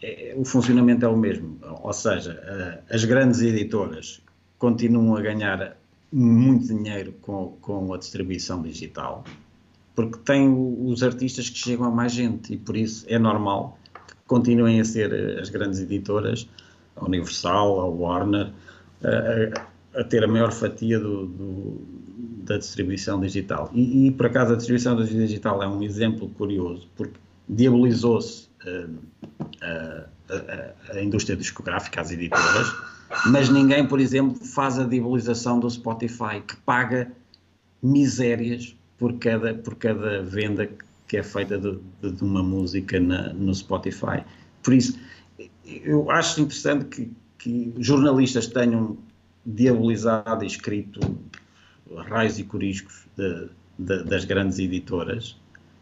é, 0.02 0.34
o 0.38 0.46
funcionamento 0.46 1.06
é 1.06 1.08
o 1.10 1.18
mesmo. 1.18 1.60
Ou 1.84 1.94
seja, 1.94 2.84
as 2.90 3.04
grandes 3.04 3.42
editoras 3.42 4.22
continuam 4.58 5.16
a 5.16 5.22
ganhar 5.22 5.78
muito 6.12 6.68
dinheiro 6.68 7.14
com, 7.22 7.58
com 7.62 7.94
a 7.94 7.98
distribuição 7.98 8.62
digital, 8.62 9.24
porque 9.94 10.18
tem 10.20 10.50
os 10.50 11.04
artistas 11.04 11.50
que 11.50 11.58
chegam 11.58 11.86
a 11.86 11.92
mais 11.92 12.12
gente 12.12 12.54
e 12.54 12.58
por 12.58 12.76
isso 12.76 13.06
é 13.08 13.20
normal 13.20 13.78
que 14.08 14.16
continuem 14.26 14.80
a 14.80 14.86
ser 14.86 15.14
eh, 15.14 15.40
as 15.40 15.50
grandes 15.50 15.80
editoras, 15.80 16.48
a 17.00 17.06
Universal, 17.06 17.80
a 17.80 17.86
Warner, 17.86 18.52
a, 19.04 20.00
a 20.00 20.04
ter 20.04 20.24
a 20.24 20.28
maior 20.28 20.52
fatia 20.52 21.00
do, 21.00 21.26
do, 21.26 21.82
da 22.44 22.58
distribuição 22.58 23.20
digital. 23.20 23.70
E, 23.74 24.08
e, 24.08 24.12
por 24.12 24.26
acaso 24.26 24.54
a 24.54 24.56
distribuição 24.56 24.96
digital 24.96 25.62
é 25.64 25.68
um 25.68 25.82
exemplo 25.84 26.30
curioso, 26.30 26.88
porque 26.96 27.14
diabolizou-se 27.48 28.48
uh, 28.66 28.90
uh, 28.90 30.06
a, 30.30 30.98
a, 30.98 31.02
indústria 31.02 31.36
discográfica, 31.36 32.02
as 32.02 32.12
editoras, 32.12 32.74
mas 33.28 33.50
ninguém, 33.50 33.88
por 33.88 34.00
exemplo, 34.00 34.36
faz 34.46 34.78
a 34.78 34.84
diabolização 34.84 35.60
do 35.60 35.70
Spotify, 35.70 36.42
que 36.46 36.56
paga 36.58 37.12
misérias 37.82 38.76
por 38.98 39.14
cada, 39.18 39.54
por 39.54 39.76
cada 39.76 40.22
venda 40.22 40.70
que 41.08 41.18
é 41.18 41.24
feita 41.24 41.58
de, 41.58 41.80
de, 42.02 42.12
de 42.12 42.24
uma 42.24 42.44
música 42.44 43.00
na, 43.00 43.34
no 43.34 43.54
Spotify. 43.54 44.24
Por 44.62 44.74
isso, 44.74 45.00
eu 45.84 46.10
acho 46.12 46.42
interessante 46.42 46.86
que, 46.86 47.12
que 47.38 47.74
jornalistas 47.78 48.48
tenham 48.48 48.98
diabolizado 49.46 50.44
e 50.44 50.48
escrito 50.48 51.00
raios 52.08 52.40
e 52.40 52.44
coriscos 52.44 53.06
de, 53.18 53.50
de, 53.78 54.04
das 54.04 54.26
grandes 54.26 54.60
editoras 54.60 55.36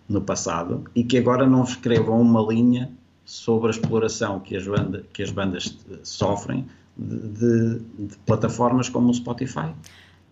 no 0.07 0.21
passado 0.21 0.85
e 0.95 1.03
que 1.03 1.17
agora 1.17 1.45
não 1.45 1.63
escrevam 1.63 2.21
uma 2.21 2.41
linha 2.41 2.89
sobre 3.25 3.67
a 3.67 3.71
exploração 3.71 4.39
que 4.39 4.55
as, 4.55 4.65
banda, 4.65 5.05
que 5.11 5.21
as 5.21 5.31
bandas 5.31 5.77
sofrem 6.03 6.65
de, 6.95 7.79
de, 7.79 8.17
plataformas 8.25 8.87
como 8.87 9.09
o 9.09 9.13
Spotify. 9.13 9.73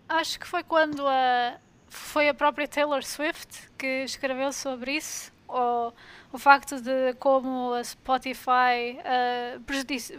Acho 0.08 0.40
que 0.40 0.46
foi 0.46 0.62
quando 0.62 1.06
a, 1.06 1.56
foi 1.88 2.28
a 2.28 2.34
própria 2.34 2.66
Taylor 2.66 3.04
Swift 3.04 3.70
que 3.76 4.04
escreveu 4.04 4.50
sobre 4.52 4.96
isso, 4.96 5.30
ou 5.48 5.94
o 6.32 6.38
facto 6.38 6.80
de 6.80 7.14
como 7.18 7.72
a 7.72 7.82
Spotify 7.84 8.98
uh, 8.98 9.60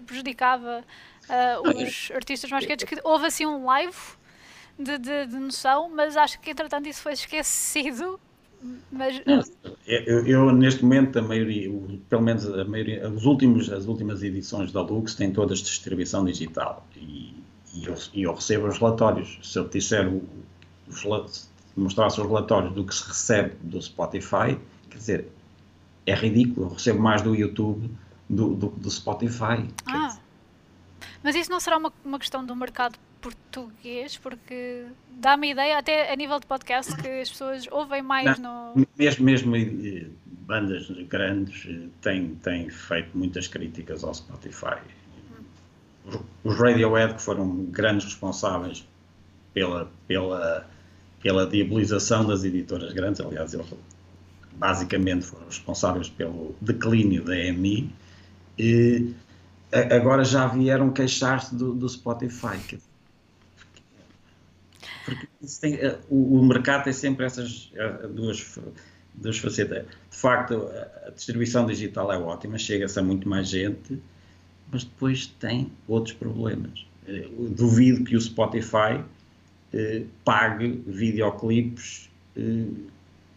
prejudicava 0.06 0.84
uh, 1.30 1.84
os 1.84 2.12
artistas 2.14 2.50
mais 2.50 2.66
queridos, 2.66 2.86
que 2.86 3.00
houve 3.04 3.28
assim 3.28 3.46
um 3.46 3.66
live 3.66 3.98
de, 4.78 4.98
de, 4.98 5.26
de, 5.28 5.38
noção, 5.38 5.90
mas 5.90 6.16
acho 6.16 6.40
que 6.40 6.52
entretanto 6.52 6.88
isso 6.88 7.02
foi 7.02 7.14
esquecido 7.14 8.20
mas... 8.92 9.22
Eu, 9.86 10.26
eu, 10.26 10.52
neste 10.52 10.84
momento, 10.84 11.20
a 11.20 11.22
maioria, 11.22 11.70
pelo 12.10 12.22
menos 12.22 12.48
a 12.48 12.66
maioria, 12.66 13.08
os 13.10 13.26
últimos, 13.26 13.72
as 13.72 13.86
últimas 13.86 14.24
edições 14.24 14.72
da 14.72 14.82
Lux 14.82 15.16
têm 15.16 15.32
todas 15.32 15.60
distribuição 15.60 16.26
digital 16.26 16.86
e, 16.96 17.36
e, 17.74 17.86
eu, 17.86 17.96
e 18.14 18.24
eu, 18.24 18.34
recebo 18.34 18.68
os 18.68 18.78
relatórios. 18.78 19.40
Se 19.44 19.60
eu 19.60 19.68
disser, 19.68 20.12
os, 20.88 21.48
mostrasse 21.76 22.20
os 22.20 22.28
relatórios 22.28 22.74
do 22.74 22.84
que 22.84 22.96
se 22.96 23.08
recebe 23.08 23.56
do 23.62 23.82
Spotify, 23.82 24.58
quer 24.98 25.00
dizer, 25.00 25.28
é 26.06 26.14
ridículo. 26.16 26.68
Eu 26.68 26.74
recebo 26.74 27.00
mais 27.00 27.22
do 27.22 27.36
YouTube 27.36 27.90
do, 28.30 28.54
do, 28.56 28.68
do 28.70 28.90
Spotify. 28.92 29.68
Ah, 29.86 30.18
Mas 31.24 31.36
isso 31.36 31.50
não 31.52 31.60
será 31.60 31.78
uma, 31.78 31.92
uma 32.04 32.20
questão 32.20 32.46
do 32.46 32.56
mercado 32.56 32.98
português? 33.22 34.18
Porque 34.18 34.86
dá-me 35.10 35.52
ideia, 35.52 35.78
até 35.78 36.12
a 36.12 36.16
nível 36.16 36.40
de 36.40 36.46
podcast, 36.46 36.96
que 36.96 37.08
as 37.08 37.30
pessoas 37.30 37.66
ouvem 37.72 38.02
mais 38.02 38.38
Não, 38.40 38.74
no. 38.76 38.88
Mesmo, 38.98 39.26
mesmo 39.26 39.56
eh, 39.56 40.06
bandas 40.26 40.90
grandes 41.08 41.66
eh, 41.68 41.88
têm, 42.02 42.36
têm 42.36 42.70
feito 42.70 43.18
muitas 43.18 43.48
críticas 43.48 44.04
ao 44.04 44.14
Spotify. 44.14 44.78
Os- 46.06 46.20
Os 46.44 46.58
Radiohead, 46.60 47.16
que 47.16 47.22
foram 47.22 47.66
grandes 47.66 48.06
responsáveis 48.06 48.88
pela, 49.54 49.92
pela, 50.08 50.66
pela 51.22 51.46
diabolização 51.48 52.26
das 52.26 52.44
editoras 52.44 52.94
grandes, 52.94 53.20
aliás, 53.20 53.54
eles 53.54 53.68
basicamente 54.58 55.26
foram 55.26 55.46
responsáveis 55.46 56.10
pelo 56.10 56.56
declínio 56.62 57.24
da 57.24 57.38
EMI, 57.38 57.94
e 58.58 59.14
agora 59.72 60.24
já 60.24 60.48
vieram 60.48 60.92
queixar-se 60.92 61.56
do, 61.56 61.74
do 61.74 61.88
Spotify. 61.88 62.58
Porque 65.06 65.28
tem, 65.62 65.76
eh, 65.76 65.98
o, 66.10 66.40
o 66.40 66.46
mercado 66.46 66.86
tem 66.86 66.94
sempre 66.94 67.26
essas 67.26 67.72
eh, 67.76 68.08
duas, 68.08 68.60
duas 69.14 69.38
facetas. 69.38 69.86
De 69.86 70.18
facto, 70.18 70.68
a, 70.68 71.08
a 71.08 71.12
distribuição 71.12 71.66
digital 71.66 72.12
é 72.12 72.18
ótima, 72.18 72.58
chega-se 72.58 73.00
a 73.00 73.04
muito 73.04 73.30
mais 73.30 73.48
gente, 73.48 74.02
mas 74.72 74.84
depois 74.84 75.28
tem 75.28 75.72
outros 75.88 76.16
problemas. 76.16 76.86
Eh, 77.08 77.30
eu 77.40 77.50
Duvido 77.50 78.04
que 78.04 78.16
o 78.16 78.22
Spotify 78.22 79.02
eh, 79.74 80.04
pague 80.26 80.84
videoclipes 80.86 82.10
eh, 82.36 82.66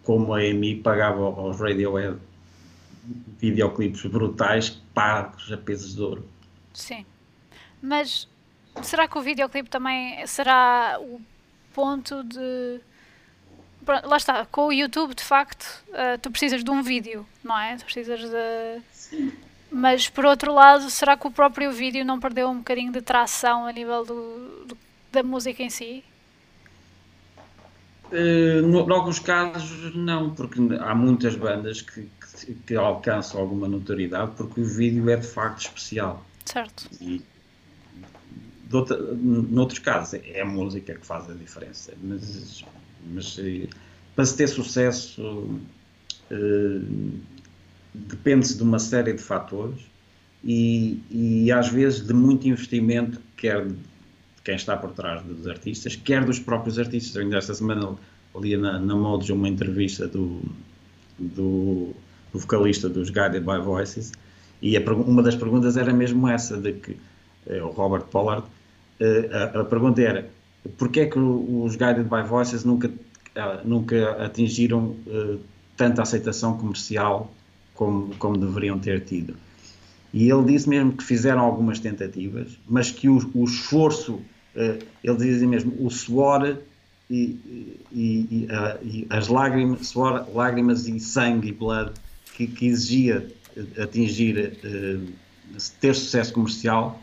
como 0.04 0.34
a 0.34 0.44
EMI 0.44 0.76
pagava 0.76 1.20
aos 1.24 1.58
Radiohead 1.60 2.18
videoclipes 3.38 4.04
brutais 4.06 4.70
pagos 4.94 5.50
a 5.52 5.56
pesos 5.56 5.94
de 5.94 6.02
ouro. 6.02 6.28
Sim. 6.74 7.04
Mas 7.82 8.28
será 8.82 9.08
que 9.08 9.16
o 9.18 9.22
videoclipe 9.22 9.68
também 9.68 10.26
será 10.26 10.98
o 11.00 11.20
ponto 11.72 12.22
de. 12.24 12.80
Pronto, 13.84 14.06
lá 14.06 14.16
está, 14.18 14.44
com 14.46 14.66
o 14.66 14.72
YouTube, 14.72 15.14
de 15.14 15.24
facto, 15.24 15.82
eh, 15.94 16.18
tu 16.18 16.30
precisas 16.30 16.62
de 16.62 16.70
um 16.70 16.82
vídeo, 16.82 17.26
não 17.42 17.58
é? 17.58 17.76
Tu 17.76 17.84
precisas 17.84 18.20
de. 18.20 18.82
Mas 19.72 20.08
por 20.08 20.26
outro 20.26 20.52
lado, 20.52 20.90
será 20.90 21.16
que 21.16 21.26
o 21.26 21.30
próprio 21.30 21.72
vídeo 21.72 22.04
não 22.04 22.20
perdeu 22.20 22.48
um 22.50 22.58
bocadinho 22.58 22.92
de 22.92 23.00
tração 23.00 23.64
a 23.66 23.72
nível 23.72 24.04
do, 24.04 24.64
do- 24.66 24.78
da 25.10 25.22
música 25.22 25.62
em 25.62 25.70
si? 25.70 26.04
Eh, 28.12 28.60
no, 28.62 28.80
em 28.80 28.92
alguns 28.92 29.18
casos, 29.18 29.94
não, 29.94 30.30
porque 30.30 30.60
há 30.80 30.94
muitas 30.94 31.36
bandas 31.36 31.80
que, 31.80 32.02
que, 32.02 32.54
que 32.66 32.74
alcançam 32.74 33.40
alguma 33.40 33.68
notoriedade 33.68 34.32
porque 34.36 34.60
o 34.60 34.64
vídeo 34.64 35.08
é 35.10 35.16
de 35.16 35.26
facto 35.26 35.60
especial. 35.60 36.24
Certo. 36.44 36.88
E 37.00 37.22
outra, 38.72 38.96
noutros 38.98 39.78
casos 39.78 40.20
é 40.24 40.40
a 40.40 40.44
música 40.44 40.94
que 40.94 41.06
faz 41.06 41.30
a 41.30 41.34
diferença, 41.34 41.92
mas, 42.02 42.64
mas 43.12 43.38
eh, 43.38 43.68
para 44.16 44.24
se 44.24 44.36
ter 44.36 44.48
sucesso 44.48 45.60
eh, 46.30 46.80
depende-se 47.94 48.56
de 48.56 48.62
uma 48.62 48.78
série 48.78 49.12
de 49.12 49.22
fatores 49.22 49.80
e, 50.44 51.00
e 51.10 51.52
às 51.52 51.68
vezes 51.68 52.06
de 52.06 52.12
muito 52.12 52.48
investimento, 52.48 53.20
quer 53.36 53.66
quem 54.44 54.54
está 54.54 54.76
por 54.76 54.92
trás 54.92 55.22
dos 55.22 55.46
artistas, 55.46 55.96
quer 55.96 56.24
dos 56.24 56.38
próprios 56.38 56.78
artistas. 56.78 57.14
Eu 57.14 57.22
ainda 57.22 57.38
esta 57.38 57.54
semana 57.54 57.94
li 58.36 58.56
na, 58.56 58.78
na 58.78 58.94
Modos 58.94 59.28
uma 59.30 59.48
entrevista 59.48 60.06
do, 60.06 60.40
do, 61.18 61.94
do 62.32 62.38
vocalista 62.38 62.88
dos 62.88 63.10
Guided 63.10 63.40
by 63.40 63.58
Voices 63.62 64.12
e 64.62 64.76
a 64.76 64.80
uma 64.92 65.22
das 65.22 65.34
perguntas 65.34 65.76
era 65.76 65.92
mesmo 65.92 66.28
essa, 66.28 66.56
de 66.56 66.72
que 66.72 66.96
eh, 67.46 67.62
o 67.62 67.68
Robert 67.68 68.04
Pollard, 68.04 68.46
eh, 69.00 69.28
a, 69.32 69.60
a 69.60 69.64
pergunta 69.64 70.00
era 70.00 70.30
porquê 70.76 71.00
é 71.00 71.06
que 71.06 71.18
os 71.18 71.76
Guided 71.76 72.04
by 72.04 72.22
Voices 72.26 72.64
nunca, 72.64 72.90
ah, 73.36 73.60
nunca 73.64 74.24
atingiram 74.24 74.96
eh, 75.06 75.36
tanta 75.76 76.02
aceitação 76.02 76.56
comercial 76.58 77.32
como, 77.74 78.14
como 78.16 78.36
deveriam 78.36 78.78
ter 78.78 79.00
tido? 79.04 79.34
E 80.12 80.28
ele 80.30 80.44
disse 80.44 80.68
mesmo 80.68 80.92
que 80.92 81.04
fizeram 81.04 81.40
algumas 81.40 81.78
tentativas, 81.78 82.58
mas 82.68 82.90
que 82.90 83.08
o, 83.08 83.18
o 83.34 83.44
esforço, 83.44 84.20
eh, 84.56 84.78
ele 85.04 85.16
dizia 85.16 85.46
mesmo, 85.46 85.72
o 85.78 85.88
suor 85.90 86.58
e, 87.08 87.14
e- 87.14 87.80
e, 87.92 88.48
e 88.82 89.06
as 89.08 89.28
lágrimas, 89.28 89.86
suor, 89.88 90.26
lágrimas 90.34 90.88
e 90.88 90.98
sangue 90.98 91.48
e 91.48 91.52
blood 91.52 91.92
que, 92.36 92.46
que 92.46 92.66
exigia 92.66 93.26
atingir, 93.80 94.58
eh, 94.64 94.98
ter 95.80 95.94
sucesso 95.94 96.32
comercial, 96.32 97.00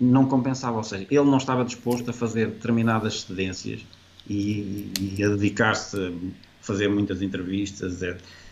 não 0.00 0.26
compensava. 0.26 0.76
Ou 0.78 0.84
seja, 0.84 1.06
ele 1.10 1.24
não 1.24 1.38
estava 1.38 1.64
disposto 1.64 2.10
a 2.10 2.12
fazer 2.12 2.48
determinadas 2.48 3.22
cedências 3.22 3.80
e, 4.28 4.90
e 5.16 5.22
a 5.22 5.28
dedicar-se 5.28 5.96
a 5.96 6.12
fazer 6.60 6.88
muitas 6.88 7.22
entrevistas, 7.22 8.00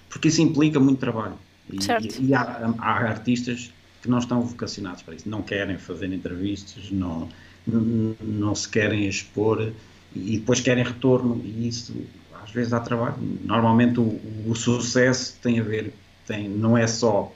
porque 0.09 0.29
isso 0.29 0.41
implica 0.43 0.79
muito 0.79 0.99
trabalho. 1.01 1.35
E, 1.73 1.83
Certo. 1.83 2.23
e 2.23 2.33
há, 2.35 2.73
há 2.79 2.93
artistas 3.09 3.73
que 4.07 4.11
não 4.11 4.19
estão 4.19 4.41
vocacionados 4.41 5.03
para 5.03 5.15
isso, 5.17 5.29
não 5.29 5.43
querem 5.43 5.77
fazer 5.77 6.11
entrevistas, 6.13 6.91
não, 6.91 7.29
não, 7.67 8.55
se 8.55 8.69
querem 8.69 9.07
expor 9.07 9.73
e 10.15 10.39
depois 10.39 10.61
querem 10.61 10.85
retorno 10.85 11.43
e 11.45 11.69
isso 11.69 11.95
às 12.43 12.51
vezes 12.53 12.71
dá 12.71 12.81
trabalho. 12.81 13.17
Normalmente 13.45 13.99
o, 13.99 14.21
o 14.47 14.55
sucesso 14.55 15.37
tem 15.43 15.59
a 15.59 15.63
ver, 15.63 15.93
tem, 16.27 16.49
não 16.49 16.79
é 16.79 16.87
só 16.87 17.33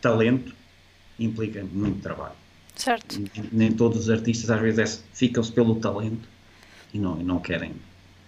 talento, 0.00 0.54
implica 1.18 1.64
muito 1.64 2.02
trabalho. 2.02 2.34
Certo. 2.76 3.20
E 3.20 3.48
nem 3.50 3.72
todos 3.72 4.00
os 4.00 4.10
artistas 4.10 4.50
às 4.50 4.60
vezes 4.60 4.78
é- 4.78 5.02
ficam-se 5.14 5.50
pelo 5.50 5.76
talento 5.76 6.28
e 6.92 6.98
não, 6.98 7.20
e 7.20 7.24
não 7.24 7.40
querem 7.40 7.72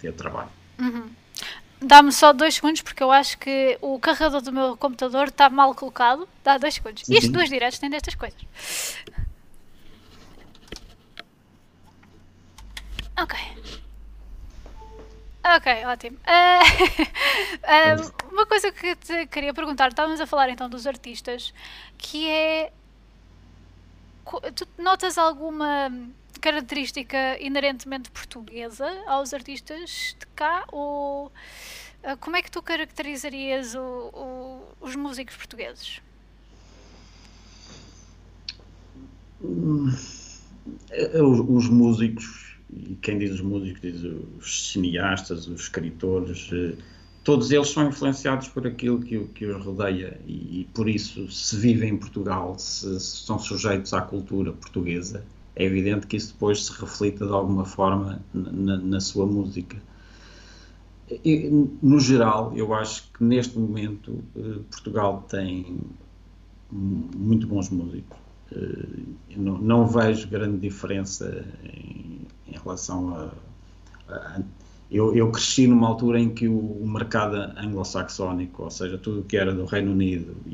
ter 0.01 0.13
trabalho. 0.15 0.51
Dá-me 1.85 2.13
só 2.13 2.33
dois 2.33 2.55
segundos 2.55 2.81
porque 2.83 3.03
eu 3.03 3.11
acho 3.11 3.39
que 3.39 3.77
o 3.81 3.99
carregador 3.99 4.41
do 4.41 4.53
meu 4.53 4.77
computador 4.77 5.29
está 5.29 5.51
mal 5.51 5.75
colocado. 5.75 6.29
Dá 6.45 6.57
dois 6.59 6.75
segundos. 6.75 7.03
Sim, 7.05 7.15
Isto 7.15 7.27
sim. 7.27 7.33
dois 7.33 7.49
diretos 7.49 7.79
tem 7.79 7.91
destas 7.91 8.15
coisas. 8.15 8.41
Ok. 13.21 13.35
Ok, 15.45 15.67
ótimo. 15.87 16.19
Ah, 17.65 17.97
uma 18.31 18.45
coisa 18.47 18.73
que 18.73 18.97
te 18.97 19.27
queria 19.27 19.55
perguntar, 19.55 19.89
estávamos 19.89 20.21
a 20.21 20.27
falar 20.27 20.49
então 20.51 20.69
dos 20.69 20.87
artistas, 20.87 21.55
que 21.97 22.29
é. 22.29 22.73
Tu 24.55 24.67
notas 24.79 25.17
alguma 25.19 25.91
característica 26.41 27.39
inerentemente 27.41 28.11
portuguesa 28.11 28.89
aos 29.07 29.33
artistas 29.35 30.17
de 30.19 30.27
cá? 30.35 30.65
Ou 30.73 31.33
ah, 32.05 32.17
como 32.17 32.37
é 32.37 32.43
que 32.43 32.51
tu 32.51 32.63
caracterizarias 32.63 33.75
o- 33.75 34.11
o- 34.15 34.77
os 34.87 34.97
músicos 34.97 35.37
portugueses? 35.37 36.01
Eh, 40.91 41.21
Os, 41.23 41.41
os 41.41 41.69
músicos, 41.69 42.57
e 42.71 42.97
quem 42.97 43.19
diz 43.19 43.33
os 43.33 43.41
músicos 43.41 43.81
diz 43.83 44.03
os 44.39 44.71
cineastas, 44.73 45.47
os 45.49 45.63
escritores, 45.63 46.49
eh, 46.53 46.77
todos 47.25 47.51
eles 47.51 47.69
são 47.71 47.89
influenciados 47.89 48.49
por 48.49 48.67
aquilo 48.67 49.01
que, 49.03 49.19
que 49.29 49.47
os 49.47 49.65
rodeia 49.65 50.21
e, 50.27 50.61
e 50.63 50.65
por 50.75 50.89
isso, 50.89 51.31
se 51.31 51.57
vivem 51.57 51.91
em 51.91 51.97
Portugal, 51.99 52.59
se, 52.59 52.99
se 53.01 53.25
são 53.27 53.39
sujeitos 53.39 53.93
à 53.93 54.03
cultura 54.03 54.53
portuguesa, 54.53 55.25
é 55.57 55.65
evidente 55.65 56.07
que 56.07 56.17
isso 56.17 56.33
depois 56.35 56.65
se 56.67 56.73
reflita 56.81 57.27
de 57.27 57.33
alguma 57.33 57.65
forma 57.65 58.21
na, 58.35 58.77
na 58.79 59.01
sua 59.01 59.27
música. 59.27 59.77
E, 61.25 61.51
no 61.83 61.99
geral, 62.01 62.53
eu 62.57 62.73
acho 62.73 63.11
que 63.13 63.23
neste 63.25 63.59
momento 63.59 64.25
eh, 64.37 64.61
Portugal 64.71 65.25
tem 65.29 65.79
muito 66.71 67.47
bons 67.47 67.69
músicos. 67.71 68.19
Eh, 68.53 69.37
não, 69.37 69.59
não 69.59 69.87
vejo 69.87 70.29
grande 70.29 70.59
diferença 70.59 71.45
em, 71.65 72.27
em 72.47 72.53
relação 72.63 73.15
a. 73.15 73.31
a- 74.15 74.43
eu, 74.91 75.15
eu 75.17 75.31
cresci 75.33 75.67
numa 75.67 75.89
altura 75.89 76.21
em 76.21 76.29
que 76.35 76.47
o, 76.49 76.59
o 76.59 76.87
mercado 76.87 77.37
anglo-saxónico, 77.59 78.65
ou 78.65 78.71
seja, 78.71 78.99
tudo 78.99 79.21
o 79.21 79.25
que 79.25 79.39
era 79.39 79.55
do 79.55 79.65
Reino 79.65 79.93
Unido 79.93 80.37
e, 80.47 80.51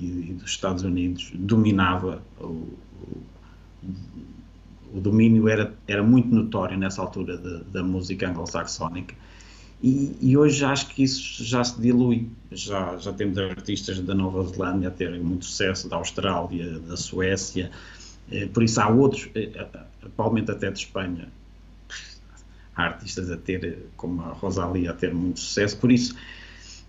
e- 0.00 0.30
e 0.30 0.34
dos 0.34 0.50
Estados 0.50 0.82
Unidos, 0.82 1.30
dominava 1.34 2.22
o, 2.40 2.44
o- 2.46 3.26
o 4.92 5.00
domínio 5.00 5.48
era, 5.48 5.74
era 5.86 6.02
muito 6.02 6.28
notório 6.34 6.78
nessa 6.78 7.00
altura 7.00 7.36
da, 7.38 7.62
da 7.72 7.82
música 7.82 8.28
anglo-saxónica. 8.28 9.14
E, 9.82 10.16
e 10.20 10.36
hoje 10.36 10.64
acho 10.64 10.88
que 10.88 11.02
isso 11.02 11.42
já 11.44 11.64
se 11.64 11.80
dilui. 11.80 12.28
Já, 12.52 12.96
já 12.98 13.12
temos 13.12 13.36
artistas 13.38 13.98
da 14.00 14.14
Nova 14.14 14.44
Zelândia 14.44 14.88
a 14.88 14.90
terem 14.92 15.20
muito 15.20 15.44
sucesso, 15.44 15.88
da 15.88 15.96
Austrália, 15.96 16.78
da 16.78 16.96
Suécia. 16.96 17.70
Eh, 18.30 18.46
Por 18.46 18.62
isso 18.62 18.80
há 18.80 18.88
outros, 18.88 19.28
eh, 19.34 19.50
atualmente 20.04 20.50
até 20.50 20.70
de 20.70 20.78
Espanha, 20.78 21.28
há 22.76 22.84
artistas 22.84 23.30
a 23.30 23.36
ter, 23.36 23.78
como 23.96 24.22
a 24.22 24.28
Rosalia, 24.28 24.90
a 24.90 24.94
ter 24.94 25.12
muito 25.12 25.40
sucesso. 25.40 25.76
Por 25.76 25.90
isso 25.90 26.14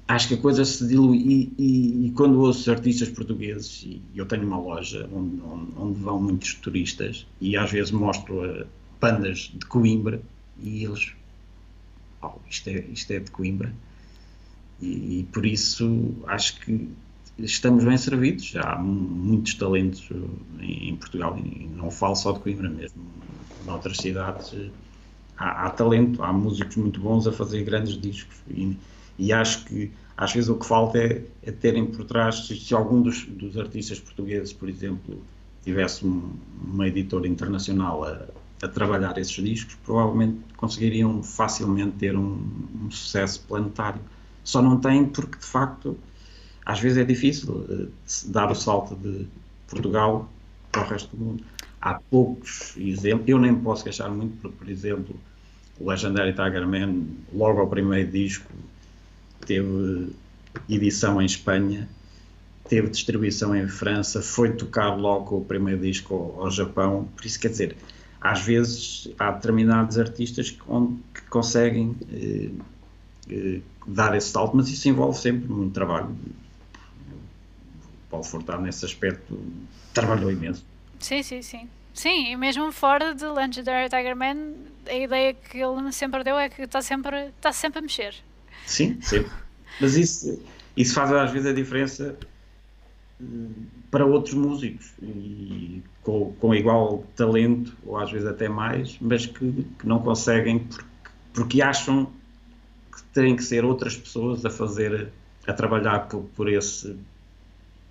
acho 0.07 0.27
que 0.27 0.33
a 0.33 0.37
coisa 0.37 0.65
se 0.65 0.85
dilui 0.87 1.17
e, 1.17 1.53
e, 1.57 2.07
e 2.07 2.11
quando 2.11 2.39
ouço 2.39 2.69
artistas 2.71 3.09
portugueses 3.09 3.83
e 3.83 4.01
eu 4.15 4.25
tenho 4.25 4.45
uma 4.45 4.59
loja 4.59 5.09
onde, 5.13 5.41
onde, 5.77 5.99
vão 5.99 6.21
muitos 6.21 6.55
turistas 6.55 7.25
e 7.39 7.55
às 7.55 7.71
vezes 7.71 7.91
mostro 7.91 8.65
bandas 8.99 9.51
de 9.53 9.65
Coimbra 9.65 10.21
e 10.59 10.83
eles 10.83 11.13
oh, 12.21 12.31
isto, 12.49 12.69
é, 12.69 12.85
isto 12.91 13.11
é 13.11 13.19
de 13.19 13.31
Coimbra. 13.31 13.73
E, 14.81 15.19
e, 15.19 15.23
por 15.31 15.45
isso 15.45 16.13
acho 16.27 16.59
que 16.59 16.89
estamos 17.39 17.83
bem 17.83 17.97
servidos. 17.97 18.53
Há 18.57 18.77
muitos 18.77 19.53
talentos 19.55 20.09
em, 20.59 20.89
em 20.89 20.95
Portugal 20.95 21.37
e 21.37 21.65
não 21.75 21.89
falo 21.89 22.15
só 22.15 22.31
de 22.33 22.39
Coimbra 22.39 22.69
mesmo 22.69 23.03
noutras 23.65 23.97
cidades 23.97 24.53
há, 25.37 25.65
há 25.65 25.69
talento, 25.69 26.23
há 26.23 26.31
músicos 26.31 26.75
muito 26.75 26.99
bons 26.99 27.27
a 27.27 27.31
fazer 27.31 27.63
grandes 27.63 27.99
discos 27.99 28.35
e, 28.49 28.77
e 29.23 29.31
acho 29.31 29.63
que 29.63 29.89
às 30.17 30.33
vezes 30.33 30.49
o 30.49 30.55
que 30.55 30.65
falta 30.65 30.97
é, 30.97 31.23
é 31.41 31.51
terem 31.51 31.85
por 31.85 32.03
trás, 32.03 32.45
se, 32.45 32.75
algum 32.75 33.01
dos, 33.01 33.23
dos, 33.25 33.57
artistas 33.57 33.99
portugueses, 33.99 34.51
por 34.51 34.67
exemplo, 34.67 35.23
tivesse 35.63 36.05
um, 36.05 36.33
uma 36.61 36.87
editora 36.89 37.25
internacional 37.25 38.03
a, 38.03 38.27
a, 38.61 38.67
trabalhar 38.67 39.17
esses 39.17 39.41
discos, 39.41 39.75
provavelmente 39.85 40.39
conseguiriam 40.57 41.23
facilmente 41.23 41.93
ter 41.97 42.17
um, 42.17 42.37
um, 42.83 42.91
sucesso 42.91 43.45
planetário. 43.47 44.01
Só 44.43 44.61
não 44.61 44.77
têm 44.77 45.05
porque, 45.05 45.39
de 45.39 45.45
facto, 45.45 45.97
às 46.65 46.81
vezes 46.81 46.97
é 46.97 47.05
difícil 47.05 47.53
uh, 47.53 47.91
dar 48.27 48.51
o 48.51 48.55
salto 48.55 48.93
de 48.95 49.25
Portugal 49.69 50.29
para 50.69 50.85
o 50.85 50.89
resto 50.89 51.15
do 51.15 51.23
mundo. 51.23 51.43
Há 51.81 51.93
poucos 52.11 52.75
exemplos, 52.77 53.29
eu 53.29 53.39
nem 53.39 53.55
posso 53.55 53.85
queixar 53.85 54.11
muito, 54.11 54.35
porque, 54.41 54.57
por 54.57 54.69
exemplo, 54.69 55.15
o 55.79 55.89
Legendary 55.89 56.33
Tiger 56.33 56.67
Man, 56.67 57.05
logo 57.33 57.61
ao 57.61 57.67
primeiro 57.67 58.11
disco, 58.11 58.51
teve 59.45 60.13
edição 60.69 61.21
em 61.21 61.25
Espanha, 61.25 61.87
teve 62.67 62.89
distribuição 62.89 63.55
em 63.55 63.67
França, 63.67 64.21
foi 64.21 64.51
tocar 64.51 64.95
logo 64.95 65.37
o 65.37 65.45
primeiro 65.45 65.81
disco 65.81 66.13
ao, 66.13 66.45
ao 66.45 66.51
Japão, 66.51 67.07
por 67.15 67.25
isso 67.25 67.39
quer 67.39 67.49
dizer, 67.49 67.75
às 68.21 68.41
vezes 68.41 69.09
há 69.19 69.31
determinados 69.31 69.97
artistas 69.97 70.49
que, 70.49 70.59
que 70.59 71.21
conseguem 71.29 71.95
eh, 72.11 72.49
eh, 73.29 73.59
dar 73.85 74.15
esse 74.15 74.29
salto, 74.29 74.55
mas 74.55 74.69
isso 74.69 74.87
envolve 74.87 75.19
sempre 75.19 75.49
muito 75.49 75.73
trabalho. 75.73 76.07
O 76.07 78.09
Paulo 78.09 78.25
Furtado, 78.25 78.61
nesse 78.61 78.85
aspecto, 78.85 79.37
trabalhou 79.93 80.31
imenso. 80.31 80.65
Sim, 80.99 81.21
sim, 81.21 81.41
sim. 81.41 81.67
Sim, 81.93 82.31
e 82.31 82.37
mesmo 82.37 82.71
fora 82.71 83.13
de 83.13 83.25
Legendary 83.25 83.89
Tiger 83.89 84.15
Man, 84.15 84.53
a 84.87 84.95
ideia 84.95 85.33
que 85.33 85.59
ele 85.59 85.91
sempre 85.91 86.23
deu 86.23 86.39
é 86.39 86.49
que 86.49 86.63
está 86.63 86.81
sempre, 86.81 87.27
está 87.27 87.51
sempre 87.51 87.79
a 87.79 87.81
mexer. 87.81 88.15
Sim, 88.65 88.97
sempre. 89.01 89.31
Mas 89.79 89.95
isso, 89.95 90.41
isso 90.75 90.93
faz 90.93 91.11
às 91.11 91.31
vezes 91.31 91.47
a 91.47 91.53
diferença 91.53 92.17
hum, 93.19 93.51
para 93.89 94.05
outros 94.05 94.33
músicos 94.33 94.91
e 95.01 95.83
com, 96.01 96.33
com 96.33 96.53
igual 96.53 97.05
talento, 97.15 97.75
ou 97.85 97.97
às 97.97 98.11
vezes 98.11 98.27
até 98.27 98.49
mais, 98.49 98.97
mas 98.99 99.25
que, 99.25 99.65
que 99.79 99.87
não 99.87 99.99
conseguem 99.99 100.59
porque, 100.59 100.85
porque, 101.33 101.61
acham 101.61 102.11
que 102.91 103.03
têm 103.13 103.35
que 103.35 103.43
ser 103.43 103.63
outras 103.65 103.95
pessoas 103.95 104.45
a 104.45 104.49
fazer, 104.49 105.11
a 105.47 105.53
trabalhar 105.53 106.07
por, 106.07 106.23
por, 106.35 106.49
esse, 106.49 106.95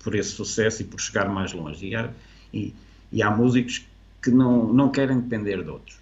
por 0.03 0.15
esse 0.15 0.31
sucesso 0.31 0.81
e 0.81 0.85
por 0.85 0.99
chegar 0.99 1.27
mais 1.29 1.53
longe. 1.53 1.87
E 1.87 1.95
há, 1.95 2.09
e, 2.53 2.73
e 3.11 3.23
há 3.23 3.31
músicos 3.31 3.85
que 4.21 4.31
não, 4.31 4.71
não 4.71 4.89
querem 4.89 5.19
depender 5.19 5.63
de 5.63 5.69
outros. 5.69 5.97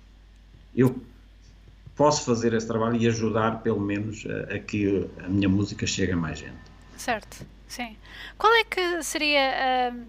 Eu 0.76 0.96
posso 1.96 2.26
fazer 2.26 2.54
esse 2.54 2.68
trabalho 2.68 2.96
e 2.96 3.08
ajudar, 3.08 3.62
pelo 3.62 3.80
menos, 3.80 4.26
a, 4.26 4.56
a 4.56 4.60
que 4.60 5.10
a 5.24 5.28
minha 5.28 5.50
música 5.50 5.86
chegue 5.86 6.14
a 6.14 6.18
mais 6.18 6.40
gente. 6.40 6.72
Certo, 6.98 7.46
sim. 7.68 7.98
Qual 8.38 8.54
é 8.54 8.64
que 8.64 9.04
seria 9.04 9.92
uh, 9.94 10.06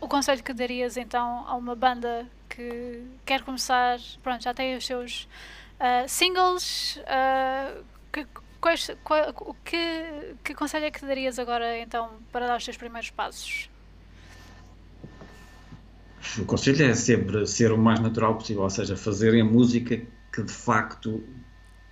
o 0.00 0.08
conselho 0.08 0.42
que 0.42 0.52
darias 0.52 0.96
então 0.96 1.44
a 1.46 1.54
uma 1.56 1.74
banda 1.74 2.26
que 2.48 3.02
quer 3.24 3.42
começar, 3.42 3.98
pronto, 4.22 4.42
já 4.42 4.52
tem 4.52 4.76
os 4.76 4.84
seus 4.84 5.28
uh, 5.78 6.08
singles, 6.08 6.98
uh, 6.98 7.84
que, 8.12 8.26
quais, 8.60 8.90
qual, 9.04 9.56
que, 9.64 10.34
que 10.44 10.54
conselho 10.54 10.86
é 10.86 10.90
que 10.90 11.04
darias 11.04 11.38
agora 11.38 11.78
então 11.78 12.10
para 12.32 12.46
dar 12.46 12.56
os 12.56 12.64
teus 12.64 12.76
primeiros 12.76 13.10
passos? 13.10 13.70
O 16.38 16.44
conselho 16.44 16.84
é 16.84 16.94
sempre 16.94 17.46
ser 17.46 17.72
o 17.72 17.78
mais 17.78 17.98
natural 17.98 18.34
possível, 18.34 18.62
ou 18.62 18.70
seja, 18.70 18.96
fazerem 18.96 19.40
a 19.40 19.44
música 19.44 20.00
que 20.32 20.42
de 20.42 20.52
facto 20.52 21.22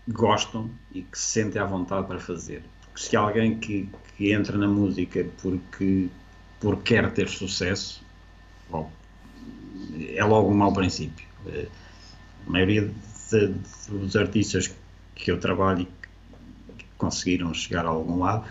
gostam 0.07 0.71
e 0.93 1.03
que 1.03 1.19
se 1.19 1.27
sentem 1.27 1.61
à 1.61 1.65
vontade 1.65 2.07
para 2.07 2.19
fazer. 2.19 2.63
Porque 2.83 3.01
se 3.01 3.17
alguém 3.17 3.59
que, 3.59 3.89
que 4.17 4.33
entra 4.33 4.57
na 4.57 4.69
música 4.69 5.27
porque, 5.43 6.09
porque 6.61 6.95
quer 6.95 7.11
ter 7.13 7.29
sucesso, 7.29 8.03
bom, 8.71 8.91
é 10.15 10.25
logo 10.25 10.51
um 10.51 10.55
mau 10.55 10.73
princípio. 10.73 11.27
Eh, 11.47 11.69
a 12.47 12.51
maioria 12.51 12.91
de, 13.31 13.55
dos 13.89 14.17
artistas 14.17 14.75
que 15.15 15.31
eu 15.31 15.39
trabalho 15.39 15.83
e 15.83 16.73
que 16.75 16.85
conseguiram 16.97 17.53
chegar 17.53 17.85
a 17.85 17.89
algum 17.89 18.21
lado, 18.21 18.45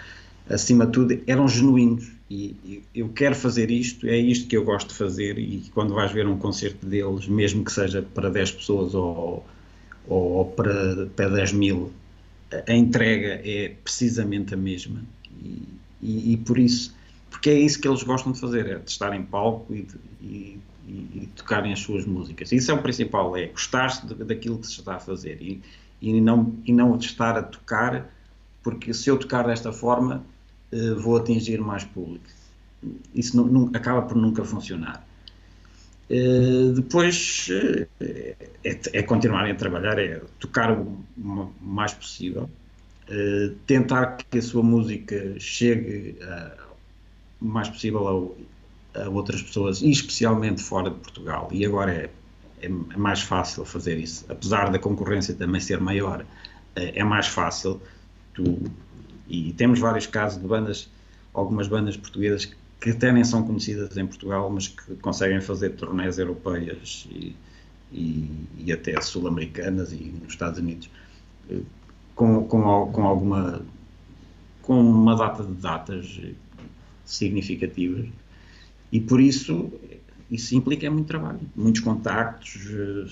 acima 0.50 0.86
de 0.86 0.92
tudo, 0.92 1.22
eram 1.26 1.48
genuínos. 1.48 2.16
E 2.30 2.84
eu 2.94 3.08
quero 3.10 3.36
fazer 3.36 3.72
isto, 3.72 4.06
é 4.06 4.18
isto 4.18 4.50
que 4.50 4.58
eu 4.58 4.66
gosto 4.66 4.90
de 4.90 4.96
fazer. 4.96 5.40
E 5.40 5.64
quando 5.74 5.94
vais 5.94 6.12
ver 6.12 6.28
um 6.28 6.38
concerto 6.38 6.86
deles, 6.86 7.26
mesmo 7.26 7.64
que 7.64 7.72
seja 7.72 8.02
para 8.02 8.30
10 8.30 8.52
pessoas 8.52 8.94
ou 8.94 9.46
ou, 10.08 10.45
para, 10.45 11.08
para 11.08 11.30
10 11.30 11.53
mil, 11.53 11.91
a 12.68 12.74
entrega 12.74 13.41
é 13.43 13.76
precisamente 13.84 14.53
a 14.53 14.58
mesma. 14.58 15.03
E, 15.41 15.64
e, 16.01 16.34
e, 16.34 16.38
por 16.38 16.58
isso, 16.58 16.95
porque 17.30 17.49
é 17.49 17.60
isso 17.60 17.80
que 17.80 17.88
eles 17.88 18.03
gostam 18.03 18.32
de 18.32 18.39
fazer, 18.39 18.68
é 18.68 18.80
de 18.80 18.89
estar 18.89 19.14
em 19.14 19.24
palco 19.24 19.74
e, 19.74 19.82
de, 19.84 20.60
e, 20.88 21.30
tocarem 21.36 21.74
as 21.74 21.80
suas 21.80 22.05
músicas. 22.05 22.51
Isso 22.51 22.72
é 22.72 22.74
o 22.74 22.82
principal, 22.82 23.36
é 23.36 23.47
gostar 23.47 24.05
daquilo 24.05 24.60
que 24.60 24.68
se 24.68 24.80
está 24.80 24.95
a 24.95 24.99
fazer 24.99 25.41
e, 25.41 25.62
e, 26.01 26.20
não, 26.22 26.55
e 26.66 26.74
não 26.74 26.95
estar 26.97 27.38
a 27.38 27.43
tocar, 27.43 28.10
porque 28.64 28.93
se 28.93 29.10
eu 29.10 29.18
tocar 29.18 29.45
desta 29.45 29.72
forma, 29.72 30.24
uh, 30.72 30.99
vou 30.99 31.18
atingir 31.18 31.60
mais 31.60 31.84
público. 31.84 32.26
Isso 33.14 33.36
não, 33.36 33.45
não, 33.45 33.72
acaba 33.74 34.03
por 34.03 34.16
nunca 34.16 34.43
funcionar. 34.43 35.05
Uh, 36.10 36.72
depois 36.72 37.49
uh, 37.49 37.86
é, 37.99 38.36
é, 38.64 39.03
continuarem 39.03 39.51
a 39.51 39.55
trabalhar, 39.55 39.99
é 39.99 40.22
tocar 40.39 40.72
o 40.72 41.03
mais 41.60 41.93
possível, 41.93 42.49
uh, 43.10 43.55
tentar 43.66 44.18
que 44.30 44.38
a 44.38 44.41
sua 44.41 44.64
música 44.64 45.38
chegue 45.38 46.18
o 47.41 47.45
mais 47.45 47.68
possível 47.68 48.36
a, 48.95 49.01
a, 49.01 49.10
outras 49.10 49.41
pessoas, 49.41 49.82
e 49.82 49.91
especialmente 49.91 50.64
fora 50.64 50.89
de 50.89 50.95
Portugal. 50.95 51.49
E 51.51 51.66
agora 51.66 51.91
é, 51.91 52.10
é, 52.62 52.68
é, 52.68 52.70
mais 52.70 53.22
fácil 53.22 53.66
fazer 53.66 53.97
isso, 53.97 54.26
apesar 54.30 54.72
da 54.72 54.80
concorrência 54.80 55.34
também 55.36 55.60
ser 55.60 55.82
maior, 55.82 56.26
é 56.76 57.03
mais 57.03 57.28
fácil. 57.28 57.82
Tu, 58.34 58.72
e 59.28 59.51
temos 59.53 59.80
vários 59.80 60.08
casos 60.08 60.41
de 60.41 60.47
bandas, 60.47 60.89
algumas 61.34 61.68
bandas 61.68 61.97
portuguesas 61.97 62.45
que 62.45 62.55
até 62.86 63.12
nem 63.12 63.24
são 63.24 63.44
conhecidas 63.44 63.96
em 63.98 64.06
Portugal, 64.06 64.50
mas 64.50 64.68
que 64.68 64.96
conseguem 64.98 65.42
fazer 65.42 65.72
turnés 65.72 66.18
europeias 66.18 67.08
e, 67.12 67.36
e, 67.92 68.30
e 68.60 68.72
até 68.72 69.00
sul-americanas 69.02 69.92
e 69.92 70.14
nos 70.22 70.34
Estados 70.34 70.60
Unidos 70.60 70.90
eh, 71.50 71.62
com, 72.16 72.44
com, 72.46 72.92
com 72.92 73.04
alguma 73.04 73.62
com 74.62 74.80
uma 74.80 75.16
data 75.16 75.44
de 75.44 75.54
datas 75.54 76.20
significativas 77.06 78.08
e 78.92 79.00
por 79.00 79.22
isso 79.22 79.72
isso 80.30 80.56
implica 80.56 80.90
muito 80.92 81.08
trabalho, 81.08 81.40
muitos 81.56 81.82
contactos, 81.82 82.68
eh, 82.70 83.08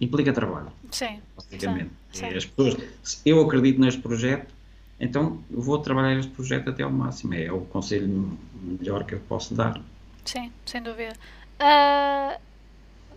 implica 0.00 0.32
trabalho. 0.32 0.70
Sim. 0.90 1.20
Basicamente. 1.34 1.90
Sim, 2.12 2.28
sim. 2.28 2.36
As 2.36 2.44
pessoas, 2.44 3.22
eu 3.24 3.40
acredito 3.40 3.80
neste 3.80 4.00
projeto, 4.00 4.54
então 4.98 5.42
vou 5.50 5.78
trabalhar 5.78 6.18
este 6.18 6.30
projeto 6.30 6.70
até 6.70 6.82
ao 6.82 6.90
máximo. 6.90 7.34
É 7.34 7.52
o 7.52 7.60
conselho 7.62 8.38
melhor 8.54 9.04
que 9.04 9.14
eu 9.14 9.20
posso 9.20 9.54
dar. 9.54 9.80
Sim, 10.24 10.50
sem 10.64 10.82
dúvida. 10.82 11.14
Uh, 11.60 12.40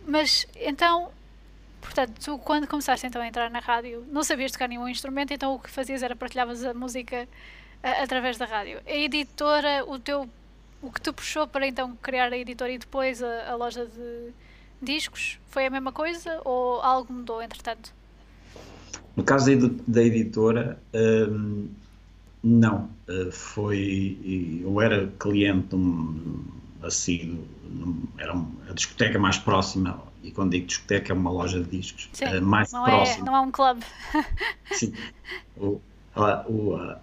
mas 0.05 0.47
então, 0.55 1.09
portanto, 1.81 2.13
tu 2.23 2.37
quando 2.39 2.67
começaste 2.67 3.07
então 3.07 3.21
a 3.21 3.27
entrar 3.27 3.49
na 3.49 3.59
rádio, 3.59 4.05
não 4.11 4.23
sabias 4.23 4.51
tocar 4.51 4.67
nenhum 4.67 4.87
instrumento, 4.87 5.33
então 5.33 5.55
o 5.55 5.59
que 5.59 5.69
fazias 5.69 6.03
era 6.03 6.15
partilhavas 6.15 6.63
a 6.63 6.73
música 6.73 7.27
uh, 7.83 8.03
através 8.03 8.37
da 8.37 8.45
rádio. 8.45 8.81
A 8.85 8.93
editora, 8.93 9.85
o 9.87 9.97
teu 9.97 10.29
o 10.81 10.91
que 10.91 11.01
tu 11.01 11.13
puxou 11.13 11.45
para 11.45 11.67
então 11.67 11.95
criar 11.97 12.31
a 12.31 12.37
editora 12.37 12.71
e 12.71 12.77
depois 12.77 13.21
a, 13.21 13.51
a 13.51 13.55
loja 13.55 13.85
de 13.85 14.31
discos, 14.81 15.39
foi 15.47 15.65
a 15.65 15.69
mesma 15.69 15.91
coisa 15.91 16.41
ou 16.45 16.81
algo 16.81 17.11
mudou 17.11 17.41
entretanto? 17.41 17.93
No 19.15 19.23
caso 19.23 19.55
da, 19.87 20.03
editora, 20.03 20.79
um, 20.93 21.67
não. 22.43 22.89
Uh, 23.07 23.31
foi. 23.31 24.61
Eu 24.63 24.79
era 24.79 25.07
cliente 25.19 25.75
um, 25.75 26.45
assíduo, 26.81 27.43
era 28.17 28.33
a 28.69 28.73
discoteca 28.73 29.19
mais 29.19 29.37
próxima, 29.37 30.01
e 30.23 30.31
quando 30.31 30.51
digo 30.51 30.67
discoteca 30.67 31.11
é 31.11 31.15
uma 31.15 31.31
loja 31.31 31.61
de 31.61 31.77
discos, 31.77 32.09
Sim, 32.13 32.25
uh, 32.25 32.41
mais 32.41 32.71
não 32.71 32.87
é, 32.87 32.91
próxima. 32.91 33.19
É, 33.19 33.25
não 33.25 33.35
é 33.35 33.39
um 33.41 33.51
clube. 33.51 33.83
Sim. 34.71 34.93
O, 35.57 35.81
a, 36.15 36.45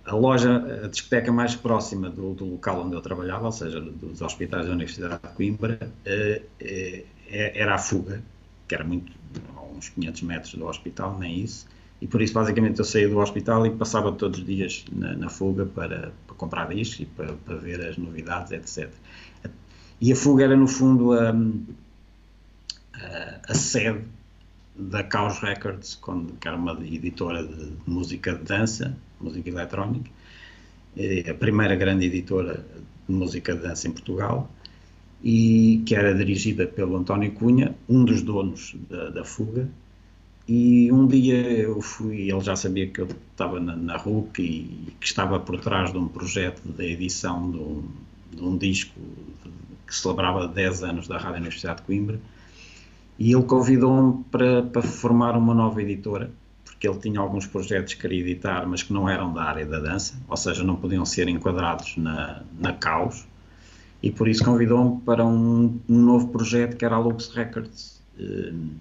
a, 0.06 0.14
loja, 0.14 0.84
a 0.84 0.88
discoteca 0.88 1.32
mais 1.32 1.54
próxima 1.54 2.10
do, 2.10 2.34
do, 2.34 2.44
local 2.44 2.82
onde 2.82 2.94
eu 2.94 3.00
trabalhava, 3.00 3.46
ou 3.46 3.52
seja, 3.52 3.80
dos 3.80 4.20
hospitais 4.20 4.66
da 4.66 4.72
Universidade 4.72 5.20
de 5.22 5.28
Coimbra, 5.34 5.90
eh, 6.04 6.42
eh, 6.60 7.04
era 7.28 7.74
a 7.74 7.78
Fuga, 7.78 8.22
que 8.68 8.74
era 8.74 8.84
muito, 8.84 9.12
a 9.56 9.62
uns 9.62 9.88
500 9.90 10.22
metros 10.22 10.54
do 10.54 10.66
hospital, 10.66 11.18
nem 11.18 11.40
isso, 11.40 11.66
e 12.00 12.06
por 12.06 12.20
isso 12.20 12.34
basicamente 12.34 12.78
eu 12.78 12.84
saía 12.84 13.08
do 13.08 13.18
hospital 13.18 13.66
e 13.66 13.70
passava 13.70 14.12
todos 14.12 14.40
os 14.40 14.46
dias 14.46 14.84
na, 14.92 15.14
na 15.14 15.28
Fuga 15.28 15.64
para, 15.64 16.12
para, 16.26 16.36
comprar 16.36 16.68
discos 16.68 17.00
e 17.00 17.06
para, 17.06 17.32
para, 17.32 17.56
ver 17.56 17.80
as 17.86 17.96
novidades, 17.96 18.52
etc. 18.52 18.90
E 20.00 20.12
a 20.12 20.16
Fuga 20.16 20.44
era 20.44 20.56
no 20.56 20.68
fundo 20.68 21.12
a, 21.12 21.30
a, 22.94 23.40
a 23.48 23.54
sede 23.54 24.04
da 24.78 25.02
Caos 25.02 25.38
Records, 25.38 25.94
quando, 25.94 26.34
que 26.34 26.46
era 26.46 26.56
uma 26.56 26.72
editora 26.72 27.42
de 27.42 27.72
música 27.86 28.34
de 28.34 28.44
dança, 28.44 28.94
música 29.18 29.48
eletrónica, 29.48 30.10
a 31.30 31.34
primeira 31.34 31.74
grande 31.76 32.06
editora 32.06 32.64
de 33.08 33.14
música 33.14 33.54
de 33.54 33.62
dança 33.62 33.88
em 33.88 33.92
Portugal, 33.92 34.50
e 35.22 35.82
que 35.86 35.94
era 35.94 36.14
dirigida 36.14 36.66
pelo 36.66 36.96
António 36.96 37.32
Cunha, 37.32 37.74
um 37.88 38.04
dos 38.04 38.22
donos 38.22 38.76
da, 38.88 39.10
da 39.10 39.24
Fuga. 39.24 39.68
E 40.48 40.92
um 40.92 41.06
dia 41.06 41.36
eu 41.36 41.80
fui, 41.80 42.30
ele 42.30 42.40
já 42.40 42.54
sabia 42.54 42.86
que 42.86 43.00
eu 43.00 43.08
estava 43.32 43.58
na, 43.58 43.74
na 43.74 43.96
RUC 43.96 44.42
e 44.42 44.94
que 45.00 45.06
estava 45.06 45.40
por 45.40 45.58
trás 45.58 45.90
de 45.90 45.98
um 45.98 46.06
projeto 46.06 46.62
de 46.64 46.84
edição 46.84 47.50
de 47.50 47.58
um, 47.58 47.84
de 48.32 48.44
um 48.44 48.56
disco 48.56 49.00
que 49.86 49.94
celebrava 49.94 50.46
10 50.46 50.84
anos 50.84 51.08
da 51.08 51.18
Rádio 51.18 51.38
Universidade 51.38 51.80
de 51.80 51.86
Coimbra 51.86 52.20
e 53.18 53.32
ele 53.32 53.42
convidou-me 53.44 54.24
para, 54.24 54.62
para 54.62 54.82
formar 54.82 55.36
uma 55.36 55.54
nova 55.54 55.82
editora, 55.82 56.30
porque 56.64 56.86
ele 56.86 56.98
tinha 56.98 57.18
alguns 57.18 57.46
projetos 57.46 57.94
que 57.94 58.02
queria 58.02 58.20
editar, 58.20 58.66
mas 58.66 58.82
que 58.82 58.92
não 58.92 59.08
eram 59.08 59.32
da 59.32 59.42
área 59.42 59.64
da 59.64 59.80
dança, 59.80 60.20
ou 60.28 60.36
seja, 60.36 60.62
não 60.62 60.76
podiam 60.76 61.04
ser 61.04 61.28
enquadrados 61.28 61.96
na, 61.96 62.42
na 62.58 62.72
Caos, 62.74 63.26
e 64.02 64.10
por 64.10 64.28
isso 64.28 64.44
convidou-me 64.44 65.00
para 65.00 65.24
um, 65.24 65.80
um, 65.88 66.02
novo 66.02 66.28
projeto 66.28 66.76
que 66.76 66.84
era 66.84 66.96
a 66.96 66.98
Lux 66.98 67.28
Records. 67.34 68.02
Hum, 68.18 68.74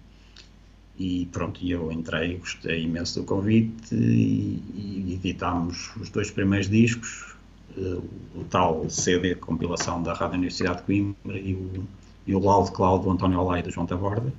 e 0.98 1.28
pronto, 1.32 1.60
eu 1.66 1.92
entrei, 1.92 2.38
gostei 2.38 2.84
imenso 2.84 3.20
do 3.20 3.26
convite 3.26 3.94
e, 3.94 4.62
e 4.74 5.14
editámos 5.14 5.96
os 5.98 6.10
dois 6.10 6.32
primeiros 6.32 6.70
discos, 6.70 7.36
eh, 7.78 8.00
o 8.36 8.44
tal 8.50 8.90
CD 8.90 9.36
compilação 9.36 10.02
da 10.02 10.14
Rádio 10.14 10.36
Universidade 10.36 10.78
de 10.78 10.84
Coimbra 10.84 11.38
e 11.38 11.54
o 11.54 11.86
e 12.28 12.36
o 12.36 12.40
Loud 12.40 12.72
Cloud 12.72 13.04
do 13.04 13.12
António 13.12 13.40
Olay 13.40 13.62
do 13.62 13.72
João 13.72 13.86
Taborda. 13.86 14.34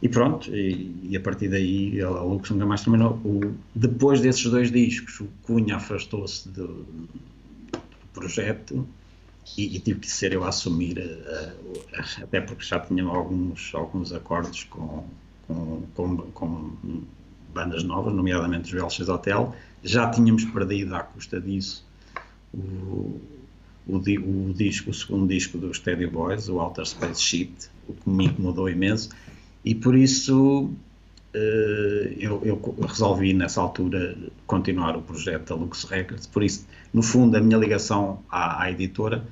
E 0.00 0.08
pronto, 0.08 0.54
e, 0.54 1.10
e, 1.10 1.16
a 1.16 1.20
partir 1.20 1.48
daí 1.48 2.00
a 2.00 2.08
Lux 2.08 2.50
nunca 2.50 2.66
mais 2.66 2.82
terminou. 2.82 3.12
O, 3.24 3.54
depois 3.72 4.20
desses 4.20 4.44
dois 4.50 4.70
discos, 4.70 5.20
o 5.20 5.28
Cunha 5.42 5.76
afastou-se 5.76 6.48
do, 6.48 6.66
do, 6.66 6.98
projeto 8.12 8.86
e, 9.56 9.76
e, 9.76 9.78
tive 9.78 10.00
que 10.00 10.10
ser 10.10 10.32
eu 10.32 10.42
a 10.42 10.48
assumir, 10.48 10.98
uh, 10.98 11.80
até 12.20 12.40
porque 12.40 12.64
já 12.64 12.80
tinha 12.80 13.04
alguns, 13.04 13.72
alguns 13.74 14.12
acordos 14.12 14.64
com, 14.64 15.04
com, 15.46 15.82
com, 15.94 16.16
com 16.32 16.70
bandas 17.52 17.84
novas, 17.84 18.12
nomeadamente 18.14 18.74
os 18.74 18.80
VLX 18.80 19.08
Hotel. 19.08 19.54
Já 19.82 20.10
tínhamos 20.10 20.44
perdido 20.44 20.94
à 20.94 21.00
custa 21.00 21.40
disso 21.40 21.84
o, 22.52 23.20
o, 23.86 23.96
o, 23.96 24.54
disco, 24.54 24.90
o 24.90 24.94
segundo 24.94 25.28
disco 25.28 25.58
dos 25.58 25.78
Teddy 25.78 26.06
Boys, 26.06 26.48
o 26.48 26.58
Outer 26.58 26.86
Space 26.86 27.20
Sheet, 27.20 27.70
o 27.88 27.94
que 27.94 28.08
me 28.08 28.26
incomodou 28.26 28.68
imenso, 28.68 29.10
e 29.64 29.74
por 29.74 29.94
isso 29.94 30.64
uh, 30.64 32.08
eu, 32.18 32.40
eu, 32.44 32.76
resolvi 32.86 33.32
nessa 33.32 33.60
altura 33.60 34.16
continuar 34.46 34.96
o 34.96 35.02
projeto 35.02 35.48
da 35.48 35.54
Lux 35.54 35.84
Records, 35.84 36.26
por 36.26 36.42
isso, 36.42 36.66
no 36.92 37.02
fundo, 37.02 37.36
a 37.36 37.40
minha 37.40 37.56
ligação 37.56 38.20
à, 38.30 38.62
à 38.62 38.70
editora 38.70 39.24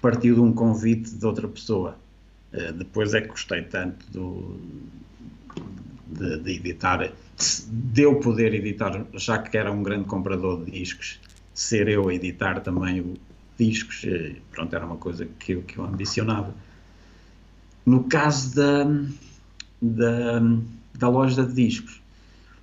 partiu 0.00 0.34
de 0.34 0.40
um 0.40 0.52
convite 0.52 1.14
de 1.14 1.26
outra 1.26 1.48
pessoa. 1.48 1.96
Uh, 2.52 2.72
depois 2.72 3.14
é 3.14 3.20
que 3.20 3.28
gostei 3.28 3.62
tanto 3.62 4.10
do, 4.10 4.56
de, 6.06 6.38
de, 6.38 6.52
editar, 6.52 7.12
de 7.68 8.02
eu 8.02 8.16
poder 8.16 8.54
editar, 8.54 9.04
já 9.14 9.38
que 9.38 9.56
era 9.56 9.70
um 9.70 9.82
grande 9.82 10.04
comprador 10.04 10.64
de 10.64 10.70
discos, 10.70 11.20
ser 11.54 11.88
eu 11.88 12.08
a 12.08 12.14
editar 12.14 12.60
também 12.60 13.00
o, 13.00 13.14
discos, 13.58 14.04
eh, 14.04 14.36
pronto, 14.50 14.74
era 14.74 14.84
uma 14.84 14.96
coisa 14.96 15.26
que 15.38 15.52
eu, 15.52 15.62
que 15.62 15.78
eu 15.78 15.84
ambicionava. 15.84 16.54
No 17.84 18.04
caso 18.04 18.54
da, 18.54 18.84
da, 19.80 20.40
da 20.94 21.08
loja 21.08 21.44
de 21.44 21.54
discos, 21.54 22.02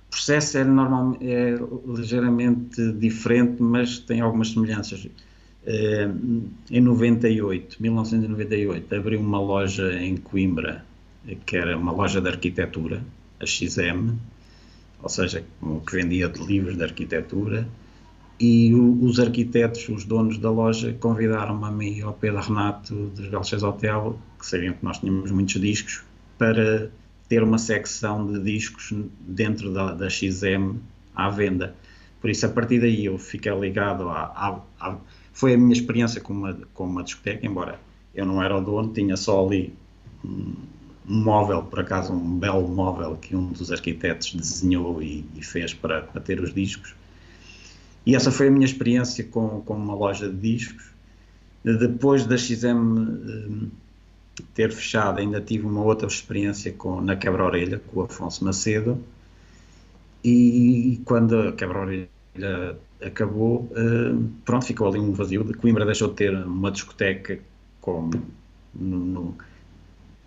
o 0.08 0.10
processo 0.10 0.58
é, 0.58 0.64
normal, 0.64 1.16
é 1.20 1.56
ligeiramente 1.86 2.92
diferente, 2.92 3.60
mas 3.60 3.98
tem 3.98 4.20
algumas 4.20 4.50
semelhanças. 4.50 5.08
Eh, 5.66 6.08
em 6.70 6.80
98, 6.80 7.82
1998, 7.82 8.94
abri 8.94 9.16
uma 9.16 9.40
loja 9.40 9.92
em 9.98 10.16
Coimbra, 10.16 10.84
que 11.46 11.56
era 11.56 11.76
uma 11.76 11.92
loja 11.92 12.20
de 12.20 12.28
arquitetura, 12.28 13.02
a 13.40 13.46
XM, 13.46 14.16
ou 15.02 15.08
seja, 15.08 15.44
que 15.86 15.96
vendia 15.96 16.28
de 16.28 16.42
livros 16.42 16.76
de 16.76 16.82
arquitetura, 16.82 17.68
e 18.40 18.74
os 18.74 19.20
arquitetos, 19.20 19.88
os 19.88 20.04
donos 20.04 20.38
da 20.38 20.50
loja, 20.50 20.92
convidaram-me 20.94 21.64
a 21.64 21.70
mim 21.70 21.98
e 21.98 22.02
ao 22.02 22.12
Pedro 22.12 22.40
Renato 22.40 22.94
dos 23.14 23.28
Belchas 23.28 23.62
Hotel, 23.62 24.18
que 24.38 24.46
sabiam 24.46 24.74
que 24.74 24.84
nós 24.84 24.98
tínhamos 24.98 25.30
muitos 25.30 25.60
discos, 25.60 26.02
para 26.36 26.90
ter 27.28 27.42
uma 27.42 27.58
secção 27.58 28.26
de 28.26 28.40
discos 28.40 28.92
dentro 29.20 29.72
da, 29.72 29.94
da 29.94 30.10
XM 30.10 30.76
à 31.14 31.30
venda. 31.30 31.74
Por 32.20 32.28
isso, 32.28 32.44
a 32.46 32.48
partir 32.48 32.80
daí, 32.80 33.04
eu 33.04 33.18
fiquei 33.18 33.52
ligado 33.52 34.08
a. 34.08 34.62
foi 35.32 35.54
a 35.54 35.58
minha 35.58 35.72
experiência 35.72 36.20
com 36.20 36.32
uma, 36.32 36.54
com 36.74 36.84
uma 36.84 37.04
discoteca, 37.04 37.46
embora 37.46 37.78
eu 38.14 38.26
não 38.26 38.42
era 38.42 38.56
o 38.56 38.60
dono, 38.60 38.92
tinha 38.92 39.16
só 39.16 39.46
ali 39.46 39.74
um 41.08 41.22
móvel, 41.22 41.62
por 41.62 41.80
acaso, 41.80 42.12
um 42.12 42.38
belo 42.38 42.66
móvel 42.66 43.16
que 43.16 43.36
um 43.36 43.48
dos 43.48 43.70
arquitetos 43.70 44.34
desenhou 44.34 45.02
e, 45.02 45.24
e 45.34 45.42
fez 45.42 45.74
para, 45.74 46.02
para 46.02 46.20
ter 46.20 46.40
os 46.40 46.52
discos 46.52 46.94
e 48.06 48.14
essa 48.14 48.30
foi 48.30 48.48
a 48.48 48.50
minha 48.50 48.66
experiência 48.66 49.24
com, 49.24 49.62
com 49.62 49.74
uma 49.74 49.94
loja 49.94 50.28
de 50.28 50.36
discos. 50.36 50.90
Depois 51.62 52.26
da 52.26 52.36
XM 52.36 52.76
um, 52.76 53.70
ter 54.52 54.70
fechado, 54.70 55.20
ainda 55.20 55.40
tive 55.40 55.66
uma 55.66 55.82
outra 55.82 56.06
experiência 56.06 56.72
com, 56.72 57.00
na 57.00 57.16
Quebra-Orelha, 57.16 57.80
com 57.86 58.00
o 58.00 58.02
Afonso 58.02 58.44
Macedo. 58.44 58.98
E 60.22 61.00
quando 61.04 61.48
a 61.48 61.52
Quebra-Orelha 61.52 62.08
acabou, 63.00 63.70
uh, 63.72 64.30
pronto, 64.44 64.66
ficou 64.66 64.88
ali 64.88 64.98
um 64.98 65.12
vazio. 65.12 65.56
Coimbra 65.56 65.86
deixou 65.86 66.08
de 66.08 66.14
ter 66.14 66.34
uma 66.34 66.70
discoteca 66.70 67.38
com, 67.80 68.10
no, 68.74 68.98
no, 68.98 69.38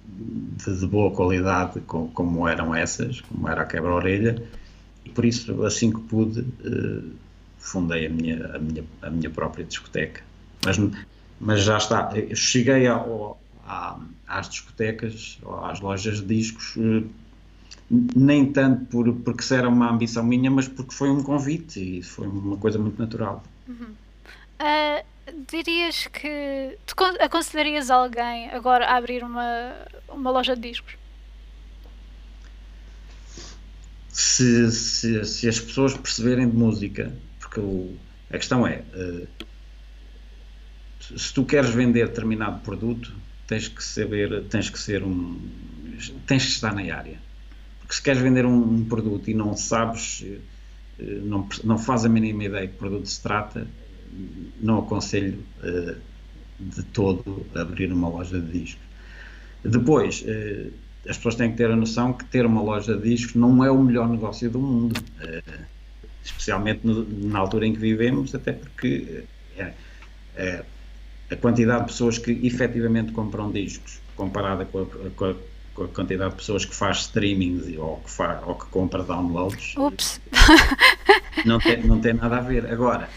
de, 0.08 0.80
de, 0.80 0.88
boa 0.88 1.12
qualidade, 1.12 1.80
com, 1.82 2.08
como 2.10 2.48
eram 2.48 2.74
essas, 2.74 3.22
como 3.22 3.48
era 3.48 3.62
a 3.62 3.66
Quebra-Orelha. 3.66 4.42
E 5.06 5.10
por 5.10 5.26
isso, 5.26 5.64
assim 5.64 5.92
que 5.92 6.00
pude. 6.02 6.42
Uh, 6.42 7.28
fundei 7.68 8.08
a 8.08 8.10
minha, 8.10 8.56
a 8.56 8.60
minha, 8.60 8.84
a 9.02 9.10
minha 9.10 9.30
própria 9.30 9.66
discoteca. 9.66 10.22
Mas, 10.66 10.78
mas 11.40 11.62
já 11.62 11.78
está, 11.78 12.12
eu 12.16 12.36
cheguei 12.36 12.88
às 14.28 14.50
discotecas, 14.50 15.40
às 15.64 15.80
lojas 15.82 16.20
de 16.22 16.26
discos, 16.26 16.76
eh, 16.78 17.04
nem 18.16 18.52
tanto 18.52 18.86
por, 18.86 19.14
porque 19.14 19.54
era 19.54 19.68
uma 19.68 19.92
ambição 19.92 20.24
minha, 20.24 20.50
mas 20.50 20.68
porque 20.68 20.94
foi 20.94 21.10
um 21.10 21.22
convite 21.22 22.00
e 22.00 22.04
foi 22.04 22.28
uma 22.28 22.58
coisa 22.58 22.80
muito 22.80 22.98
natural. 22.98 23.44
Uhum. 23.68 23.88
Uh, 24.60 25.06
dirias 25.52 26.08
que 26.08 26.78
aconselharias 27.20 27.92
alguém 27.92 28.50
agora 28.50 28.86
a 28.86 28.96
abrir 28.96 29.24
uma, 29.24 29.74
uma 30.10 30.32
loja 30.32 30.56
de 30.56 30.70
discos? 30.70 30.96
Se, 34.10 34.72
se, 34.72 35.26
se 35.26 35.48
as 35.48 35.60
pessoas 35.60 35.96
perceberem 35.96 36.50
de 36.50 36.56
música 36.56 37.14
porque 37.48 37.60
o, 37.60 37.96
a 38.30 38.38
questão 38.38 38.66
é, 38.68 38.84
uh, 38.94 39.28
se 41.00 41.34
tu 41.34 41.46
queres 41.46 41.70
vender 41.70 42.08
determinado 42.08 42.60
produto, 42.60 43.14
tens 43.48 43.68
que 43.68 43.84
saber, 43.84 44.44
tens 44.46 44.70
que 44.70 44.80
ser 44.80 45.04
um, 45.04 45.40
tens 46.26 46.46
que 46.46 46.52
estar 46.52 46.74
na 46.74 46.82
área. 46.94 47.20
Porque 47.80 47.96
se 47.96 48.02
queres 48.02 48.22
vender 48.22 48.46
um, 48.46 48.76
um 48.76 48.86
produto 48.86 49.30
e 49.30 49.34
não 49.34 49.56
sabes, 49.56 50.22
uh, 50.22 51.04
não, 51.24 51.48
não 51.64 51.78
faz 51.78 52.06
a 52.06 52.10
mínima 52.10 52.44
ideia 52.44 52.68
de 52.68 52.74
que 52.74 52.80
produto 52.80 53.08
se 53.08 53.22
trata, 53.22 53.68
não 54.60 54.80
aconselho 54.80 55.44
uh, 55.64 55.96
de 56.60 56.84
todo 56.84 57.46
abrir 57.56 57.92
uma 57.92 58.10
loja 58.10 58.40
de 58.40 58.60
discos. 58.60 58.88
Depois, 59.64 60.24
as 61.08 61.18
pessoas 61.18 61.36
têm 61.36 61.52
que 61.52 61.58
ter 61.58 61.70
a 61.70 61.76
noção 61.76 62.14
que 62.14 62.26
ter 62.26 62.46
uma 62.46 62.62
loja 62.62 62.96
de 62.96 63.10
discos 63.10 63.36
não 63.36 63.64
é 63.64 63.70
o 63.70 63.82
melhor 63.82 64.08
negócio 64.08 64.50
do 64.50 64.60
mundo 64.60 64.96
especialmente 66.28 66.82
no, 66.84 67.06
na 67.30 67.40
altura 67.40 67.66
em 67.66 67.74
que 67.74 67.80
vivemos, 67.80 68.36
até 68.36 68.54
porque 68.54 69.24
é, 69.58 69.74
é, 70.36 70.64
a 71.32 71.36
quantidade 71.36 71.82
de 71.82 71.88
pessoas 71.88 72.18
que 72.18 72.32
efetivamente 72.46 73.12
compram 73.12 73.52
discos 73.52 74.00
comparada 74.16 74.66
com 74.66 74.82
a, 74.82 74.86
com 75.16 75.26
a, 75.26 75.36
com 75.74 75.84
a 75.84 75.88
quantidade 75.88 76.32
de 76.32 76.38
pessoas 76.38 76.66
que 76.66 76.76
faz 76.76 77.00
streamings 77.00 77.78
ou 77.78 77.98
que, 77.98 78.10
faz, 78.10 78.42
ou 78.46 78.56
que 78.56 78.66
compra 78.68 79.04
downloads. 79.04 79.76
Ups! 79.78 80.20
não, 81.46 81.60
tem, 81.60 81.84
não 81.84 82.00
tem 82.00 82.14
nada 82.14 82.38
a 82.38 82.42
ver. 82.42 82.66
Agora, 82.72 83.10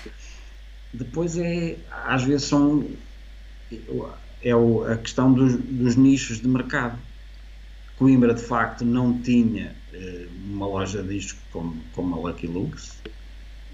depois 0.93 1.37
é, 1.39 1.77
às 1.91 2.25
vezes 2.25 2.49
são, 2.49 2.85
é 4.43 4.55
o, 4.55 4.85
a 4.85 4.97
questão 4.97 5.33
dos, 5.33 5.57
dos, 5.57 5.97
nichos 5.97 6.41
de 6.41 6.49
mercado. 6.49 6.99
Coimbra, 7.97 8.35
de 8.35 8.43
facto, 8.43 8.85
não 8.85 9.21
tinha 9.21 9.77
eh, 9.93 10.27
uma 10.47 10.67
loja 10.67 11.03
de 11.03 11.19
discos 11.19 11.43
como, 11.53 11.77
como 11.95 12.15
a 12.15 12.31
Lucky 12.31 12.47
Lux, 12.47 13.03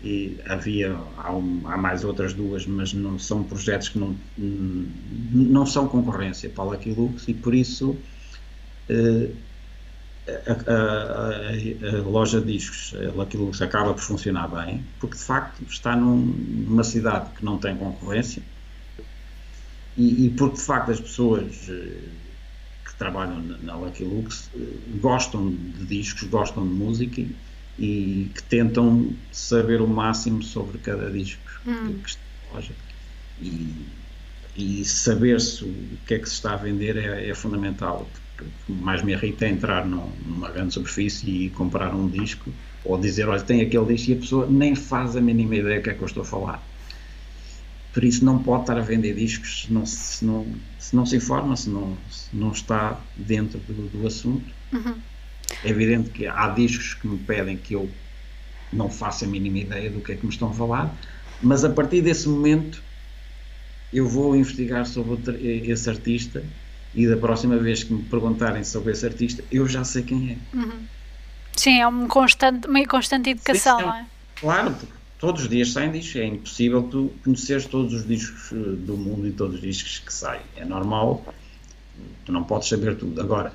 e 0.02 0.36
havia 0.46 0.98
há, 1.16 1.34
um, 1.34 1.62
há, 1.64 1.76
mais 1.76 2.04
outras 2.04 2.34
duas, 2.34 2.66
mas 2.66 2.92
não 2.92 3.18
são 3.18 3.44
projetos 3.44 3.88
que 3.88 3.98
não, 3.98 4.16
não 4.36 5.64
são 5.64 5.88
concorrência 5.88 6.50
para 6.50 6.64
a 6.64 6.66
Lucky 6.68 6.90
Lux 6.90 7.28
e 7.28 7.34
por 7.34 7.54
isso 7.54 7.96
eh, 8.88 9.30
a, 10.28 10.72
a, 10.72 11.98
a, 11.98 12.02
loja 12.02 12.40
de 12.40 12.52
discos, 12.52 12.94
a 12.94 13.12
Lucky 13.12 13.36
Lux, 13.36 13.62
acaba 13.62 13.94
por 13.94 14.02
funcionar 14.02 14.48
bem, 14.48 14.84
porque 14.98 15.16
de 15.16 15.22
facto 15.22 15.62
está 15.68 15.94
num, 15.94 16.16
numa 16.16 16.84
cidade 16.84 17.30
que 17.36 17.44
não 17.44 17.58
tem 17.58 17.76
concorrência 17.76 18.42
e, 19.96 20.26
e 20.26 20.30
porque 20.30 20.56
de 20.56 20.62
facto 20.62 20.90
as 20.90 21.00
pessoas 21.00 21.68
eh, 21.68 21.98
que 22.84 22.94
trabalham 22.96 23.40
na, 23.40 23.58
na 23.58 23.76
Lucky 23.76 24.04
Lux 24.04 24.50
eh, 24.54 24.58
gostam 25.00 25.50
de 25.50 25.86
discos, 25.86 26.24
gostam 26.24 26.66
de 26.66 26.74
música 26.74 27.24
e 27.78 28.30
que 28.34 28.42
tentam 28.44 29.14
saber 29.32 29.80
o 29.80 29.88
máximo 29.88 30.42
sobre 30.42 30.78
cada 30.78 31.10
disco 31.10 31.42
hum. 31.66 31.98
que 32.02 32.10
está 32.10 32.20
na 32.48 32.54
loja. 32.54 32.72
E, 33.40 33.86
e 34.56 34.84
saber-se 34.84 35.64
o 35.64 35.98
que 36.06 36.14
é 36.14 36.18
que 36.18 36.28
se 36.28 36.34
está 36.34 36.54
a 36.54 36.56
vender 36.56 36.96
é, 36.96 37.28
é 37.28 37.34
fundamental. 37.34 38.08
Que 38.36 38.72
mais 38.72 39.02
me 39.02 39.12
irrita 39.12 39.46
é 39.46 39.50
entrar 39.50 39.86
numa 39.86 40.50
grande 40.50 40.74
superfície 40.74 41.28
e 41.28 41.50
comprar 41.50 41.94
um 41.94 42.08
disco 42.08 42.50
ou 42.84 42.98
dizer, 42.98 43.28
olha, 43.28 43.40
tem 43.40 43.60
aquele 43.60 43.86
disco 43.86 44.10
e 44.10 44.14
a 44.14 44.16
pessoa 44.16 44.46
nem 44.46 44.74
faz 44.74 45.16
a 45.16 45.20
mínima 45.20 45.56
ideia 45.56 45.80
do 45.80 45.82
que 45.82 45.90
é 45.90 45.94
que 45.94 46.02
eu 46.02 46.06
estou 46.06 46.22
a 46.22 46.26
falar. 46.26 46.62
Por 47.92 48.04
isso 48.04 48.24
não 48.24 48.42
pode 48.42 48.64
estar 48.64 48.76
a 48.76 48.82
vender 48.82 49.14
discos 49.14 49.62
se 49.62 49.72
não 49.72 49.86
se, 49.86 50.24
não, 50.24 50.46
se, 50.78 50.94
não 50.94 51.06
se 51.06 51.16
informa, 51.16 51.56
se 51.56 51.70
não, 51.70 51.96
se 52.10 52.28
não 52.34 52.52
está 52.52 53.00
dentro 53.16 53.58
do, 53.60 53.88
do 53.88 54.06
assunto. 54.06 54.44
Uhum. 54.72 54.94
É 55.64 55.70
evidente 55.70 56.10
que 56.10 56.26
há 56.26 56.48
discos 56.50 56.94
que 56.94 57.06
me 57.06 57.18
pedem 57.18 57.56
que 57.56 57.74
eu 57.74 57.90
não 58.72 58.90
faça 58.90 59.24
a 59.24 59.28
mínima 59.28 59.58
ideia 59.58 59.90
do 59.90 60.00
que 60.00 60.12
é 60.12 60.16
que 60.16 60.26
me 60.26 60.32
estão 60.32 60.50
a 60.50 60.52
falar, 60.52 60.94
mas 61.42 61.64
a 61.64 61.70
partir 61.70 62.02
desse 62.02 62.28
momento 62.28 62.82
eu 63.92 64.06
vou 64.08 64.36
investigar 64.36 64.84
sobre 64.86 65.16
esse 65.70 65.88
artista 65.88 66.44
e 66.96 67.06
da 67.06 67.16
próxima 67.16 67.58
vez 67.58 67.84
que 67.84 67.92
me 67.92 68.02
perguntarem 68.04 68.64
sobre 68.64 68.92
esse 68.92 69.04
artista, 69.04 69.44
eu 69.52 69.68
já 69.68 69.84
sei 69.84 70.02
quem 70.02 70.30
é. 70.32 70.56
Uhum. 70.56 70.86
Sim, 71.54 71.78
é 71.78 71.86
um 71.86 72.08
constante, 72.08 72.66
uma 72.66 72.84
constante 72.86 73.30
educação, 73.30 73.78
Sim, 73.78 73.82
é, 73.82 73.86
não 73.86 73.94
é? 73.94 74.06
Claro, 74.40 74.74
porque 74.74 74.92
todos 75.18 75.42
os 75.42 75.48
dias 75.48 75.72
saem 75.72 75.92
discos, 75.92 76.16
é 76.16 76.24
impossível 76.24 76.82
tu 76.84 77.12
conheceres 77.22 77.66
todos 77.66 77.92
os 77.92 78.06
discos 78.06 78.50
eh, 78.50 78.76
do 78.76 78.96
mundo 78.96 79.26
e 79.26 79.32
todos 79.32 79.56
os 79.56 79.60
discos 79.60 79.98
que 79.98 80.12
saem. 80.12 80.40
É 80.56 80.64
normal, 80.64 81.22
tu 82.24 82.32
não 82.32 82.42
podes 82.42 82.68
saber 82.68 82.96
tudo. 82.96 83.20
Agora, 83.20 83.52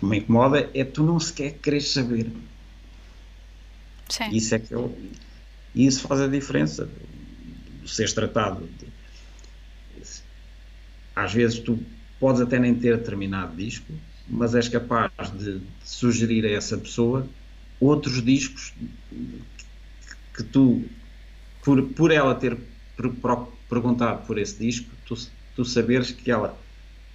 que 0.00 0.06
me 0.06 0.18
incomoda 0.18 0.70
é 0.72 0.82
tu 0.82 1.02
não 1.02 1.20
sequer 1.20 1.58
queres 1.62 1.92
saber. 1.92 2.30
Sim. 4.08 4.30
Isso 4.32 4.54
é 4.54 4.58
que 4.58 4.72
eu, 4.72 4.98
isso 5.74 6.00
faz 6.08 6.22
a 6.22 6.26
diferença. 6.26 6.88
Seres 7.86 8.14
tratado. 8.14 8.66
Às 11.14 11.32
vezes 11.32 11.58
tu 11.58 11.78
podes 12.20 12.40
até 12.40 12.58
nem 12.58 12.74
ter 12.74 12.96
determinado 12.96 13.56
disco, 13.56 13.92
mas 14.28 14.54
és 14.54 14.68
capaz 14.68 15.12
de, 15.36 15.58
de 15.58 15.66
sugerir 15.84 16.44
a 16.44 16.50
essa 16.50 16.76
pessoa 16.76 17.26
outros 17.80 18.22
discos 18.22 18.74
que 20.34 20.42
tu, 20.42 20.84
por, 21.64 21.82
por 21.90 22.10
ela 22.10 22.34
ter 22.34 22.56
per, 22.96 23.10
per, 23.10 23.36
perguntado 23.68 24.26
por 24.26 24.38
esse 24.38 24.58
disco, 24.58 24.90
tu, 25.06 25.14
tu 25.54 25.64
saberes 25.64 26.10
que 26.10 26.30
ela 26.30 26.58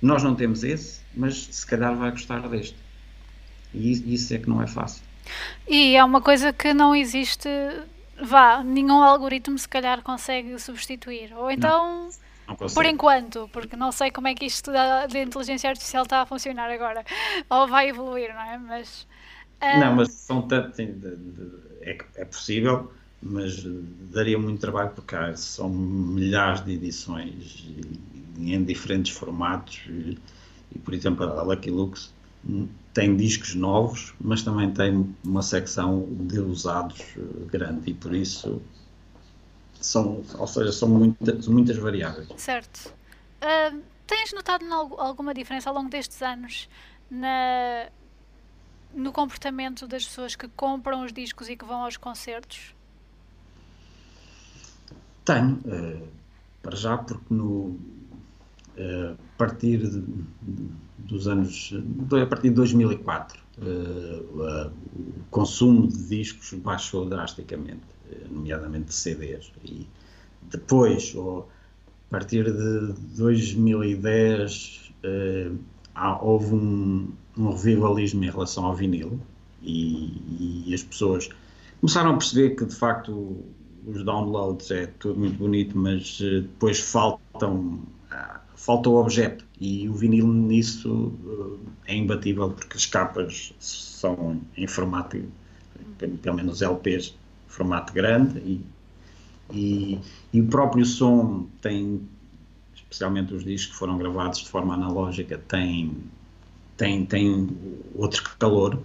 nós 0.04 0.22
não 0.22 0.36
temos 0.36 0.66
esse, 0.66 1.00
mas 1.16 1.48
se 1.50 1.66
calhar 1.66 1.96
vai 1.96 2.12
gostar 2.12 2.42
deste. 2.50 2.76
E 3.74 4.14
isso 4.14 4.34
é 4.34 4.38
que 4.38 4.50
não 4.50 4.62
é 4.62 4.68
fácil. 4.68 5.02
E 5.66 5.96
é 5.96 6.04
uma 6.04 6.22
coisa 6.22 6.52
que 6.52 6.74
não 6.74 6.94
existe, 6.94 7.48
vá, 8.22 8.62
nenhum 8.62 9.02
algoritmo 9.02 9.58
se 9.58 9.68
calhar 9.68 10.02
consegue 10.02 10.60
substituir. 10.60 11.34
Ou 11.34 11.50
então, 11.50 12.04
não 12.04 12.10
por 12.74 12.86
enquanto, 12.86 13.50
porque 13.54 13.76
não 13.76 13.92
sei 13.92 14.12
como 14.12 14.28
é 14.28 14.36
que 14.36 14.46
isto 14.46 14.72
da, 14.72 15.08
inteligência 15.20 15.70
artificial 15.70 16.04
está 16.04 16.22
a 16.22 16.26
funcionar 16.26 16.70
agora. 16.70 17.04
Ou 17.50 17.68
vai 17.68 17.90
evoluir, 17.90 18.34
não 18.34 18.42
é? 18.42 18.58
Mas. 18.58 19.08
Um... 19.62 19.80
Não, 19.80 19.96
mas 19.96 20.12
são 20.12 20.42
tanto. 20.42 20.82
É, 21.82 21.98
é 22.16 22.26
possível, 22.26 22.92
mas 23.24 23.64
daria 24.12 24.38
muito 24.38 24.60
trabalho 24.60 24.92
porque 24.92 25.16
há, 25.16 25.36
são 25.36 25.70
milhares 25.70 26.64
de 26.64 26.74
edições 26.74 27.66
em 28.38 28.64
diferentes 28.64 29.16
formatos 29.16 29.82
e, 29.88 30.18
e, 30.76 30.80
por 30.80 30.94
exemplo 30.94 31.24
a 31.24 31.44
Lucky 31.44 31.70
Lux 31.70 32.14
tem 32.94 33.16
discos 33.16 33.56
novos 33.56 34.14
mas 34.20 34.44
também 34.44 34.72
tem 34.72 35.16
uma 35.24 35.42
secção 35.42 36.08
de 36.10 36.40
usados 36.40 37.00
eh, 37.18 37.22
grande 37.52 37.92
e 37.92 37.94
por 37.94 38.14
isso 38.14 38.62
são, 39.86 40.24
ou 40.38 40.48
seja, 40.48 40.72
são 40.72 40.88
muitas, 40.88 41.48
muitas 41.48 41.78
variáveis. 41.78 42.28
Certo. 42.38 42.94
Uh, 43.42 43.82
tens 44.08 44.34
notado 44.34 44.66
alguma 44.98 45.34
diferença 45.34 45.70
ao 45.70 45.76
longo 45.76 45.90
destes 45.90 46.22
anos 46.22 46.70
na, 47.12 47.90
no 48.94 49.12
comportamento 49.12 49.88
das 49.88 50.06
pessoas 50.06 50.36
que 50.36 50.48
compram 50.48 51.04
os 51.04 51.12
discos 51.12 51.50
e 51.50 51.56
que 51.56 51.66
vão 51.66 51.84
aos 51.84 51.98
concertos? 51.98 52.74
Tenho, 55.26 55.56
uh, 55.66 56.08
para 56.62 56.76
já, 56.76 56.98
porque 56.98 57.34
no, 57.34 57.78
a 58.78 59.38
partir 59.38 59.78
de, 59.78 60.02
de, 60.02 60.70
dos 60.98 61.28
anos, 61.28 61.74
a 62.22 62.26
partir 62.26 62.50
de 62.50 62.56
2004, 62.56 63.43
uh, 63.62 64.72
o 64.96 65.24
consumo 65.30 65.88
de 65.88 66.04
discos 66.08 66.54
baixou 66.60 67.06
drasticamente, 67.06 67.82
eh, 68.12 68.26
nomeadamente 68.30 68.86
de 68.86 68.94
CDs. 68.94 69.52
E 69.64 69.88
depois, 70.44 71.14
ou, 71.16 71.50
a 72.08 72.12
partir 72.12 72.46
de 72.46 72.94
2010, 73.18 74.94
uh, 75.04 75.58
há, 75.96 76.24
houve 76.24 76.54
um, 76.54 77.12
um, 77.38 77.52
revivalismo 77.52 78.24
em 78.24 78.30
relação 78.30 78.66
ao 78.66 78.76
vinil 78.76 79.20
e, 79.62 80.66
e 80.68 80.74
as 80.74 80.84
pessoas 80.84 81.30
começaram 81.80 82.12
a 82.12 82.18
perceber 82.18 82.56
que 82.56 82.66
de 82.66 82.76
facto 82.76 83.38
os 83.86 84.04
downloads 84.04 84.72
é 84.72 84.88
tudo 84.88 85.20
muito 85.20 85.38
bonito, 85.38 85.78
mas 85.78 86.20
depois 86.20 86.80
faltam 86.80 87.82
falta 88.56 88.90
o 88.90 88.96
objeto 88.96 89.46
e 89.64 89.88
o 89.88 89.94
vinil 89.94 90.28
nisso 90.28 91.14
eh, 91.88 91.94
é 91.94 91.96
imbatível 91.96 92.50
porque 92.52 92.76
as 92.76 92.86
capas 92.86 93.54
são 93.60 94.42
em 94.58 94.68
formato, 94.68 95.24
pelo 96.22 96.36
menos 96.36 96.62
LPs, 96.62 97.16
formato 97.48 97.94
grande 97.94 98.40
e, 98.40 98.66
e, 99.54 100.00
e 100.34 100.42
o 100.42 100.48
próprio 100.48 100.86
som 100.86 101.48
tem, 101.62 102.02
especialmente 102.76 103.34
os 103.34 103.46
discos 103.46 103.72
que 103.72 103.80
foram 103.80 103.98
gravados 103.98 104.40
de 104.40 104.50
forma 104.50 104.74
analógica, 104.74 105.38
tem, 105.48 105.96
tem, 106.76 107.06
tem 107.06 107.50
outro 107.96 108.22
calor. 108.38 108.78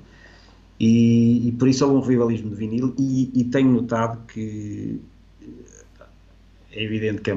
E, 0.79 1.49
e 1.49 1.53
por 1.59 1.66
isso 1.66 1.85
houve 1.85 2.07
um 2.07 2.09
rivalismo 2.09 2.51
de 2.51 2.55
vinil 2.55 2.95
e, 2.97 3.33
e 3.35 3.45
tenho 3.47 3.72
notado 3.72 4.24
que 4.26 5.01
é 6.72 6.82
evidente 6.82 7.22
que 7.22 7.30
a, 7.30 7.34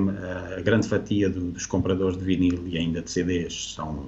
a 0.58 0.62
grande 0.62 0.88
fatia 0.88 1.30
do, 1.30 1.52
dos 1.52 1.66
compradores 1.66 2.18
de 2.18 2.24
vinil 2.24 2.68
e 2.68 2.78
ainda 2.78 3.02
de 3.02 3.10
CDs 3.10 3.74
são, 3.76 4.08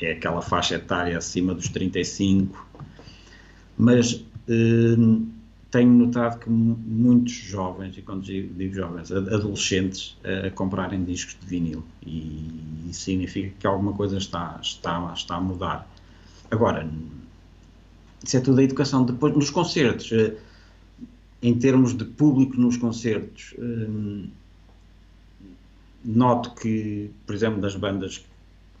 é 0.00 0.12
aquela 0.12 0.40
faixa 0.40 0.76
etária 0.76 1.16
acima 1.18 1.54
dos 1.54 1.68
35, 1.68 2.66
mas 3.76 4.24
eh, 4.48 4.96
tenho 5.70 5.90
notado 5.90 6.38
que 6.38 6.48
muitos 6.48 7.32
jovens, 7.32 7.96
e 7.98 8.02
quando 8.02 8.22
digo 8.22 8.74
jovens, 8.74 9.12
adolescentes, 9.12 10.16
a, 10.24 10.50
comprarem 10.50 11.04
discos 11.04 11.36
de 11.40 11.46
vinil 11.46 11.84
e 12.06 12.88
isso 12.88 13.02
significa 13.02 13.54
que 13.58 13.66
alguma 13.66 13.92
coisa 13.92 14.16
está, 14.16 14.58
está, 14.62 15.12
está 15.14 15.36
a 15.36 15.40
mudar. 15.40 15.86
Agora, 16.50 16.88
isso 18.24 18.36
é 18.36 18.40
tudo 18.40 18.60
a 18.60 18.62
educação. 18.62 19.04
Depois, 19.04 19.34
nos 19.34 19.50
concertos, 19.50 20.10
eh, 20.12 20.34
em 21.42 21.54
termos 21.58 21.96
de 21.96 22.04
público 22.04 22.60
nos 22.60 22.76
concertos, 22.76 23.54
hum, 23.58 24.28
noto 26.04 26.54
que, 26.54 27.10
por 27.26 27.34
exemplo, 27.34 27.60
das 27.60 27.76
bandas 27.76 28.24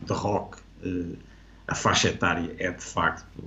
de 0.00 0.12
rock, 0.12 0.58
hum, 0.84 1.14
a 1.66 1.74
faixa 1.74 2.08
etária 2.08 2.54
é 2.58 2.70
de 2.70 2.82
facto 2.82 3.44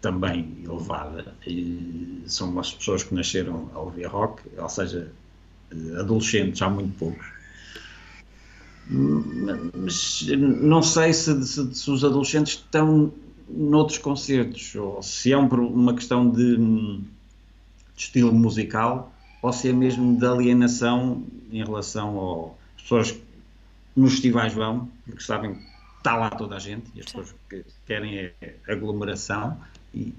também 0.00 0.56
elevada. 0.64 1.34
E 1.46 2.22
são 2.26 2.58
as 2.58 2.72
pessoas 2.72 3.02
que 3.02 3.14
nasceram 3.14 3.70
a 3.74 3.78
ouvir 3.78 4.06
rock, 4.06 4.42
ou 4.56 4.68
seja, 4.68 5.10
adolescentes, 5.98 6.60
há 6.62 6.68
muito 6.68 6.96
poucos. 6.98 7.26
Mas 8.88 10.26
não 10.38 10.80
sei 10.82 11.12
se, 11.12 11.44
se, 11.44 11.74
se 11.74 11.90
os 11.90 12.04
adolescentes 12.04 12.54
estão 12.54 13.12
noutros 13.48 13.98
concertos, 13.98 14.74
ou 14.74 15.02
se 15.02 15.32
é 15.32 15.38
um, 15.38 15.46
uma 15.46 15.94
questão 15.94 16.30
de 16.30 16.56
hum, 16.56 17.02
de 17.96 18.02
estilo 18.02 18.32
musical 18.32 19.12
ou 19.42 19.52
se 19.52 19.68
é 19.68 19.72
mesmo 19.72 20.18
de 20.18 20.26
alienação 20.26 21.22
em 21.50 21.64
relação 21.64 22.54
às 22.76 22.82
pessoas 22.82 23.12
que 23.12 23.22
nos 23.94 24.12
festivais 24.12 24.52
vão, 24.52 24.88
porque 25.04 25.22
sabem 25.22 25.54
que 25.54 25.60
está 25.98 26.16
lá 26.16 26.30
toda 26.30 26.56
a 26.56 26.58
gente 26.58 26.84
e 26.94 27.00
as 27.00 27.06
pessoas 27.06 27.34
que 27.48 27.64
querem 27.86 28.18
é 28.18 28.54
aglomeração. 28.68 29.56
E, 29.94 30.12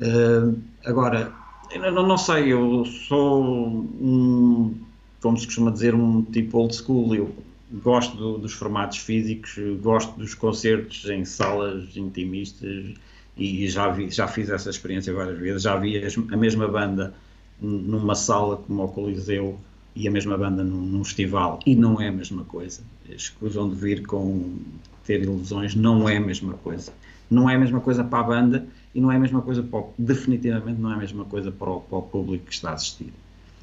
uh, 0.00 0.58
agora, 0.84 1.32
eu 1.70 1.92
não, 1.92 2.06
não, 2.06 2.18
sei, 2.18 2.52
eu 2.52 2.84
sou 2.84 3.42
um, 3.42 4.74
como 5.20 5.38
se 5.38 5.46
costuma 5.46 5.70
dizer, 5.70 5.94
um 5.94 6.22
tipo 6.22 6.58
old 6.58 6.74
school. 6.74 7.14
Eu 7.14 7.34
gosto 7.82 8.16
do, 8.16 8.38
dos 8.38 8.52
formatos 8.52 8.98
físicos, 8.98 9.56
gosto 9.80 10.18
dos 10.18 10.34
concertos 10.34 11.04
em 11.08 11.24
salas 11.24 11.96
intimistas 11.96 12.94
e 13.36 13.68
já, 13.68 13.88
vi, 13.88 14.10
já 14.10 14.28
fiz 14.28 14.48
essa 14.48 14.70
experiência 14.70 15.12
várias 15.12 15.38
vezes. 15.38 15.62
Já 15.62 15.76
vi 15.76 16.00
a 16.32 16.36
mesma 16.36 16.68
banda 16.68 17.14
numa 17.60 18.14
sala 18.14 18.56
como 18.56 18.84
o 18.84 18.88
Coliseu 18.88 19.58
e 19.94 20.08
a 20.08 20.10
mesma 20.10 20.36
banda 20.36 20.62
num, 20.62 20.82
num 20.82 21.04
festival 21.04 21.60
e 21.64 21.74
não 21.74 22.00
é 22.00 22.08
a 22.08 22.12
mesma 22.12 22.44
coisa. 22.44 22.82
Escusam 23.08 23.68
de 23.68 23.76
vir 23.76 24.06
com 24.06 24.58
ter 25.04 25.22
ilusões, 25.22 25.74
não 25.74 26.08
é 26.08 26.16
a 26.16 26.20
mesma 26.20 26.54
coisa. 26.54 26.92
Não 27.30 27.48
é 27.48 27.54
a 27.54 27.58
mesma 27.58 27.80
coisa 27.80 28.04
para 28.04 28.20
a 28.20 28.22
banda 28.22 28.66
e 28.94 29.00
não 29.00 29.10
é 29.10 29.16
a 29.16 29.18
mesma 29.18 29.42
coisa 29.42 29.62
para 29.62 29.78
o, 29.78 29.94
definitivamente 29.98 30.80
não 30.80 30.92
é 30.92 30.94
a 30.94 30.98
mesma 30.98 31.24
coisa 31.24 31.50
para 31.50 31.70
o, 31.70 31.80
para 31.80 31.98
o 31.98 32.02
público 32.02 32.46
que 32.46 32.52
está 32.52 32.70
a 32.70 32.74
assistir. 32.74 33.12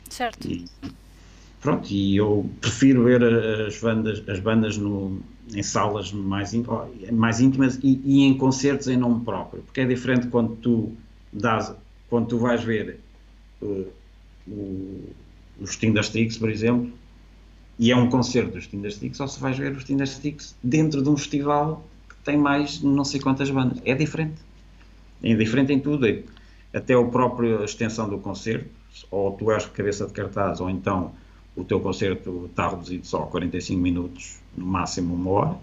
Certo. 0.09 0.45
E, 0.45 0.65
pronto, 1.61 1.87
e 1.89 2.17
eu 2.17 2.49
prefiro 2.59 3.03
ver 3.05 3.23
as 3.23 3.79
bandas, 3.79 4.27
as 4.27 4.39
bandas 4.39 4.77
no, 4.77 5.21
em 5.53 5.63
salas 5.63 6.11
mais, 6.11 6.53
mais 7.11 7.39
íntimas 7.39 7.79
e, 7.83 8.01
e, 8.05 8.23
em 8.23 8.37
concertos 8.37 8.87
em 8.87 8.97
nome 8.97 9.23
próprio, 9.23 9.61
porque 9.63 9.81
é 9.81 9.85
diferente 9.85 10.27
quando 10.27 10.55
tu 10.57 10.91
dás, 11.31 11.73
quando 12.09 12.27
tu 12.27 12.37
vais 12.37 12.63
ver 12.63 12.99
uh, 13.61 13.87
o, 14.47 15.09
os 15.59 15.77
por 16.37 16.49
exemplo, 16.49 16.91
e 17.77 17.91
é 17.91 17.95
um 17.95 18.09
concerto 18.09 18.51
dos 18.51 18.67
Tindersticks, 18.67 19.19
ou 19.19 19.27
se 19.27 19.39
vais 19.39 19.57
ver 19.57 19.71
os 19.71 19.83
Tindersticks 19.83 20.55
dentro 20.63 21.01
de 21.01 21.09
um 21.09 21.17
festival 21.17 21.83
que 22.07 22.15
tem 22.23 22.37
mais 22.37 22.81
não 22.81 23.03
sei 23.03 23.19
quantas 23.19 23.49
bandas. 23.49 23.79
É 23.83 23.95
diferente. 23.95 24.39
É 25.23 25.33
diferente 25.33 25.73
em 25.73 25.79
tudo. 25.79 26.05
É, 26.05 26.21
até 26.73 26.93
a 26.93 27.03
própria 27.03 27.63
extensão 27.63 28.07
do 28.07 28.19
concerto, 28.19 28.69
ou 29.09 29.31
tu 29.31 29.51
és 29.51 29.65
cabeça 29.65 30.05
de 30.05 30.13
cartaz, 30.13 30.59
ou 30.59 30.69
então 30.69 31.13
o 31.55 31.63
teu 31.63 31.79
concerto 31.79 32.47
está 32.49 32.69
reduzido 32.69 33.05
só 33.05 33.23
a 33.23 33.27
45 33.27 33.79
minutos, 33.79 34.39
no 34.55 34.65
máximo 34.65 35.13
uma 35.13 35.31
hora, 35.31 35.57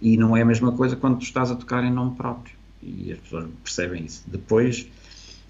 e 0.00 0.16
não 0.16 0.36
é 0.36 0.42
a 0.42 0.44
mesma 0.44 0.72
coisa 0.72 0.96
quando 0.96 1.18
tu 1.18 1.24
estás 1.24 1.50
a 1.50 1.56
tocar 1.56 1.84
em 1.84 1.92
nome 1.92 2.16
próprio. 2.16 2.54
E 2.82 3.12
as 3.12 3.18
pessoas 3.18 3.48
percebem 3.62 4.04
isso. 4.04 4.24
Depois, 4.26 4.88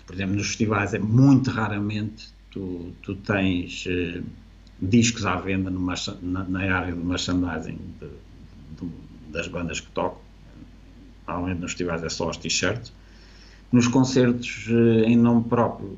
por 0.06 0.14
exemplo, 0.14 0.34
nos 0.34 0.48
festivais 0.48 0.94
é 0.94 0.98
muito 0.98 1.50
raramente 1.50 2.28
tu, 2.50 2.92
tu 3.02 3.14
tens 3.14 3.86
uh, 3.86 4.22
discos 4.80 5.24
à 5.24 5.36
venda 5.36 5.70
no, 5.70 5.80
na, 6.22 6.44
na, 6.44 6.76
área 6.76 6.94
do 6.94 7.04
merchandising 7.04 7.78
de, 8.00 8.08
de, 8.80 8.92
das 9.28 9.46
bandas 9.46 9.78
que 9.78 9.90
tocam. 9.92 10.18
Normalmente 11.28 11.60
nos 11.60 11.72
festivais 11.72 12.02
é 12.02 12.08
só 12.08 12.28
os 12.28 12.36
t-shirts. 12.36 12.92
Nos 13.70 13.86
concertos 13.86 14.66
uh, 14.66 15.04
em 15.04 15.16
nome 15.16 15.44
próprio 15.44 15.96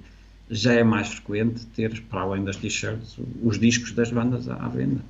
já 0.52 0.74
é 0.74 0.84
mais 0.84 1.08
frequente 1.08 1.64
ter, 1.66 2.02
para 2.02 2.20
além 2.20 2.44
das 2.44 2.56
t-shirts, 2.56 3.16
os 3.42 3.58
discos 3.58 3.92
das 3.92 4.10
bandas 4.10 4.48
à, 4.48 4.68
venda. 4.68 5.00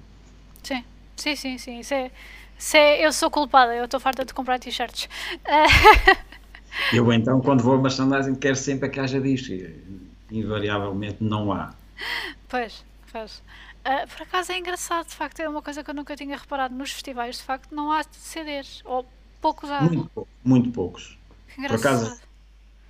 Sim, 0.63 0.85
sim, 1.17 1.35
sim, 1.35 1.59
sim. 1.59 1.81
Isso 1.81 1.93
é, 1.93 2.11
isso 2.57 2.77
é, 2.77 3.05
eu 3.05 3.13
sou 3.13 3.29
culpada, 3.29 3.75
eu 3.75 3.85
estou 3.85 3.99
farta 3.99 4.25
de 4.25 4.33
comprar 4.33 4.61
t-shirts. 4.61 5.09
eu 6.95 7.13
então, 7.13 7.41
quando 7.41 7.63
vou 7.63 7.75
a 7.75 7.83
merchandising, 7.83 8.37
quero 8.37 8.55
sempre 8.55 8.89
que 8.89 9.01
haja 9.01 9.21
discos 9.21 9.69
invariavelmente 10.31 11.17
não 11.21 11.53
há. 11.53 11.75
Pois, 12.49 12.85
pois. 13.11 13.43
Uh, 13.85 14.07
por 14.09 14.23
acaso 14.23 14.53
é 14.53 14.59
engraçado, 14.59 15.09
de 15.09 15.15
facto, 15.15 15.41
é 15.41 15.49
uma 15.49 15.61
coisa 15.61 15.83
que 15.83 15.91
eu 15.91 15.95
nunca 15.95 16.15
tinha 16.15 16.37
reparado. 16.37 16.73
Nos 16.73 16.93
festivais, 16.93 17.39
de 17.39 17.43
facto, 17.43 17.75
não 17.75 17.91
há 17.91 18.05
CDs, 18.13 18.81
ou 18.85 19.05
poucos 19.41 19.69
há. 19.69 19.83
Muito, 19.83 20.29
muito 20.45 20.71
poucos. 20.71 21.19
Por 21.57 21.75
acaso, 21.75 22.21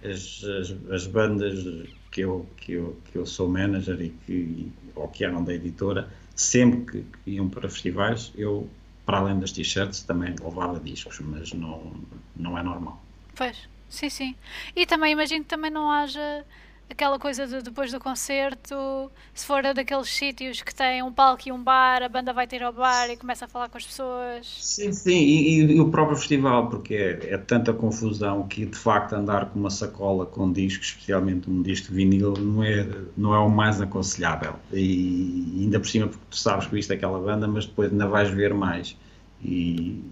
as, 0.04 0.44
as, 0.44 0.92
as, 0.92 1.06
bandas 1.06 1.88
que 2.10 2.22
eu, 2.22 2.46
que, 2.56 2.72
eu, 2.72 3.00
que 3.04 3.16
eu 3.16 3.26
sou 3.26 3.48
manager 3.48 4.00
e 4.00 4.10
que, 4.10 4.72
ou 4.94 5.08
que 5.08 5.24
eram 5.24 5.42
da 5.42 5.54
editora, 5.54 6.08
sempre 6.34 6.80
que, 6.80 7.18
que 7.24 7.30
iam 7.32 7.48
para 7.48 7.68
festivais, 7.68 8.32
eu, 8.36 8.68
para 9.06 9.18
além 9.18 9.38
das 9.38 9.52
t-shirts, 9.52 10.02
também 10.02 10.34
levava 10.42 10.78
discos, 10.80 11.20
mas 11.20 11.52
não, 11.52 11.92
não 12.36 12.58
é 12.58 12.62
normal. 12.62 13.02
Pois, 13.34 13.56
sim, 13.88 14.08
sim. 14.08 14.34
E 14.74 14.86
também 14.86 15.12
imagino 15.12 15.44
que 15.44 15.50
também 15.50 15.70
não 15.70 15.90
haja 15.90 16.44
aquela 16.92 17.18
coisa 17.18 17.46
de 17.46 17.62
depois 17.62 17.90
do 17.90 17.98
concerto, 17.98 19.10
se 19.34 19.44
for 19.44 19.62
daqueles 19.62 20.08
sítios 20.08 20.62
que 20.62 20.74
tem 20.74 21.02
um 21.02 21.12
palco 21.12 21.42
e 21.46 21.52
um 21.52 21.62
bar, 21.62 22.02
a 22.02 22.08
banda 22.08 22.32
vai 22.32 22.46
ter 22.46 22.62
ao 22.62 22.72
bar 22.72 23.10
e 23.10 23.16
começa 23.16 23.46
a 23.46 23.48
falar 23.48 23.68
com 23.68 23.78
as 23.78 23.86
pessoas. 23.86 24.46
Sim, 24.60 24.92
sim, 24.92 25.10
e, 25.10 25.72
e 25.72 25.80
o 25.80 25.90
próprio 25.90 26.16
festival, 26.16 26.68
porque 26.68 26.94
é, 26.94 27.34
é, 27.34 27.38
tanta 27.38 27.72
confusão 27.72 28.46
que 28.46 28.66
de 28.66 28.76
facto 28.76 29.14
andar 29.14 29.46
com 29.46 29.58
uma 29.58 29.70
sacola 29.70 30.26
com 30.26 30.52
discos, 30.52 30.88
especialmente 30.88 31.50
um 31.50 31.62
disco 31.62 31.92
vinil, 31.92 32.34
não 32.34 32.62
é, 32.62 32.86
não 33.16 33.34
é 33.34 33.38
o 33.38 33.48
mais 33.48 33.80
aconselhável. 33.80 34.54
E 34.72 35.60
ainda 35.60 35.80
por 35.80 35.88
cima, 35.88 36.08
porque 36.08 36.24
tu 36.30 36.36
sabes 36.36 36.66
que 36.66 36.74
viste 36.74 36.92
aquela 36.92 37.18
banda, 37.18 37.48
mas 37.48 37.66
depois 37.66 37.90
ainda 37.90 38.06
vais 38.06 38.30
ver 38.30 38.54
mais. 38.54 38.96
E 39.42 40.04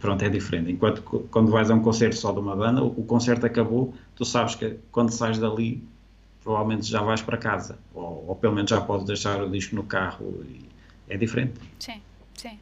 pronto, 0.00 0.22
é 0.22 0.28
diferente. 0.28 0.70
Enquanto 0.70 1.00
quando 1.30 1.50
vais 1.50 1.70
a 1.70 1.74
um 1.74 1.80
concerto 1.80 2.16
só 2.16 2.32
de 2.32 2.40
uma 2.40 2.56
banda, 2.56 2.82
o 2.82 3.04
concerto 3.04 3.46
acabou, 3.46 3.94
tu 4.14 4.24
sabes 4.24 4.54
que 4.54 4.76
quando 4.90 5.10
sais 5.10 5.38
dali 5.38 5.93
provavelmente 6.44 6.86
já 6.86 7.00
vais 7.02 7.22
para 7.22 7.38
casa, 7.38 7.78
ou, 7.94 8.28
ou, 8.28 8.36
pelo 8.36 8.54
menos 8.54 8.70
já 8.70 8.80
podes 8.80 9.06
deixar 9.06 9.42
o 9.42 9.50
disco 9.50 9.74
no 9.74 9.82
carro, 9.82 10.44
é 11.08 11.16
diferente. 11.16 11.58
Sim, 11.80 12.02
sim. 12.34 12.58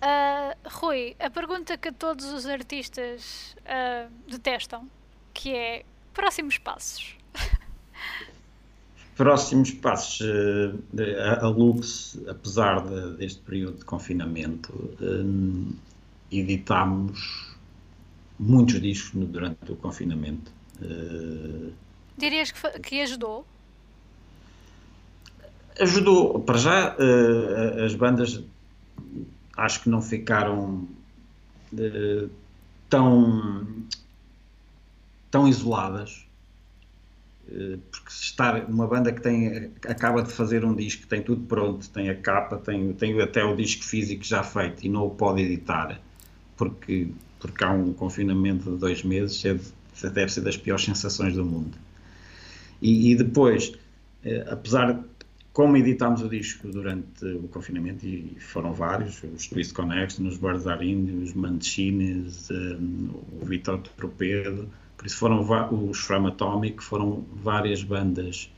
Uh, 0.00 0.56
Rui, 0.68 1.14
a 1.20 1.28
pergunta 1.28 1.76
que 1.76 1.92
todos 1.92 2.24
os 2.32 2.46
artistas 2.46 3.54
uh, 3.60 4.10
detestam, 4.26 4.88
que 5.34 5.54
é 5.54 5.84
próximos 6.14 6.56
passos. 6.56 7.14
próximos 9.14 9.70
passos. 9.70 10.20
Uh, 10.20 10.80
a, 11.20 11.44
a 11.44 11.48
Lux, 11.48 12.18
apesar 12.26 12.80
de, 12.80 13.18
deste 13.18 13.40
período 13.42 13.78
de 13.78 13.84
confinamento, 13.84 14.72
editámos 16.32 17.54
muitos 18.38 18.80
discos 18.80 19.26
durante 19.28 19.70
o 19.70 19.76
confinamento. 19.76 20.50
Uh, 20.80 21.83
Dirias 22.16 22.50
que, 22.50 22.80
que 22.80 23.00
ajudou? 23.02 23.46
Ajudou. 25.80 26.40
Para 26.40 26.58
já, 26.58 26.96
uh, 26.96 27.84
as 27.84 27.94
bandas 27.94 28.42
acho 29.56 29.82
que 29.82 29.88
não 29.88 30.00
ficaram 30.00 30.86
uh, 31.72 32.30
tão, 32.88 33.66
tão 35.30 35.48
isoladas. 35.48 36.24
Uh, 37.48 37.78
porque 37.90 38.10
se 38.10 38.22
estar 38.22 38.64
uma 38.70 38.86
banda 38.86 39.12
que 39.12 39.20
tem, 39.20 39.72
acaba 39.86 40.22
de 40.22 40.32
fazer 40.32 40.64
um 40.64 40.74
disco, 40.74 41.06
tem 41.06 41.22
tudo 41.22 41.44
pronto, 41.46 41.90
tem 41.90 42.08
a 42.08 42.14
capa, 42.14 42.56
tem, 42.56 42.92
tem 42.94 43.20
até 43.20 43.44
o 43.44 43.54
disco 43.56 43.84
físico 43.84 44.24
já 44.24 44.42
feito 44.42 44.84
e 44.86 44.88
não 44.88 45.06
o 45.06 45.10
pode 45.10 45.42
editar, 45.42 46.00
porque, 46.56 47.08
porque 47.38 47.64
há 47.64 47.70
um 47.70 47.92
confinamento 47.92 48.70
de 48.70 48.78
dois 48.78 49.02
meses, 49.02 49.44
é, 49.44 49.58
deve 50.08 50.32
ser 50.32 50.40
das 50.40 50.56
piores 50.56 50.84
sensações 50.84 51.34
do 51.34 51.44
mundo. 51.44 51.76
E, 52.84 53.12
e 53.12 53.16
depois, 53.16 53.72
eh, 54.22 54.44
apesar 54.46 54.92
de 54.92 55.00
como 55.54 55.76
editámos 55.76 56.20
o 56.20 56.28
disco 56.28 56.68
durante 56.68 57.24
o 57.24 57.48
confinamento, 57.48 58.04
e 58.04 58.36
foram 58.38 58.74
vários, 58.74 59.22
os 59.22 59.46
Twist 59.46 59.72
Connection, 59.72 60.26
os 60.26 60.36
Barzar 60.36 60.82
Índios, 60.82 61.30
os 61.30 61.34
Mancines, 61.34 62.50
eh, 62.50 62.76
o 63.40 63.46
Vitor 63.46 63.78
Tropedo, 63.96 64.68
por 64.98 65.06
isso 65.06 65.16
foram 65.16 65.40
os 65.88 65.98
Frame 65.98 66.28
Atomic, 66.28 66.82
foram 66.84 67.24
várias 67.32 67.82
bandas 67.82 68.52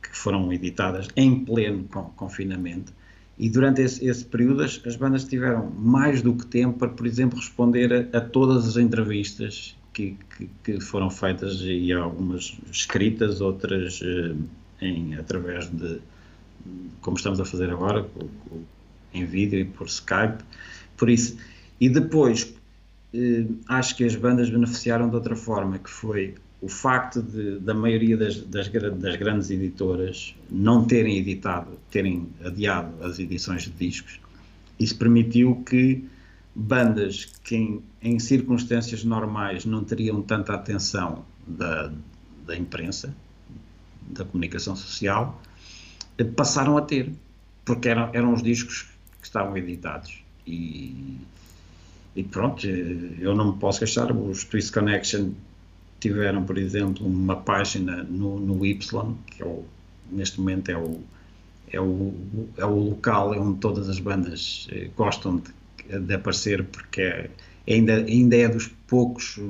que 0.00 0.16
foram 0.16 0.52
editadas 0.52 1.08
em 1.16 1.44
pleno 1.44 1.84
confinamento. 2.16 2.92
E 3.36 3.48
durante 3.48 3.80
esse, 3.82 4.06
esse 4.06 4.24
período 4.24 4.62
as, 4.62 4.80
as, 4.86 4.94
bandas 4.94 5.24
tiveram 5.24 5.70
mais 5.70 6.22
do 6.22 6.34
que 6.34 6.46
tempo 6.46 6.78
para, 6.78 6.90
por 6.90 7.06
exemplo, 7.06 7.38
responder 7.38 8.10
a, 8.12 8.18
a 8.18 8.20
todas 8.20 8.68
as 8.68 8.76
entrevistas 8.76 9.74
que, 10.00 10.16
que, 10.36 10.50
que, 10.64 10.80
foram 10.80 11.10
feitas 11.10 11.60
e 11.62 11.92
algumas 11.92 12.56
escritas, 12.70 13.40
outras 13.40 14.00
eh, 14.02 14.34
em, 14.80 15.14
através 15.14 15.68
de, 15.68 16.00
como 17.00 17.16
estamos 17.16 17.40
a 17.40 17.44
fazer 17.44 17.70
agora, 17.70 18.06
em 19.12 19.24
vídeo 19.24 19.60
e 19.60 19.64
por 19.64 19.86
Skype. 19.86 20.42
Por 20.96 21.10
isso, 21.10 21.36
e 21.80 21.88
depois 21.88 22.54
eh, 23.12 23.46
acho 23.68 23.96
que 23.96 24.04
as 24.04 24.14
bandas 24.16 24.48
beneficiaram 24.48 25.08
de 25.08 25.16
outra 25.16 25.36
forma, 25.36 25.78
que 25.78 25.90
foi 25.90 26.34
o 26.60 26.68
facto 26.68 27.22
de, 27.22 27.58
da 27.58 27.72
maioria 27.72 28.16
das, 28.16 28.36
das, 28.42 28.68
das, 28.68 29.16
grandes 29.16 29.50
editoras 29.50 30.34
não 30.50 30.84
terem 30.84 31.16
editado, 31.16 31.78
terem 31.90 32.28
adiado 32.44 33.02
as 33.02 33.18
edições 33.18 33.62
de 33.62 33.70
discos. 33.70 34.20
Isso 34.78 34.96
permitiu 34.98 35.62
que 35.64 36.04
bandas 36.54 37.26
que 37.44 37.56
em, 37.56 37.82
em, 38.02 38.18
circunstâncias 38.18 39.04
normais 39.04 39.64
não 39.64 39.84
teriam 39.84 40.20
tanta 40.22 40.54
atenção 40.54 41.24
da, 41.46 41.92
da 42.46 42.56
imprensa, 42.56 43.14
da 44.02 44.24
comunicação 44.24 44.74
social, 44.74 45.40
eh, 46.18 46.24
passaram 46.24 46.76
a 46.76 46.82
ter, 46.82 47.12
porque 47.64 47.88
eram, 47.88 48.10
eram 48.12 48.34
os 48.34 48.42
discos 48.42 48.88
que 49.20 49.26
estavam 49.26 49.56
editados. 49.56 50.22
E, 50.46 51.18
e 52.16 52.24
pronto, 52.24 52.66
eh, 52.66 53.16
eu 53.18 53.34
não 53.34 53.52
me 53.52 53.58
posso 53.58 53.78
queixar, 53.78 54.10
os 54.10 54.44
Twist 54.44 54.72
Connection 54.72 55.32
tiveram, 56.00 56.44
por 56.44 56.58
exemplo, 56.58 57.06
uma 57.06 57.36
página 57.36 58.02
no, 58.02 58.40
no 58.40 58.64
Y, 58.66 59.14
que 59.26 59.42
é 59.42 59.46
o, 59.46 59.64
neste 60.10 60.40
momento 60.40 60.70
é 60.70 60.76
o, 60.76 61.00
é, 61.72 61.80
o, 61.80 62.14
é 62.56 62.64
o 62.64 62.74
local 62.74 63.32
onde 63.32 63.60
todas 63.60 63.88
as 63.88 64.00
bandas 64.00 64.66
eh, 64.72 64.90
gostam 64.96 65.36
de, 65.36 65.59
de 65.98 66.14
aparecer, 66.14 66.64
porque 66.64 67.02
é, 67.02 67.30
ainda, 67.68 67.96
ainda 67.96 68.36
é 68.36 68.48
dos 68.48 68.68
poucos, 68.86 69.40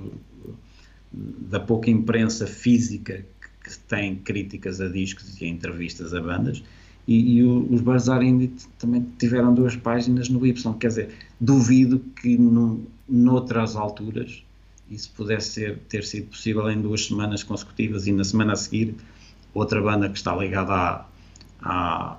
da 1.13 1.61
pouca 1.61 1.91
imprensa 1.91 2.47
física 2.47 3.25
que, 3.63 3.79
tem 3.87 4.17
críticas 4.17 4.81
a 4.81 4.89
discos 4.89 5.41
e 5.41 5.45
a 5.45 5.49
entrevistas 5.49 6.13
a 6.13 6.21
bandas. 6.21 6.63
E, 7.07 7.39
e 7.39 7.43
os 7.43 7.81
Barzar 7.81 8.23
Indie 8.23 8.53
também 8.79 9.07
tiveram 9.19 9.55
duas 9.55 9.77
páginas 9.77 10.29
no 10.29 10.45
Y, 10.45 10.75
quer 10.79 10.89
dizer, 10.89 11.15
duvido 11.41 12.01
que 12.21 12.37
no, 12.37 12.85
noutras 13.09 13.77
alturas 13.77 14.43
isso 14.91 15.13
pudesse 15.17 15.51
ser, 15.51 15.79
ter 15.89 16.05
sido 16.05 16.31
possível 16.31 16.69
em 16.69 16.81
duas 16.81 17.07
semanas 17.07 17.45
consecutivas 17.45 18.07
e 18.07 18.13
na 18.13 18.25
semana 18.25 18.55
a 18.55 18.57
seguir 18.57 18.97
outra 19.55 19.81
banda 19.81 20.09
que 20.09 20.19
está 20.19 20.35
ligada 20.35 20.73
à, 20.73 21.07
à, 21.63 22.19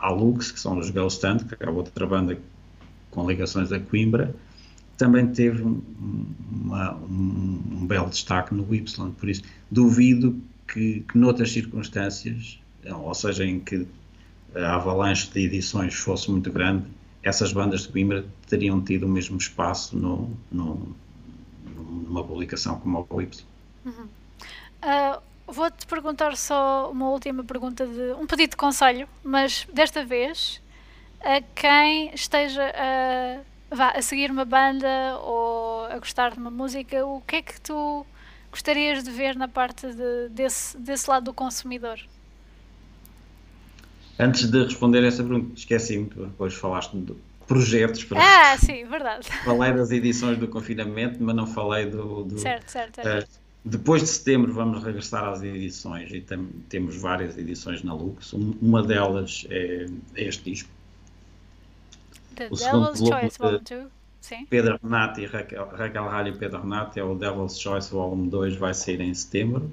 à 0.00 0.10
Lux, 0.10 0.50
que 0.50 0.58
são 0.58 0.78
os 0.78 0.90
Ghost 0.90 1.24
Hunt, 1.24 1.44
que 1.44 1.62
é 1.62 1.70
outra 1.70 2.06
banda 2.06 2.36
com 3.10 3.28
ligações 3.28 3.72
a 3.72 3.80
Coimbra, 3.80 4.34
também 4.96 5.26
teve 5.28 5.62
um, 5.62 5.80
uma, 6.50 6.94
um, 6.96 7.62
um, 7.72 7.86
belo 7.86 8.08
destaque 8.08 8.54
no 8.54 8.74
Y, 8.74 9.12
por 9.12 9.28
isso 9.28 9.42
duvido 9.70 10.40
que, 10.66 11.00
que 11.00 11.16
noutras 11.16 11.52
circunstâncias, 11.52 12.60
ou 12.84 13.14
seja, 13.14 13.44
em 13.44 13.60
que 13.60 13.86
a 14.54 14.74
avalanche 14.74 15.30
de 15.30 15.40
edições 15.40 15.94
fosse 15.94 16.30
muito 16.30 16.50
grande, 16.50 16.84
essas 17.22 17.52
bandas 17.52 17.82
de 17.82 17.88
Coimbra 17.88 18.24
teriam 18.48 18.80
tido 18.80 19.04
o 19.04 19.08
mesmo 19.08 19.36
espaço 19.36 19.96
no, 19.96 20.30
no, 20.50 20.96
numa 21.64 22.24
publicação 22.24 22.78
como 22.80 23.06
o 23.08 23.22
Y. 23.22 23.44
Uhum. 23.84 24.04
Uh, 24.82 25.28
Vou-te 25.50 25.86
perguntar 25.86 26.36
só 26.36 26.90
uma 26.90 27.08
última 27.08 27.42
pergunta 27.42 27.86
de 27.86 28.12
um 28.20 28.26
pedido 28.26 28.50
de 28.50 28.56
conselho, 28.56 29.08
mas 29.24 29.66
desta 29.72 30.04
vez 30.04 30.60
a 31.20 31.40
quem 31.54 32.14
esteja 32.14 32.72
a, 32.74 33.74
vá, 33.74 33.90
a 33.90 34.02
seguir 34.02 34.30
uma 34.30 34.44
banda 34.44 35.18
ou 35.22 35.86
a 35.86 35.98
gostar 35.98 36.32
de 36.32 36.38
uma 36.38 36.50
música, 36.50 37.04
o 37.04 37.20
que 37.20 37.36
é 37.36 37.42
que 37.42 37.60
tu 37.60 38.06
gostarias 38.50 39.04
de 39.04 39.10
ver 39.10 39.36
na 39.36 39.48
parte 39.48 39.86
de, 39.86 40.28
desse, 40.30 40.76
desse 40.78 41.08
lado 41.08 41.24
do 41.24 41.34
consumidor? 41.34 41.98
Antes 44.18 44.50
de 44.50 44.64
responder 44.64 45.04
essa 45.04 45.22
pergunta, 45.22 45.52
esqueci-me, 45.54 46.06
depois 46.06 46.54
falaste 46.54 46.96
de 46.96 47.14
projetos. 47.46 48.04
Para... 48.04 48.20
Ah, 48.20 48.58
sim, 48.58 48.84
verdade. 48.84 49.28
Falei 49.44 49.72
das 49.72 49.90
edições 49.90 50.38
do 50.38 50.48
confinamento, 50.48 51.22
mas 51.22 51.34
não 51.34 51.46
falei 51.46 51.86
do. 51.86 52.24
do 52.24 52.38
certo, 52.38 52.70
certo. 52.70 53.02
certo. 53.02 53.28
Uh, 53.28 53.48
depois 53.64 54.02
de 54.02 54.08
setembro 54.08 54.52
vamos 54.52 54.82
regressar 54.82 55.24
às 55.24 55.42
edições 55.42 56.10
e 56.12 56.20
tem, 56.20 56.46
temos 56.68 56.96
várias 56.96 57.36
edições 57.36 57.82
na 57.82 57.92
Lux. 57.92 58.32
uma 58.32 58.82
delas 58.82 59.46
é, 59.50 59.86
é 60.14 60.24
este 60.24 60.50
disco. 60.50 60.70
The 62.38 62.48
o 62.50 62.56
Devil's 62.56 62.98
Choice 62.98 63.38
Volume 63.38 63.64
2. 63.68 63.86
Sim. 64.20 64.46
Pedro 64.50 64.78
Renati, 64.82 65.26
Raquel, 65.26 65.68
Raquel 65.68 66.04
Ralho 66.04 66.34
e 66.34 66.38
Pedro 66.38 66.62
Renati 66.62 67.00
é 67.00 67.04
o 67.04 67.14
Devil's 67.14 67.58
Choice 67.58 67.90
Volume 67.90 68.28
2, 68.28 68.56
vai 68.56 68.74
sair 68.74 69.00
em 69.00 69.12
setembro. 69.12 69.70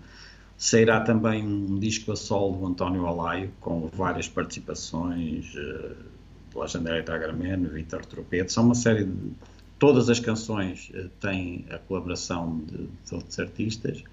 Sairá 0.57 1.01
também 1.01 1.45
um 1.45 1.77
disco 1.77 2.11
a 2.11 2.15
solo 2.15 2.57
do 2.57 2.65
António 2.67 3.05
Alaio, 3.05 3.51
com 3.59 3.87
várias 3.87 4.27
participações 4.27 5.53
uh, 5.55 5.95
do 6.51 6.59
Legendário 6.61 7.03
Tagarman, 7.03 7.67
Vitor 7.67 8.05
Tropeto. 8.05 8.51
São 8.51 8.63
uma 8.65 8.75
série 8.75 9.03
de 9.03 9.33
Todas 9.77 10.09
as 10.09 10.19
canções 10.19 10.89
uh, 10.95 11.09
têm 11.19 11.65
a 11.69 11.77
colaboração 11.77 12.61
de, 12.65 12.87
de, 12.87 13.15
outros 13.15 13.37
artistas 13.39 14.03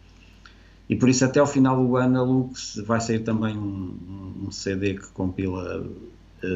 e 0.88 0.96
por 0.96 1.08
isso 1.08 1.24
até 1.24 1.38
ao 1.38 1.46
final 1.46 1.76
do 1.76 1.96
ano 1.96 2.18
a 2.18 2.22
Lux 2.22 2.82
vai 2.84 3.00
sair 3.00 3.20
também 3.20 3.56
um, 3.56 4.46
um 4.46 4.50
CD 4.50 4.94
que 4.94 5.06
compila 5.08 5.86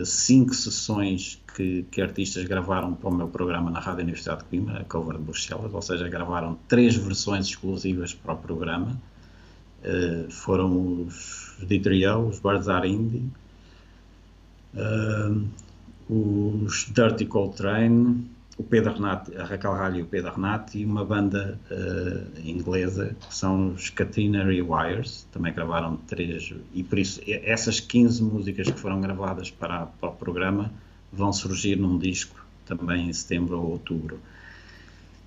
cinco 0.05 0.55
sessões 0.55 1.41
que, 1.55 1.84
que, 1.91 2.03
artistas 2.03 2.45
gravaram 2.45 2.95
para 2.95 3.09
o 3.09 3.14
meu 3.14 3.28
programa 3.28 3.70
na 3.70 3.78
Rádio 3.78 4.03
Universidade 4.03 4.43
de 4.43 4.47
Coimbra, 4.47 4.80
a 4.80 4.84
cover 4.84 5.16
de 5.16 5.22
Bruxelas, 5.22 5.72
ou 5.72 5.82
seja, 5.82 6.09
gravaram 6.09 6.59
três 6.68 6.97
versões 6.97 7.47
exclusivas 7.47 8.12
para 8.12 8.34
o 8.34 8.37
programa. 8.37 9.01
Uh, 9.84 10.30
foram 10.30 11.03
os 11.03 11.55
Dietriel, 11.66 12.26
os 12.26 12.41
Barzar 12.41 12.84
Indie, 12.84 13.30
uh, 14.74 15.47
os 16.09 16.91
Dirty 16.93 17.24
Coltrane, 17.26 18.28
o 18.59 18.62
Pedro 18.62 18.94
Renati, 18.94 19.36
a 19.36 19.44
Raquel 19.44 19.72
Ralho 19.72 19.96
e 19.98 20.02
o 20.02 20.07
Pedro 20.07 20.32
Renati, 20.32 20.78
e 20.78 20.84
uma 20.84 21.04
banda 21.04 21.61
uh, 21.70 22.40
inglesa 22.40 23.14
que 23.28 23.34
são 23.34 23.72
os 23.72 23.90
Catenary 23.90 24.62
Wires, 24.62 25.26
também 25.30 25.52
gravaram 25.52 25.96
três, 25.96 26.54
e 26.72 26.82
por 26.82 26.98
isso 26.98 27.20
essas 27.26 27.80
15 27.80 28.22
músicas 28.22 28.70
que 28.70 28.78
foram 28.78 29.00
gravadas 29.00 29.50
para, 29.50 29.86
para 29.86 30.09
o 30.09 30.14
programa 30.14 30.72
vão 31.12 31.32
surgir 31.32 31.76
num 31.76 31.98
disco 31.98 32.44
também 32.64 33.09
em 33.09 33.12
setembro 33.12 33.59
ou 33.59 33.72
outubro. 33.72 34.18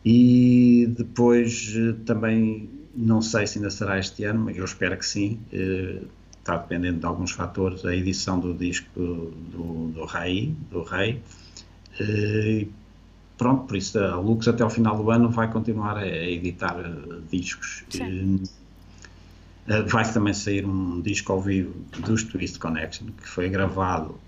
E 0.03 0.91
depois 0.97 1.75
uh, 1.75 1.93
também, 2.05 2.67
não 2.95 3.21
sei 3.21 3.45
se 3.45 3.59
ainda 3.59 3.69
será 3.69 3.99
este 3.99 4.23
ano, 4.23 4.45
mas 4.45 4.57
eu 4.57 4.65
espero 4.65 4.97
que 4.97 5.05
sim, 5.05 5.39
uh, 5.53 6.07
está 6.39 6.57
dependendo 6.57 6.99
de 6.99 7.05
alguns 7.05 7.32
fatores, 7.32 7.86
a 7.86 7.95
edição 7.95 8.39
do 8.39 8.55
disco 8.55 8.89
do, 8.95 9.91
do 9.93 10.05
Rei, 10.05 10.55
do 10.71 10.82
Rei 10.82 11.21
pronto, 13.39 13.65
por 13.65 13.77
isso 13.77 13.97
a 13.97 14.17
Lux 14.17 14.47
até 14.47 14.61
ao 14.61 14.69
final 14.69 14.95
do 14.97 15.09
ano 15.09 15.29
vai 15.29 15.49
continuar 15.49 15.97
a, 15.97 16.05
editar 16.05 16.77
uh, 16.77 17.21
discos. 17.31 17.83
Uh, 17.95 18.43
vai 19.87 20.11
também 20.11 20.33
sair 20.33 20.65
um 20.65 20.99
disco 21.01 21.31
ao 21.31 21.41
vivo 21.41 21.73
dos 21.99 22.23
Twist 22.23 22.59
Connection, 22.59 23.07
que 23.07 23.27
foi 23.27 23.49
gravado, 23.49 24.19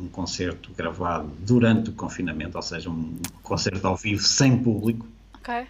um 0.00 0.08
concerto 0.08 0.72
gravado 0.76 1.30
durante 1.40 1.90
o 1.90 1.92
confinamento, 1.92 2.56
ou 2.56 2.62
seja, 2.62 2.88
um 2.88 3.16
concerto 3.42 3.86
ao 3.86 3.96
vivo 3.96 4.22
sem 4.22 4.56
público. 4.56 5.06
Ok. 5.34 5.66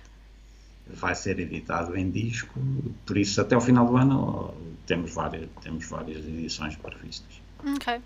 Vai 0.87 1.15
ser 1.15 1.41
editado 1.41 1.97
em 1.97 2.11
disco, 2.11 2.61
por 3.05 3.17
isso 3.17 3.41
até 3.41 3.55
ao 3.55 3.61
final 3.61 3.87
do 3.87 3.97
ano 3.97 4.55
temos 4.87 5.13
várias, 5.13 5.49
temos 5.63 5.87
várias 5.87 6.19
edições 6.19 6.77
previstas. 6.77 7.41
Ok. 7.67 8.01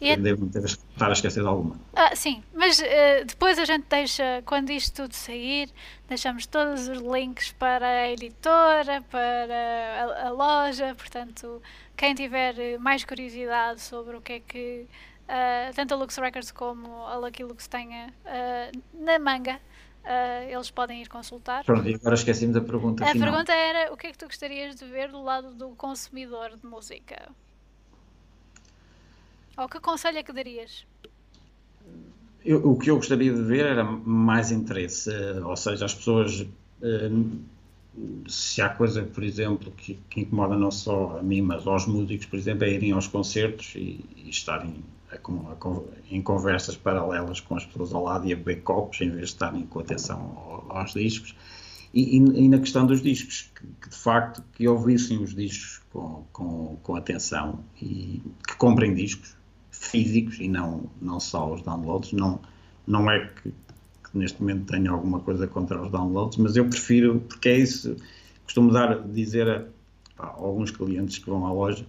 E 0.00 0.10
é... 0.10 0.16
Devo 0.16 0.48
estar 0.64 1.08
a 1.08 1.12
esquecer 1.12 1.42
de 1.42 1.48
alguma. 1.48 1.76
Ah, 1.94 2.14
sim, 2.14 2.42
mas 2.54 2.78
uh, 2.78 3.24
depois 3.26 3.58
a 3.58 3.64
gente 3.64 3.86
deixa, 3.88 4.42
quando 4.46 4.70
isto 4.70 5.02
tudo 5.02 5.14
sair, 5.14 5.70
deixamos 6.08 6.46
todos 6.46 6.88
os 6.88 6.98
links 6.98 7.52
para 7.52 7.86
a 7.86 8.10
editora, 8.10 9.02
para 9.10 10.22
a, 10.22 10.28
a 10.28 10.30
loja, 10.30 10.94
portanto, 10.94 11.60
quem 11.96 12.14
tiver 12.14 12.78
mais 12.78 13.04
curiosidade 13.04 13.80
sobre 13.80 14.16
o 14.16 14.20
que 14.20 14.34
é 14.34 14.40
que 14.40 14.86
uh, 15.24 15.74
tanto 15.74 15.94
a 15.94 15.96
Lux 15.96 16.16
Records 16.16 16.52
como 16.52 17.04
a 17.06 17.16
Lucky 17.16 17.42
Lux 17.42 17.66
tenha 17.66 18.12
uh, 18.24 19.04
na 19.04 19.18
manga, 19.18 19.60
eles 20.48 20.70
podem 20.70 21.02
ir 21.02 21.08
consultar. 21.08 21.64
Pronto, 21.64 21.86
e 21.86 21.94
agora 21.94 22.14
esquecemos 22.14 22.56
a 22.56 22.62
pergunta 22.62 23.04
A 23.04 23.08
final. 23.08 23.28
pergunta 23.28 23.52
era, 23.52 23.92
o 23.92 23.96
que 23.96 24.06
é 24.06 24.10
que 24.10 24.16
tu 24.16 24.24
gostarias 24.24 24.74
de 24.76 24.86
ver 24.86 25.10
do 25.10 25.22
lado 25.22 25.52
do 25.52 25.68
consumidor 25.70 26.56
de 26.56 26.66
música? 26.66 27.28
Ou 29.58 29.68
que 29.68 29.80
conselho 29.80 30.18
é 30.18 30.22
que 30.22 30.32
darias? 30.32 30.86
Eu, 32.44 32.64
o 32.64 32.78
que 32.78 32.90
eu 32.90 32.96
gostaria 32.96 33.34
de 33.34 33.42
ver 33.42 33.66
era 33.66 33.82
mais 33.82 34.52
interesse, 34.52 35.12
eh, 35.12 35.40
ou 35.40 35.56
seja, 35.56 35.84
as 35.84 35.92
pessoas, 35.92 36.46
eh, 36.80 37.10
se 38.28 38.62
há 38.62 38.68
coisa, 38.68 39.02
por 39.02 39.24
exemplo, 39.24 39.72
que, 39.72 39.98
que, 40.08 40.20
incomoda 40.20 40.56
não 40.56 40.70
só 40.70 41.18
a 41.18 41.22
mim, 41.24 41.42
mas 41.42 41.66
aos 41.66 41.88
músicos, 41.88 42.26
por 42.26 42.38
exemplo, 42.38 42.64
é 42.64 42.70
irem 42.70 42.92
aos 42.92 43.08
concertos 43.08 43.74
e, 43.74 44.04
e 44.16 44.30
estarem 44.30 44.76
a, 45.10 45.16
a, 45.16 45.82
em 46.08 46.22
conversas 46.22 46.76
paralelas 46.76 47.40
com 47.40 47.56
as 47.56 47.66
pessoas 47.66 47.92
ao 47.92 48.04
lado 48.04 48.28
e 48.28 48.32
a 48.32 48.36
beber 48.36 48.62
copos, 48.62 49.00
em 49.00 49.10
vez 49.10 49.26
de 49.26 49.32
estarem 49.32 49.66
com 49.66 49.80
atenção 49.80 50.64
aos 50.68 50.92
discos. 50.92 51.34
E, 51.92 52.16
e, 52.16 52.44
e, 52.44 52.48
na 52.48 52.58
questão 52.60 52.86
dos 52.86 53.02
discos, 53.02 53.50
que, 53.56 53.66
que, 53.82 53.88
de 53.90 53.96
facto 53.96 54.40
que 54.52 54.68
ouvissem 54.68 55.18
os 55.20 55.34
discos 55.34 55.82
com, 55.90 56.24
com, 56.32 56.76
com 56.80 56.94
atenção 56.94 57.64
e 57.82 58.22
que 58.46 58.56
comprem 58.56 58.94
discos, 58.94 59.37
físicos 59.78 60.38
e 60.40 60.48
não, 60.48 60.90
não 61.00 61.20
só 61.20 61.52
os 61.52 61.62
downloads. 61.62 62.12
Não, 62.12 62.40
não 62.86 63.10
é 63.10 63.26
que, 63.26 63.50
que, 63.50 64.18
neste 64.18 64.40
momento 64.40 64.72
tenho 64.72 64.92
alguma 64.92 65.20
coisa 65.20 65.46
contra 65.46 65.80
os 65.80 65.90
downloads, 65.90 66.38
mas 66.38 66.56
eu 66.56 66.64
prefiro, 66.66 67.20
porque 67.28 67.48
é 67.48 67.58
isso, 67.58 67.96
costumo 68.44 68.72
dar, 68.72 69.02
dizer 69.08 69.48
a, 69.48 69.64
a 70.22 70.26
alguns 70.26 70.70
clientes 70.70 71.18
que 71.18 71.28
vão 71.28 71.46
à 71.46 71.52
loja, 71.52 71.84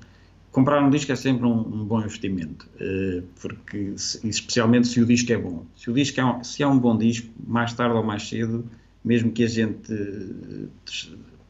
comprar 0.52 0.84
um 0.84 0.90
disco 0.90 1.12
é 1.12 1.16
sempre 1.16 1.46
um, 1.46 1.60
um 1.60 1.86
bom 1.86 2.00
investimento, 2.02 2.70
uh, 2.76 3.24
porque 3.42 3.94
se, 3.98 4.28
especialmente 4.28 4.88
se 4.88 5.02
o 5.02 5.06
disco 5.06 5.32
é 5.32 5.38
bom. 5.38 5.66
Se 5.76 5.90
o 5.90 5.94
disco 5.94 6.20
é 6.20 6.26
um, 6.26 6.44
se 6.44 6.64
é 6.64 6.68
um 6.68 6.78
bom 6.78 6.98
disco, 6.98 7.30
mais 7.46 7.74
tarde 7.74 7.96
ou 7.96 8.04
mais 8.04 8.28
cedo, 8.28 8.66
mesmo 9.04 9.32
que 9.32 9.44
a 9.44 9.48
gente 9.48 9.94
uh, 9.94 10.70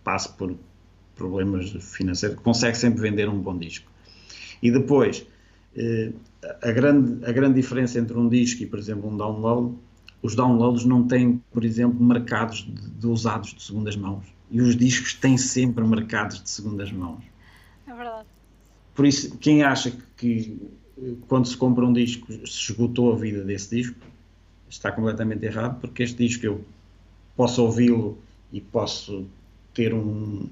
passe 0.03 0.30
por 0.30 0.56
problemas 1.16 1.72
financeiros, 1.82 2.40
consegue 2.40 2.78
sempre 2.78 3.02
vender 3.02 3.28
um 3.28 3.40
bom 3.40 3.57
disco. 3.57 3.90
E 4.61 4.72
depois, 4.72 5.20
eh, 5.22 5.39
a, 6.62 6.72
grande, 6.72 7.26
a 7.26 7.32
grande 7.32 7.56
diferença 7.56 8.00
entre 8.00 8.18
um 8.18 8.28
disco 8.28 8.64
e, 8.64 8.66
por 8.66 8.80
exemplo, 8.80 9.10
um 9.10 9.16
download, 9.16 9.76
os 10.22 10.36
downloads 10.36 10.86
não 10.86 11.08
têm, 11.08 11.41
por 11.52 11.64
exemplo, 11.64 12.04
mercados 12.04 12.60
de, 12.60 12.90
de 12.90 13.08
usados 13.08 13.54
de 13.54 13.64
segundas 13.64 13.96
mãos. 13.96 14.26
E 14.52 14.62
os 14.62 14.76
discos 14.76 15.14
têm 15.14 15.38
sempre 15.38 15.84
mercados 15.84 16.41
de 16.44 16.50
segundas 16.50 16.91
mãos. 16.91 17.24
É 17.88 17.94
verdade. 17.94 18.28
Por 18.96 19.06
isso, 19.06 19.38
quem 19.38 19.64
acha 19.64 19.94
que 20.18 20.58
quando 21.28 21.48
se 21.48 21.56
compra 21.56 21.86
um 21.86 21.94
disco 21.94 22.32
se 22.32 22.72
esgotou 22.72 23.14
a 23.14 23.16
vida 23.16 23.44
desse 23.44 23.76
disco, 23.76 23.96
está 24.70 24.91
completamente 24.91 25.46
errado, 25.46 25.80
porque 25.80 26.04
este 26.04 26.18
disco 26.26 26.46
eu 26.46 26.66
posso 27.36 27.64
ouvi-lo 27.64 28.18
e 28.52 28.60
posso 28.60 29.26
ter 29.74 29.94
um, 29.94 30.46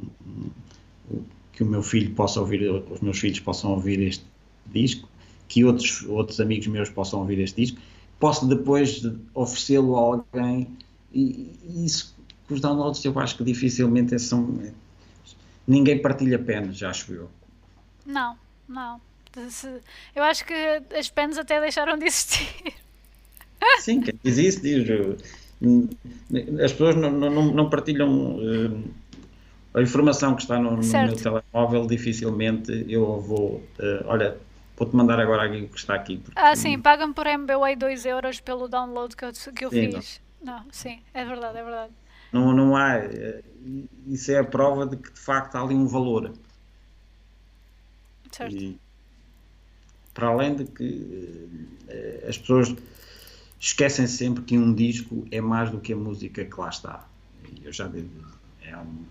um, 1.11 1.21
que 1.51 1.63
o 1.63 1.65
meu 1.65 1.83
filho 1.83 2.13
possa 2.15 2.39
ouvir, 2.39 2.69
os 2.69 3.01
meus 3.01 3.19
filhos 3.19 3.39
possam 3.39 3.71
ouvir 3.71 3.99
este 3.99 4.25
disco, 4.71 5.07
que 5.47 5.63
outros, 5.63 6.03
outros 6.03 6.39
amigos 6.39 6.67
meus 6.67 6.89
possam 6.89 7.19
ouvir 7.19 7.39
este 7.39 7.61
disco, 7.61 7.79
posso 8.19 8.47
depois 8.47 9.01
oferecê-lo 9.33 9.95
a 9.95 9.99
alguém 9.99 10.67
e, 11.13 11.51
e 11.63 11.85
isso 11.85 12.15
com 12.47 12.53
os 12.53 12.61
downloads 12.61 13.03
eu 13.03 13.17
acho 13.19 13.37
que 13.37 13.43
dificilmente 13.43 14.17
são 14.19 14.59
ninguém 15.67 16.01
partilha 16.01 16.39
penas, 16.39 16.81
acho 16.81 17.13
eu. 17.13 17.29
Não, 18.05 18.37
não. 18.67 19.01
Eu 20.15 20.23
acho 20.23 20.45
que 20.45 20.53
as 20.97 21.09
penas 21.09 21.37
até 21.37 21.59
deixaram 21.59 21.97
de 21.97 22.05
existir. 22.05 22.73
Sim, 23.79 24.01
quem 24.01 24.13
diz 24.23 24.61
diz. 24.61 24.89
As 26.63 26.71
pessoas 26.71 26.95
não, 26.95 27.11
não, 27.11 27.53
não 27.53 27.69
partilham 27.69 28.37
uh, 28.37 28.83
a 29.73 29.81
informação 29.81 30.35
que 30.35 30.41
está 30.41 30.59
no, 30.59 30.77
no, 30.77 30.83
meu 30.83 31.15
telemóvel, 31.15 31.85
dificilmente 31.85 32.85
eu 32.87 33.19
vou. 33.19 33.63
Uh, 33.79 34.05
olha, 34.05 34.37
vou-te 34.77 34.95
mandar 34.95 35.19
agora 35.19 35.43
aqui 35.43 35.63
o 35.63 35.69
que 35.69 35.77
está 35.77 35.95
aqui. 35.95 36.17
Porque... 36.17 36.39
Ah, 36.39 36.55
sim, 36.55 36.79
pagam 36.79 37.11
por 37.11 37.25
MBWay 37.27 37.75
2 37.75 38.05
euros 38.05 38.39
pelo 38.39 38.67
download 38.67 39.15
que 39.15 39.25
eu, 39.25 39.31
que 39.53 39.65
eu 39.65 39.69
sim, 39.69 39.91
fiz. 39.91 40.21
Não. 40.41 40.59
não. 40.59 40.65
sim, 40.71 41.01
é 41.13 41.25
verdade, 41.25 41.57
é 41.57 41.63
verdade. 41.63 41.93
Não, 42.31 42.53
não 42.53 42.75
há. 42.75 42.97
Eh, 42.97 43.43
isso 44.07 44.31
é 44.31 44.39
a 44.39 44.43
prova 44.43 44.85
de 44.85 44.97
que 44.97 45.11
de 45.11 45.19
facto 45.19 45.55
há 45.55 45.61
ali 45.61 45.73
um 45.73 45.87
valor. 45.87 46.33
Certo. 48.31 48.55
E, 48.55 48.79
para 50.13 50.27
além 50.27 50.55
de 50.55 50.65
que 50.65 51.47
as 52.27 52.37
pessoas 52.37 52.75
esquecem 53.59 54.07
sempre 54.07 54.43
que 54.43 54.57
um 54.57 54.73
disco 54.73 55.27
é 55.31 55.41
mais 55.41 55.69
do 55.71 55.79
que 55.79 55.93
a 55.93 55.95
música 55.95 56.43
que 56.43 56.59
lá 56.59 56.69
está. 56.69 57.07
Eu 57.63 57.71
já 57.71 57.87
digo, 57.87 58.09
é 58.61 58.75
um, 58.77 59.05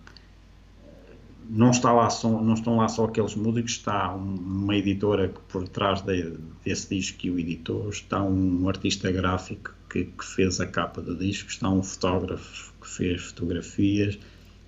não, 1.48 1.70
está 1.70 1.92
lá 1.92 2.10
só, 2.10 2.28
não 2.28 2.54
estão 2.54 2.76
lá 2.76 2.88
só 2.88 3.04
aqueles 3.04 3.34
músicos, 3.34 3.72
está 3.72 4.12
uma 4.14 4.74
editora 4.76 5.28
que 5.28 5.40
por 5.48 5.66
trás 5.68 6.00
de, 6.02 6.36
desse 6.64 6.94
disco 6.94 7.18
que 7.18 7.30
o 7.30 7.38
editou, 7.38 7.88
está 7.88 8.22
um 8.22 8.68
artista 8.68 9.10
gráfico 9.10 9.74
que, 9.90 10.04
que, 10.04 10.24
fez 10.24 10.60
a 10.60 10.66
capa 10.66 11.00
do 11.00 11.16
disco, 11.16 11.48
está 11.48 11.68
um 11.68 11.82
fotógrafo 11.82 12.72
que 12.80 12.88
fez 12.88 13.22
fotografias, 13.22 14.18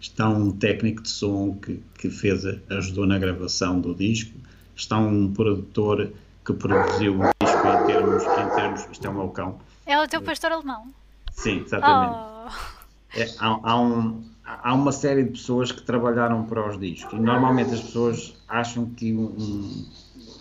está 0.01 0.29
um 0.29 0.51
técnico 0.51 1.03
de 1.03 1.09
som 1.11 1.55
que, 1.55 1.81
que 1.99 2.11
fez, 2.11 2.45
ajudou 2.71 3.07
na 3.07 3.19
gravação 3.19 3.81
do 3.81 3.95
disco, 3.95 4.39
está 4.77 4.99
um 4.99 5.33
produtor 5.33 6.13
que 6.45 6.53
produziu 6.53 7.21
o 7.21 7.45
disco 7.45 7.67
em 7.67 7.87
termos, 7.87 8.23
em 8.23 8.55
termos 8.55 8.89
isto 8.91 9.07
é 9.07 9.11
o 9.11 9.15
meu 9.15 9.29
cão, 9.29 9.59
é 9.89 9.99
o 9.99 10.07
teu 10.07 10.21
pastor 10.21 10.53
alemão? 10.53 10.93
Sim, 11.33 11.63
exatamente. 11.65 12.15
Oh. 12.15 13.19
É, 13.19 13.27
há, 13.39 13.61
há, 13.63 13.81
um, 13.81 14.23
há, 14.49 14.75
uma 14.75 14.93
série 14.93 15.25
de 15.25 15.31
pessoas 15.31 15.71
que 15.71 15.83
trabalharam 15.83 16.45
para 16.45 16.67
os 16.69 16.79
discos 16.79 17.19
e 17.19 17.21
normalmente 17.21 17.75
as 17.75 17.81
pessoas 17.81 18.37
acham 18.49 18.87
que 18.87 19.13
um, 19.13 19.87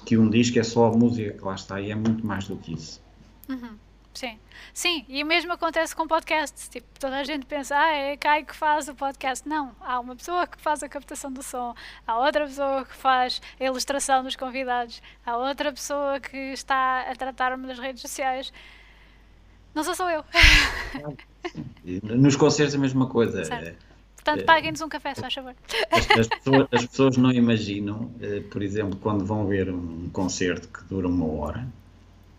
que 0.06 0.18
um 0.18 0.30
disco 0.30 0.58
é 0.58 0.64
só 0.64 0.88
a 0.88 0.92
música 0.92 1.34
que 1.34 1.44
lá 1.44 1.56
está 1.56 1.82
e 1.82 1.92
é 1.92 1.96
muito 1.96 2.26
mais 2.26 2.48
do 2.48 2.56
que 2.58 2.74
isso. 2.74 3.02
Uhum. 3.50 3.76
Sim, 4.14 4.40
sim, 4.74 5.06
e 5.08 5.22
o 5.22 5.28
mesmo 5.28 5.54
acontece 5.54 5.96
com 5.96 6.08
podcasts. 6.08 6.68
Tipo, 6.68 6.88
toda 7.00 7.18
a 7.18 7.24
gente 7.24 7.46
pensa, 7.46 7.78
ah, 7.78 7.94
é 7.94 8.18
Kai 8.18 8.44
que 8.44 8.56
faz 8.56 8.88
o 8.88 8.96
podcast. 8.96 9.48
Não, 9.48 9.76
há 9.80 10.00
uma 10.00 10.16
pessoa 10.16 10.48
que 10.48 10.60
faz 10.60 10.82
a 10.82 10.90
captação 10.90 11.32
do 11.32 11.44
som, 11.44 11.76
há 12.08 12.18
outra 12.18 12.48
pessoa 12.48 12.84
que 12.84 12.96
faz 12.96 13.40
a 13.60 13.64
ilustração 13.64 14.24
dos 14.24 14.36
convidados, 14.36 15.04
há 15.24 15.38
outra 15.38 15.72
pessoa 15.72 16.20
que 16.20 16.36
está 16.36 17.02
a 17.02 17.16
tratar-me 17.16 17.68
das 17.68 17.78
redes 17.78 18.02
sociais. 18.02 18.52
Não 19.76 19.84
sou 19.84 19.94
só 19.94 20.10
eu. 20.10 20.26
Nos 22.02 22.36
concertos 22.36 22.74
a 22.74 22.80
mesma 22.80 23.08
coisa. 23.08 23.46
Certo. 23.46 23.87
Portanto, 24.28 24.46
paguem-nos 24.46 24.82
um 24.82 24.90
café, 24.90 25.16
se 25.16 25.22
faz 25.22 25.34
favor. 25.34 25.56
As, 25.90 26.20
as, 26.20 26.28
pessoas, 26.44 26.68
as, 26.72 26.86
pessoas, 26.86 27.18
não 27.18 27.32
imaginam, 27.32 28.12
eh, 28.20 28.42
por 28.52 28.62
exemplo, 28.62 29.00
quando 29.02 29.24
vão 29.26 29.48
ver 29.48 29.70
um 29.70 30.10
concerto 30.10 30.68
que 30.68 30.84
dura 30.84 31.08
uma 31.08 31.26
hora, 31.26 31.68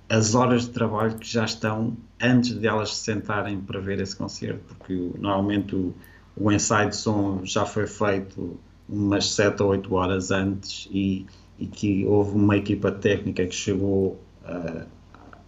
as 0.08 0.34
horas 0.34 0.66
de 0.66 0.70
trabalho 0.70 1.16
que 1.16 1.26
já 1.26 1.46
estão 1.46 1.96
antes 2.20 2.58
de 2.58 2.66
elas 2.66 2.94
se 2.94 3.04
sentarem 3.04 3.58
para 3.60 3.80
ver 3.80 4.00
esse 4.00 4.14
concerto, 4.14 4.74
porque 4.76 5.12
normalmente 5.18 5.74
o, 5.74 5.94
o 6.36 6.52
ensaio 6.52 6.90
de 6.90 6.96
som 6.96 7.40
já 7.44 7.64
foi 7.64 7.86
feito 7.86 8.58
umas 8.88 9.30
7 9.32 9.62
ou 9.62 9.70
8 9.70 9.94
horas 9.94 10.30
antes 10.30 10.88
e, 10.90 11.26
e 11.58 11.66
que 11.66 12.04
houve 12.06 12.36
uma 12.36 12.56
equipa 12.56 12.90
técnica 12.90 13.46
que 13.46 13.54
chegou 13.54 14.18
uh, 14.44 14.86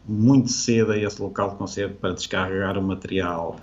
muito 0.07 0.51
cedo 0.51 0.93
a 0.93 0.99
esse 0.99 1.21
local 1.21 1.51
de 1.51 1.57
concerto 1.57 1.97
para 1.97 2.12
descarregar 2.12 2.79
o 2.79 2.83
material, 2.83 3.59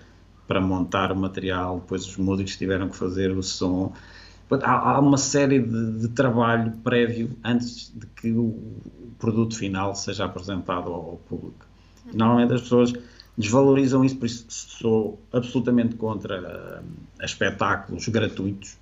para 0.47 0.61
montar 0.61 1.11
o 1.11 1.15
material, 1.15 1.79
depois 1.79 2.05
os 2.05 2.17
músicos 2.17 2.55
tiveram 2.55 2.89
que 2.89 2.95
fazer 2.95 3.31
o 3.31 3.43
som. 3.43 3.93
Há, 4.63 4.91
há 4.91 4.99
uma 4.99 5.17
série 5.17 5.59
de, 5.59 5.99
de, 5.99 6.07
trabalho 6.09 6.71
prévio 6.83 7.31
antes 7.43 7.91
de 7.93 8.05
que 8.07 8.31
o 8.31 8.57
produto 9.19 9.57
final 9.57 9.93
seja 9.93 10.25
apresentado 10.25 10.87
ao, 10.87 11.09
ao 11.11 11.17
público. 11.27 11.65
Normalmente 12.13 12.53
as 12.53 12.61
pessoas 12.61 12.93
desvalorizam 13.37 14.05
isso, 14.05 14.15
por 14.17 14.25
isso 14.25 14.45
sou 14.49 15.19
absolutamente 15.33 15.95
contra 15.95 16.81
uh, 16.81 17.23
espetáculos 17.23 18.07
gratuitos, 18.07 18.77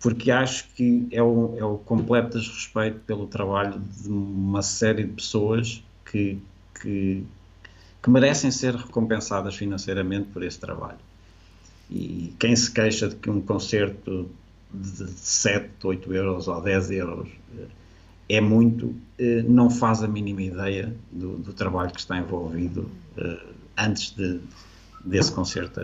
porque 0.00 0.30
acho 0.30 0.68
que 0.74 1.08
é 1.10 1.20
o, 1.20 1.56
é 1.58 1.64
o 1.64 1.78
completo 1.78 2.38
desrespeito 2.38 3.00
pelo 3.00 3.26
trabalho 3.26 3.80
de 3.80 4.08
uma 4.08 4.62
série 4.62 5.02
de 5.02 5.12
pessoas 5.12 5.82
que 6.04 6.40
que, 6.80 7.24
que 8.08 8.12
merecem 8.12 8.50
ser 8.50 8.74
recompensadas 8.74 9.54
financeiramente 9.54 10.30
por 10.30 10.42
esse 10.42 10.58
trabalho. 10.58 10.98
E 11.90 12.34
quem 12.38 12.56
se 12.56 12.70
queixa 12.70 13.06
de 13.06 13.16
que 13.16 13.28
um 13.28 13.40
concerto 13.40 14.30
de 14.72 15.10
7, 15.10 15.70
8 15.84 16.14
euros 16.14 16.48
ou 16.48 16.60
10 16.60 16.90
euros 16.92 17.28
eh, 17.56 17.66
é 18.30 18.40
muito, 18.40 18.94
eh, 19.18 19.42
não 19.42 19.68
faz 19.68 20.02
a 20.02 20.08
mínima 20.08 20.42
ideia 20.42 20.94
do, 21.12 21.38
do 21.38 21.52
trabalho 21.52 21.90
que 21.90 22.00
está 22.00 22.18
envolvido 22.18 22.90
eh, 23.16 23.42
antes 23.76 24.14
de, 24.14 24.40
desse 25.04 25.32
concerto 25.32 25.80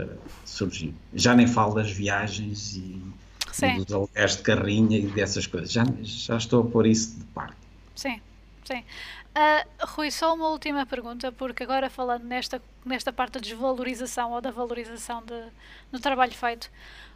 surgir. 0.47 0.95
Já 1.15 1.35
nem 1.35 1.47
falo 1.47 1.75
das 1.75 1.91
viagens 1.91 2.77
e, 2.77 3.03
e 3.63 3.85
dos 3.85 3.95
aluguéis 3.95 4.37
de 4.37 4.43
carrinha 4.43 4.99
e 4.99 5.07
dessas 5.09 5.47
coisas. 5.47 5.71
Já, 5.71 5.85
já 6.03 6.37
estou 6.37 6.63
a 6.63 6.67
pôr 6.67 6.87
isso 6.87 7.19
de 7.19 7.25
parte. 7.27 7.57
Sim, 7.95 8.21
sim. 8.65 8.83
Uh, 9.37 9.87
Rui, 9.87 10.13
só 10.13 10.33
uma 10.33 10.49
última 10.49 10.87
pergunta, 10.87 11.33
porque 11.33 11.65
agora 11.65 11.91
falando 11.91 12.23
nesta, 12.23 12.63
nesta 12.85 13.13
parte 13.13 13.33
da 13.33 13.41
desvalorização 13.41 14.31
ou 14.31 14.41
da 14.41 14.53
valorização 14.53 15.25
de, 15.25 15.51
do 15.91 15.99
trabalho 15.99 16.33
feito, 16.33 16.71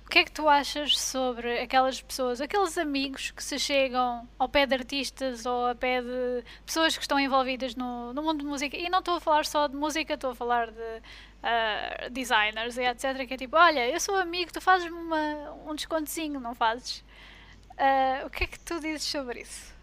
o 0.04 0.10
que 0.10 0.18
é 0.18 0.24
que 0.24 0.32
tu 0.32 0.48
achas 0.48 0.98
sobre 0.98 1.60
aquelas 1.60 2.02
pessoas, 2.02 2.40
aqueles 2.40 2.76
amigos 2.76 3.30
que 3.30 3.44
se 3.44 3.56
chegam 3.58 4.26
ao 4.36 4.48
pé 4.48 4.66
de 4.66 4.74
artistas 4.74 5.46
ou 5.46 5.68
ao 5.68 5.76
pé 5.76 6.02
de 6.02 6.42
pessoas 6.66 6.96
que 6.96 7.04
estão 7.04 7.20
envolvidas 7.20 7.76
no, 7.76 8.12
no 8.12 8.22
mundo 8.22 8.40
de 8.40 8.46
música? 8.46 8.76
E 8.76 8.88
não 8.88 8.98
estou 8.98 9.16
a 9.16 9.20
falar 9.20 9.44
só 9.44 9.68
de 9.68 9.76
música, 9.76 10.14
estou 10.14 10.30
a 10.30 10.34
falar 10.34 10.72
de 10.72 10.80
uh, 10.80 12.10
designers 12.10 12.78
e 12.78 12.82
etc. 12.82 13.28
Que 13.28 13.34
é 13.34 13.36
tipo, 13.36 13.56
olha, 13.56 13.88
eu 13.88 14.00
sou 14.00 14.16
amigo, 14.16 14.52
tu 14.52 14.60
fazes-me 14.60 14.96
um 14.96 15.74
descontozinho, 15.74 16.40
não 16.40 16.54
fazes? 16.54 17.04
Uh, 17.72 18.26
o 18.26 18.30
que 18.30 18.44
é 18.44 18.46
que 18.48 18.58
tu 18.58 18.80
dizes 18.80 19.04
sobre 19.04 19.42
isso? 19.42 19.77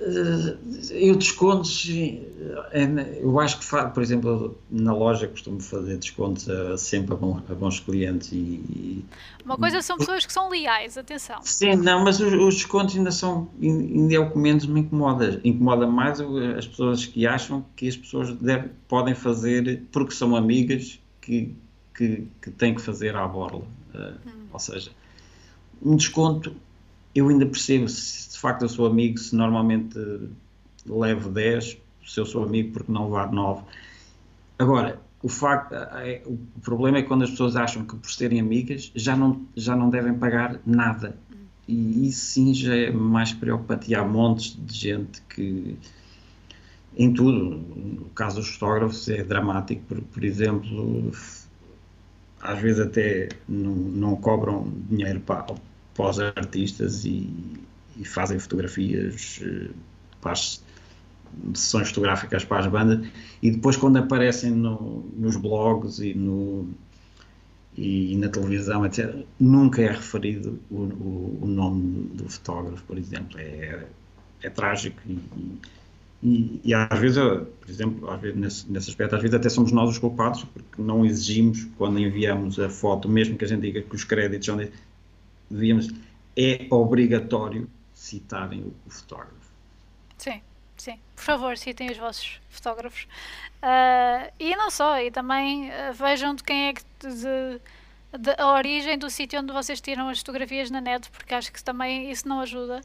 Eh, 0.00 0.56
eu 0.90 1.16
descontos, 1.16 1.88
eh, 1.90 3.18
eu 3.20 3.38
acho 3.40 3.58
que, 3.58 3.66
por 3.92 4.02
exemplo, 4.02 4.58
na 4.70 4.92
loja 4.94 5.26
costumo 5.26 5.60
fazer 5.60 5.96
descontos 5.98 6.46
sempre 6.80 7.14
a, 7.14 7.52
a 7.52 7.54
bons 7.54 7.80
clientes 7.80 8.30
e, 8.32 9.04
Uma 9.44 9.56
coisa 9.56 9.82
são 9.82 9.98
pessoas 9.98 10.24
que 10.24 10.32
são 10.32 10.48
leais, 10.48 10.96
atenção. 10.96 11.40
Sim, 11.42 11.76
não, 11.76 12.04
mas 12.04 12.20
os, 12.20 12.32
os 12.32 12.54
descontos 12.54 12.96
ainda 12.96 13.10
são, 13.10 13.48
ainda 13.60 14.14
é 14.14 14.18
o 14.18 14.30
que 14.30 14.38
menos 14.38 14.66
me 14.66 14.80
incomoda. 14.80 15.40
Incomoda 15.44 15.86
mais 15.86 16.20
as 16.20 16.66
pessoas 16.66 17.04
que 17.06 17.26
acham 17.26 17.64
que 17.76 17.88
as 17.88 17.96
pessoas 17.96 18.32
devem, 18.34 18.70
podem 18.88 19.14
fazer 19.14 19.82
porque 19.90 20.12
são 20.14 20.36
amigas 20.36 21.00
que, 21.20 21.54
que, 21.94 22.28
que 22.40 22.50
têm 22.50 22.74
que 22.74 22.80
fazer 22.80 23.16
à 23.16 23.26
borla. 23.26 23.62
Eh, 23.94 24.12
hum. 24.26 24.46
Ou 24.52 24.58
seja, 24.58 24.90
um 25.82 25.96
desconto 25.96 26.54
eu 27.14 27.28
ainda 27.28 27.46
percebo 27.46 27.88
se 27.88 28.31
facto 28.42 28.62
eu 28.62 28.68
sou 28.68 28.86
amigo, 28.86 29.18
se 29.18 29.36
normalmente 29.36 29.98
levo 30.84 31.30
10, 31.30 31.78
se 32.04 32.20
eu 32.20 32.26
sou 32.26 32.42
amigo 32.42 32.72
porque 32.72 32.90
não 32.90 33.04
levar 33.04 33.30
9. 33.30 33.62
Agora, 34.58 35.00
o, 35.22 35.28
facto, 35.28 35.74
é, 35.74 36.22
o 36.26 36.36
problema 36.60 36.98
é 36.98 37.02
quando 37.02 37.22
as 37.22 37.30
pessoas 37.30 37.54
acham 37.54 37.84
que 37.84 37.94
por 37.94 38.10
serem 38.10 38.40
amigas 38.40 38.90
já 38.94 39.16
não, 39.16 39.46
já 39.56 39.76
não 39.76 39.88
devem 39.88 40.14
pagar 40.14 40.60
nada. 40.66 41.16
e 41.68 42.08
isso 42.08 42.26
sim 42.26 42.52
já 42.52 42.74
é 42.74 42.90
mais 42.90 43.32
preocupante. 43.32 43.92
E 43.92 43.94
há 43.94 44.04
montes 44.04 44.58
de 44.60 44.76
gente 44.76 45.22
que, 45.22 45.76
em 46.96 47.12
tudo, 47.12 47.38
no 47.38 48.10
caso 48.10 48.40
dos 48.40 48.48
fotógrafos, 48.54 49.08
é 49.08 49.22
dramático, 49.22 49.82
por, 49.86 50.00
por 50.00 50.24
exemplo, 50.24 51.12
às 52.40 52.58
vezes 52.60 52.80
até 52.80 53.28
não, 53.48 53.72
não 53.72 54.16
cobram 54.16 54.68
dinheiro 54.90 55.20
para, 55.20 55.46
para 55.94 56.10
os 56.10 56.18
artistas 56.18 57.04
e, 57.04 57.30
e 58.02 58.04
fazem 58.04 58.38
fotografias 58.38 59.40
eh, 59.42 59.70
para 60.20 60.32
as 60.32 60.62
sessões 61.54 61.88
fotográficas 61.88 62.44
para 62.44 62.58
as 62.58 62.66
bandas 62.66 63.06
e 63.42 63.50
depois 63.50 63.76
quando 63.76 63.96
aparecem 63.96 64.50
no, 64.50 65.06
nos 65.16 65.36
blogs 65.36 65.98
e 66.00 66.12
no 66.14 66.68
e, 67.74 68.16
na 68.16 68.28
televisão, 68.28 68.84
etc., 68.84 69.24
nunca 69.40 69.80
é 69.80 69.88
referido 69.88 70.60
o, 70.70 70.76
o, 70.76 71.38
o, 71.40 71.46
nome 71.46 72.08
do 72.08 72.28
fotógrafo, 72.28 72.82
por 72.84 72.98
exemplo. 72.98 73.38
É, 73.38 73.86
é 74.42 74.50
trágico 74.50 75.00
e, 75.08 75.18
e, 76.22 76.60
e, 76.64 76.74
às 76.74 76.98
vezes, 76.98 77.16
por 77.16 77.70
exemplo, 77.70 78.10
às 78.10 78.20
vezes 78.20 78.38
nesse, 78.38 78.70
nesse 78.70 78.90
aspecto, 78.90 79.16
às 79.16 79.22
vezes 79.22 79.34
até 79.34 79.48
somos 79.48 79.72
nós 79.72 79.88
os 79.88 79.96
culpados, 79.96 80.44
porque 80.44 80.82
não 80.82 81.02
exigimos, 81.06 81.66
quando 81.78 81.98
enviamos 81.98 82.58
a 82.58 82.68
foto, 82.68 83.08
mesmo 83.08 83.38
que 83.38 83.44
a 83.46 83.48
gente 83.48 83.62
diga 83.62 83.80
que 83.80 83.96
os 83.96 84.04
créditos 84.04 84.44
são 84.44 84.60
devíamos, 85.50 85.88
é 86.36 86.66
obrigatório 86.70 87.68
citarem 88.02 88.62
o, 88.62 88.74
o 88.86 88.90
fotógrafo. 88.90 89.52
Sim. 90.18 90.40
Sim, 90.76 90.98
por 91.14 91.22
favor, 91.22 91.56
citem 91.56 91.92
os 91.92 91.96
vossos 91.96 92.40
fotógrafos. 92.50 93.06
Uh, 93.62 94.32
e 94.40 94.56
não 94.56 94.68
só, 94.68 94.98
e 95.00 95.12
também 95.12 95.68
uh, 95.68 95.92
vejam 95.94 96.34
de 96.34 96.42
quem 96.42 96.68
é 96.68 96.72
que. 96.72 96.82
De, 97.00 97.60
de, 98.18 98.30
a 98.36 98.52
origem 98.52 98.98
do 98.98 99.08
sítio 99.08 99.40
onde 99.40 99.52
vocês 99.52 99.80
tiram 99.80 100.08
as 100.08 100.18
fotografias 100.18 100.70
na 100.70 100.80
net, 100.80 101.08
porque 101.10 101.34
acho 101.34 101.52
que 101.52 101.62
também 101.62 102.10
isso 102.10 102.28
não 102.28 102.40
ajuda. 102.40 102.80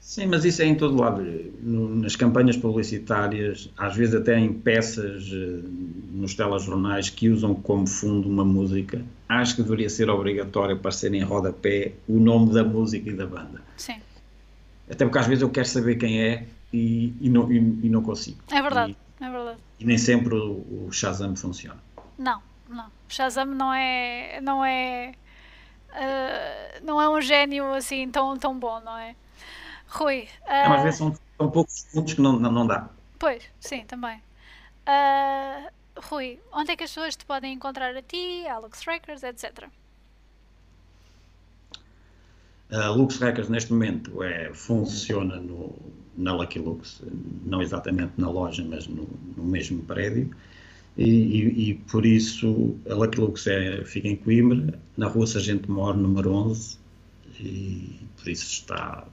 Sim, 0.00 0.26
mas 0.26 0.44
isso 0.44 0.62
é 0.62 0.64
em 0.64 0.74
todo 0.74 1.00
lado. 1.00 1.22
No, 1.62 1.94
nas 1.94 2.16
campanhas 2.16 2.56
publicitárias, 2.56 3.70
às 3.78 3.94
vezes 3.94 4.16
até 4.16 4.36
em 4.36 4.52
peças 4.52 5.28
uh, 5.30 5.62
nos 6.12 6.34
telejornais 6.34 7.08
que 7.08 7.28
usam 7.28 7.54
como 7.54 7.86
fundo 7.86 8.28
uma 8.28 8.44
música, 8.44 9.00
acho 9.28 9.54
que 9.54 9.62
deveria 9.62 9.88
ser 9.88 10.10
obrigatório 10.10 10.74
aparecer 10.74 11.14
em 11.14 11.22
rodapé 11.22 11.92
o 12.08 12.18
nome 12.18 12.52
da 12.52 12.64
música 12.64 13.08
e 13.08 13.12
da 13.12 13.26
banda. 13.26 13.62
Sim. 13.76 14.00
Até 14.92 15.06
porque 15.06 15.18
às 15.18 15.26
vezes 15.26 15.40
eu 15.40 15.48
quero 15.48 15.66
saber 15.66 15.96
quem 15.96 16.20
é 16.22 16.46
e, 16.70 17.14
e, 17.18 17.30
não, 17.30 17.50
e, 17.50 17.56
e 17.56 17.88
não 17.88 18.02
consigo. 18.02 18.38
É 18.50 18.60
verdade, 18.60 18.94
e, 19.18 19.24
é 19.24 19.30
verdade. 19.30 19.58
E 19.80 19.86
nem 19.86 19.96
sempre 19.96 20.34
o, 20.34 20.86
o 20.86 20.92
Shazam 20.92 21.34
funciona. 21.34 21.80
Não, 22.18 22.42
não. 22.68 22.86
O 22.86 22.90
Shazam 23.08 23.46
não 23.46 23.72
é. 23.72 24.38
Não 24.42 24.62
é. 24.62 25.14
Uh, 25.88 26.84
não 26.84 27.00
é 27.00 27.08
um 27.08 27.20
gênio 27.22 27.72
assim 27.72 28.08
tão, 28.10 28.36
tão 28.36 28.58
bom, 28.58 28.80
não 28.80 28.96
é? 28.98 29.16
Rui. 29.88 30.28
Uh, 30.42 30.68
não, 30.68 30.74
às 30.74 30.82
vezes 30.82 30.98
são 30.98 31.14
tão 31.38 31.50
poucos 31.50 31.86
pontos 31.92 32.12
que 32.12 32.20
não, 32.20 32.38
não, 32.38 32.52
não 32.52 32.66
dá. 32.66 32.88
Pois, 33.18 33.42
sim, 33.60 33.84
também. 33.84 34.22
Uh, 34.86 35.70
Rui, 35.96 36.38
onde 36.52 36.72
é 36.72 36.76
que 36.76 36.84
as 36.84 36.90
pessoas 36.90 37.16
te 37.16 37.24
podem 37.24 37.54
encontrar 37.54 37.96
a 37.96 38.02
ti, 38.02 38.46
Alex 38.46 38.82
Records, 38.86 39.22
etc? 39.22 39.68
A 42.72 42.88
Lux 42.88 43.18
Records 43.18 43.50
neste 43.50 43.72
momento 43.72 44.22
é, 44.22 44.50
funciona 44.54 45.36
no, 45.36 45.74
na 46.16 46.34
Lucky 46.34 46.58
Lux, 46.58 47.02
não 47.44 47.60
exatamente 47.60 48.12
na 48.16 48.30
loja, 48.30 48.64
mas 48.66 48.86
no, 48.86 49.06
no 49.36 49.44
mesmo 49.44 49.82
prédio. 49.82 50.30
E, 50.96 51.04
e, 51.04 51.70
e, 51.70 51.74
por 51.74 52.06
isso 52.06 52.76
a 52.88 52.94
Lucky 52.94 53.20
Lux 53.20 53.46
é, 53.46 53.84
fica 53.84 54.08
em 54.08 54.16
Coimbra, 54.16 54.78
na 54.96 55.06
rua 55.06 55.26
Sargento 55.26 55.70
Mor, 55.70 55.96
número 55.96 56.32
11, 56.32 56.78
e 57.40 58.00
por 58.16 58.28
isso 58.28 58.44
está 58.44 59.06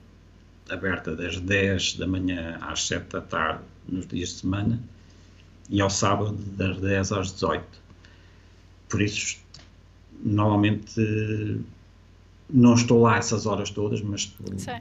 aberta 0.70 1.16
das 1.16 1.38
10 1.40 1.96
da 1.96 2.08
manhã 2.08 2.58
às 2.62 2.86
7 2.88 3.12
da 3.12 3.22
tarde 3.22 3.64
nos 3.88 4.08
dias 4.08 4.30
de 4.30 4.36
semana 4.36 4.80
e 5.70 5.82
ao 5.82 5.90
sábado 5.90 6.38
das 6.56 6.80
10 6.80 7.12
às 7.12 7.34
18. 7.34 7.66
Por 8.88 9.02
isso, 9.02 9.38
normalmente 10.24 11.62
não 12.50 12.74
estou 12.74 13.02
lá 13.02 13.18
essas 13.18 13.46
horas 13.46 13.70
todas, 13.70 14.02
mas 14.02 14.22
estou 14.22 14.58
Sim. 14.58 14.80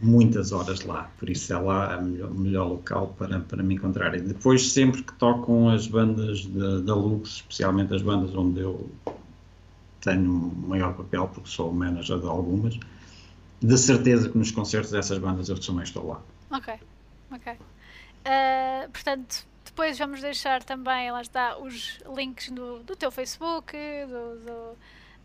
muitas 0.00 0.52
horas 0.52 0.82
lá, 0.82 1.10
por 1.18 1.30
isso 1.30 1.52
é 1.52 1.58
lá 1.58 1.98
o 1.98 2.02
melhor, 2.04 2.30
melhor, 2.30 2.68
local 2.68 3.14
para, 3.18 3.40
para 3.40 3.62
me 3.62 3.74
encontrar. 3.74 4.14
E 4.14 4.20
depois, 4.20 4.72
sempre 4.72 5.02
que 5.02 5.12
tocam 5.14 5.70
as 5.70 5.86
bandas 5.86 6.44
da 6.46 6.94
Lux, 6.94 7.36
especialmente 7.36 7.94
as 7.94 8.02
bandas 8.02 8.34
onde 8.34 8.60
eu 8.60 8.90
tenho 10.00 10.30
maior 10.30 10.94
papel, 10.94 11.28
porque 11.28 11.48
sou 11.48 11.70
o 11.70 11.74
manager 11.74 12.18
de 12.18 12.26
algumas, 12.26 12.78
de 13.60 13.78
certeza 13.78 14.28
que 14.28 14.38
nos 14.38 14.50
concertos 14.50 14.90
dessas 14.90 15.18
bandas 15.18 15.48
eu 15.48 15.58
também 15.58 15.82
estou 15.82 16.06
lá. 16.06 16.20
Ok, 16.50 16.74
ok. 17.32 17.52
Uh, 17.54 18.90
portanto, 18.90 19.46
depois 19.64 19.98
vamos 19.98 20.20
deixar 20.20 20.62
também, 20.62 21.10
lá 21.10 21.22
está, 21.22 21.58
os 21.58 21.98
links 22.14 22.50
do, 22.50 22.80
do 22.80 22.94
teu 22.94 23.10
Facebook, 23.10 23.72
do, 24.08 24.44
do 24.44 24.76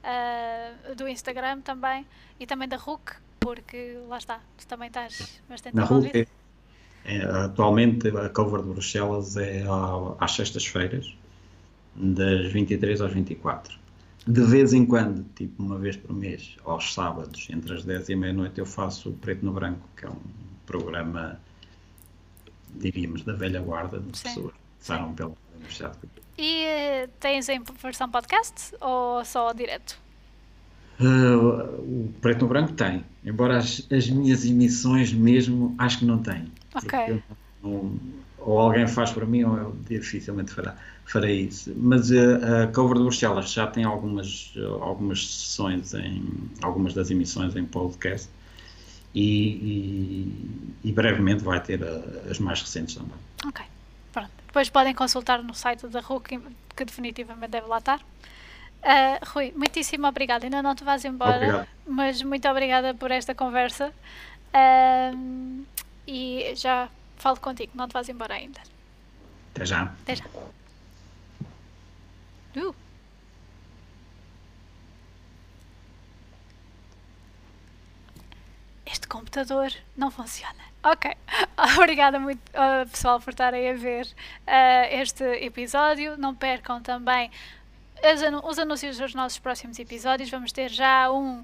uh, 0.03 0.95
do 0.95 1.07
Instagram 1.07 1.61
também 1.61 2.05
e 2.39 2.45
também 2.45 2.67
da 2.67 2.77
RUC, 2.77 3.13
porque 3.39 3.97
lá 4.07 4.17
está, 4.17 4.39
tu 4.57 4.67
também 4.67 4.87
estás 4.87 5.41
bastante 5.49 5.75
Na 5.75 5.83
RUC, 5.83 6.09
é, 6.13 6.27
é, 7.05 7.23
atualmente 7.23 8.07
a 8.09 8.29
cover 8.29 8.61
de 8.61 8.69
Bruxelas 8.69 9.37
é 9.37 9.63
às 10.19 10.31
sextas-feiras, 10.31 11.15
das 11.95 12.51
23 12.51 13.01
às 13.01 13.11
24. 13.11 13.79
De 14.27 14.41
vez 14.43 14.71
em 14.71 14.85
quando, 14.85 15.25
tipo 15.35 15.63
uma 15.63 15.79
vez 15.79 15.97
por 15.97 16.13
mês, 16.13 16.55
aos 16.63 16.93
sábados, 16.93 17.47
entre 17.49 17.73
as 17.73 17.83
10 17.83 18.09
e 18.09 18.15
meia-noite, 18.15 18.59
eu 18.59 18.65
faço 18.65 19.09
o 19.09 19.13
Preto 19.13 19.43
no 19.43 19.51
Branco, 19.51 19.87
que 19.97 20.05
é 20.05 20.09
um 20.09 20.19
programa, 20.65 21.39
diríamos, 22.75 23.23
da 23.23 23.33
velha 23.33 23.59
guarda 23.61 23.99
de 23.99 24.15
Sim. 24.15 24.23
pessoas 24.23 24.60
passaram 24.81 25.13
pela 25.13 25.33
Universidade 25.55 25.97
de 26.03 26.21
e 26.37 26.65
uh, 26.65 27.09
tens 27.19 27.47
em 27.49 27.61
versão 27.81 28.09
podcast 28.09 28.73
ou 28.81 29.23
só 29.23 29.53
direto? 29.53 29.95
Uh, 30.99 31.79
o 31.79 32.13
Preto 32.19 32.41
no 32.41 32.47
Branco 32.47 32.73
tem, 32.73 33.05
embora 33.23 33.57
as, 33.57 33.85
as, 33.91 34.09
minhas 34.09 34.43
emissões 34.43 35.13
mesmo 35.13 35.75
acho 35.77 35.99
que 35.99 36.05
não 36.05 36.17
tem. 36.17 36.51
Ok. 36.73 37.21
Não, 37.61 37.95
ou 38.39 38.59
alguém 38.59 38.87
faz 38.87 39.11
para 39.11 39.25
mim 39.25 39.43
ou 39.43 39.55
eu 39.55 39.75
dificilmente 39.87 40.51
fará, 40.51 40.75
farei 41.05 41.41
isso. 41.41 41.71
Mas 41.77 42.09
uh, 42.09 42.63
a 42.63 42.67
Cover 42.73 42.97
de 42.97 43.03
Bruxelas 43.03 43.51
já 43.51 43.67
tem 43.67 43.83
algumas, 43.83 44.51
algumas 44.81 45.27
sessões 45.27 45.93
em 45.93 46.23
algumas 46.63 46.95
das 46.95 47.11
emissões 47.11 47.55
em 47.55 47.65
podcast 47.65 48.27
e, 49.13 49.21
e, 50.83 50.89
e 50.89 50.91
brevemente 50.91 51.43
vai 51.43 51.61
ter 51.61 51.83
a, 51.83 52.29
as 52.31 52.39
mais 52.39 52.61
recentes 52.61 52.95
também. 52.95 53.13
Ok. 53.45 53.70
Depois 54.51 54.69
podem 54.69 54.93
consultar 54.93 55.41
no 55.41 55.53
site 55.53 55.87
da 55.87 56.01
RUC, 56.01 56.37
que 56.75 56.83
definitivamente 56.83 57.51
deve 57.51 57.67
lá 57.67 57.77
estar. 57.77 57.99
Uh, 58.01 59.25
Rui, 59.27 59.53
muitíssimo 59.55 60.05
obrigada. 60.07 60.45
Ainda 60.45 60.61
não 60.61 60.75
te 60.75 60.83
vais 60.83 61.05
embora, 61.05 61.37
Obrigado. 61.37 61.67
mas 61.87 62.21
muito 62.21 62.49
obrigada 62.49 62.93
por 62.93 63.11
esta 63.11 63.33
conversa. 63.33 63.93
Uh, 64.53 65.65
e 66.05 66.51
já 66.55 66.89
falo 67.15 67.39
contigo, 67.39 67.71
não 67.75 67.87
te 67.87 67.93
vais 67.93 68.09
embora 68.09 68.33
ainda. 68.33 68.59
Até 69.55 69.65
já. 69.65 69.83
Até 69.83 70.15
já. 70.17 70.25
Uh. 72.57 72.75
Este 78.85 79.00
computador 79.11 79.73
não 79.97 80.09
funciona. 80.09 80.63
Ok, 80.81 81.11
obrigada 81.77 82.17
muito 82.17 82.39
uh, 82.51 82.89
pessoal 82.89 83.19
por 83.19 83.31
estarem 83.31 83.69
a 83.69 83.73
ver 83.73 84.05
uh, 84.05 85.01
este 85.01 85.23
episódio. 85.43 86.17
Não 86.17 86.33
percam 86.33 86.81
também 86.81 87.29
os 88.49 88.57
anúncios 88.57 88.97
dos 88.97 89.13
nossos 89.13 89.37
próximos 89.37 89.77
episódios. 89.77 90.29
Vamos 90.29 90.53
ter 90.53 90.69
já 90.69 91.11
um 91.11 91.41
uh, 91.41 91.43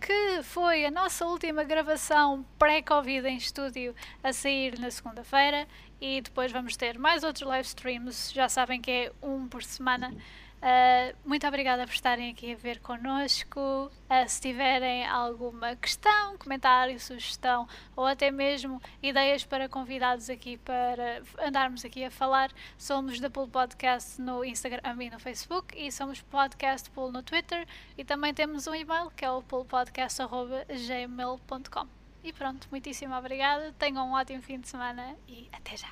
que 0.00 0.42
foi 0.44 0.86
a 0.86 0.90
nossa 0.90 1.26
última 1.26 1.64
gravação 1.64 2.46
pré-Covid 2.56 3.26
em 3.26 3.36
estúdio 3.36 3.92
a 4.22 4.32
sair 4.32 4.78
na 4.78 4.90
segunda-feira. 4.90 5.66
E 6.00 6.20
depois 6.20 6.52
vamos 6.52 6.76
ter 6.76 6.98
mais 6.98 7.24
outros 7.24 7.46
live 7.46 7.66
streams. 7.66 8.32
Já 8.32 8.48
sabem 8.48 8.80
que 8.80 8.90
é 8.90 9.12
um 9.20 9.48
por 9.48 9.64
semana. 9.64 10.14
Uh, 10.56 11.14
muito 11.24 11.46
obrigada 11.46 11.86
por 11.86 11.92
estarem 11.92 12.30
aqui 12.30 12.52
a 12.52 12.56
ver 12.56 12.80
connosco. 12.80 13.60
Uh, 13.60 13.90
se 14.26 14.40
tiverem 14.40 15.06
alguma 15.06 15.76
questão, 15.76 16.38
comentário, 16.38 16.98
sugestão 16.98 17.68
ou 17.94 18.06
até 18.06 18.30
mesmo 18.30 18.80
ideias 19.02 19.44
para 19.44 19.68
convidados 19.68 20.30
aqui 20.30 20.56
para 20.56 21.22
andarmos 21.46 21.84
aqui 21.84 22.04
a 22.04 22.10
falar, 22.10 22.50
somos 22.78 23.20
da 23.20 23.28
Pool 23.28 23.48
Podcast 23.48 24.18
no 24.20 24.42
Instagram 24.44 24.96
e 25.00 25.10
no 25.10 25.20
Facebook 25.20 25.76
e 25.76 25.92
somos 25.92 26.22
Podcast 26.22 26.88
Pool 26.90 27.12
no 27.12 27.22
Twitter 27.22 27.68
e 27.96 28.04
também 28.04 28.32
temos 28.32 28.66
um 28.66 28.74
e-mail 28.74 29.10
que 29.14 29.24
é 29.24 29.30
o 29.30 29.42
poolpodcast.gmail.com. 29.42 31.86
E 32.24 32.32
pronto, 32.32 32.66
muitíssimo 32.70 33.14
obrigada. 33.14 33.74
Tenham 33.78 34.08
um 34.08 34.14
ótimo 34.14 34.40
fim 34.42 34.58
de 34.58 34.68
semana 34.68 35.14
e 35.28 35.48
até 35.52 35.76
já. 35.76 35.88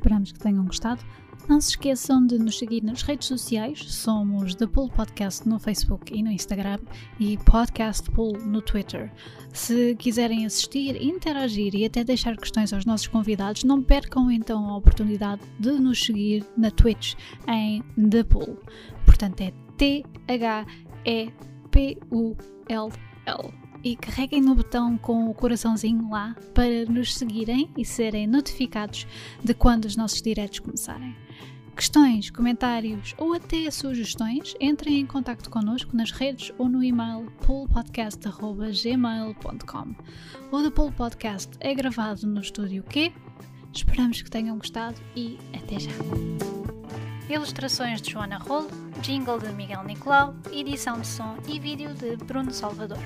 Esperamos 0.00 0.32
que 0.32 0.38
tenham 0.38 0.64
gostado. 0.64 1.04
Não 1.46 1.60
se 1.60 1.70
esqueçam 1.70 2.26
de 2.26 2.38
nos 2.38 2.58
seguir 2.58 2.82
nas 2.82 3.02
redes 3.02 3.28
sociais. 3.28 3.84
Somos 3.92 4.54
The 4.54 4.66
Pool 4.66 4.88
Podcast 4.88 5.46
no 5.46 5.58
Facebook 5.58 6.10
e 6.16 6.22
no 6.22 6.30
Instagram 6.30 6.78
e 7.18 7.36
Podcast 7.36 8.10
Pool 8.10 8.38
no 8.38 8.62
Twitter. 8.62 9.12
Se 9.52 9.94
quiserem 9.96 10.46
assistir, 10.46 10.96
interagir 11.02 11.74
e 11.74 11.84
até 11.84 12.02
deixar 12.02 12.34
questões 12.38 12.72
aos 12.72 12.86
nossos 12.86 13.08
convidados, 13.08 13.62
não 13.62 13.82
percam 13.82 14.30
então 14.30 14.70
a 14.70 14.76
oportunidade 14.78 15.42
de 15.58 15.72
nos 15.72 16.02
seguir 16.02 16.46
na 16.56 16.70
Twitch 16.70 17.12
em 17.46 17.82
The 18.08 18.24
Pool. 18.24 18.56
Portanto, 19.04 19.42
é 19.42 19.52
T-H-E-P-U-L-L. 19.76 21.30
E 23.82 23.96
carreguem 23.96 24.42
no 24.42 24.54
botão 24.54 24.98
com 24.98 25.30
o 25.30 25.34
coraçãozinho 25.34 26.10
lá 26.10 26.36
para 26.54 26.84
nos 26.86 27.14
seguirem 27.14 27.70
e 27.76 27.84
serem 27.84 28.26
notificados 28.26 29.06
de 29.42 29.54
quando 29.54 29.86
os 29.86 29.96
nossos 29.96 30.20
diretos 30.20 30.58
começarem 30.58 31.16
questões, 31.80 32.30
comentários 32.30 33.14
ou 33.16 33.32
até 33.32 33.70
sugestões, 33.70 34.54
entrem 34.60 35.00
em 35.00 35.06
contato 35.06 35.48
connosco 35.48 35.96
nas 35.96 36.10
redes 36.10 36.52
ou 36.58 36.68
no 36.68 36.84
e-mail 36.84 37.32
poolpodcast.gmail.com. 37.46 39.94
O 40.52 40.62
The 40.62 40.68
Pool 40.68 40.92
Podcast 40.92 41.48
é 41.58 41.74
gravado 41.74 42.26
no 42.26 42.42
estúdio 42.42 42.82
Q. 42.82 43.10
Esperamos 43.72 44.20
que 44.20 44.30
tenham 44.30 44.58
gostado 44.58 45.00
e 45.16 45.38
até 45.56 45.80
já. 45.80 45.92
Ilustrações 47.30 48.02
de 48.02 48.10
Joana 48.10 48.36
Rolo, 48.36 48.68
jingle 49.00 49.38
de 49.38 49.50
Miguel 49.54 49.82
Nicolau, 49.84 50.34
edição 50.52 51.00
de 51.00 51.06
som 51.06 51.38
e 51.48 51.58
vídeo 51.58 51.94
de 51.94 52.14
Bruno 52.16 52.52
Salvador. 52.52 52.98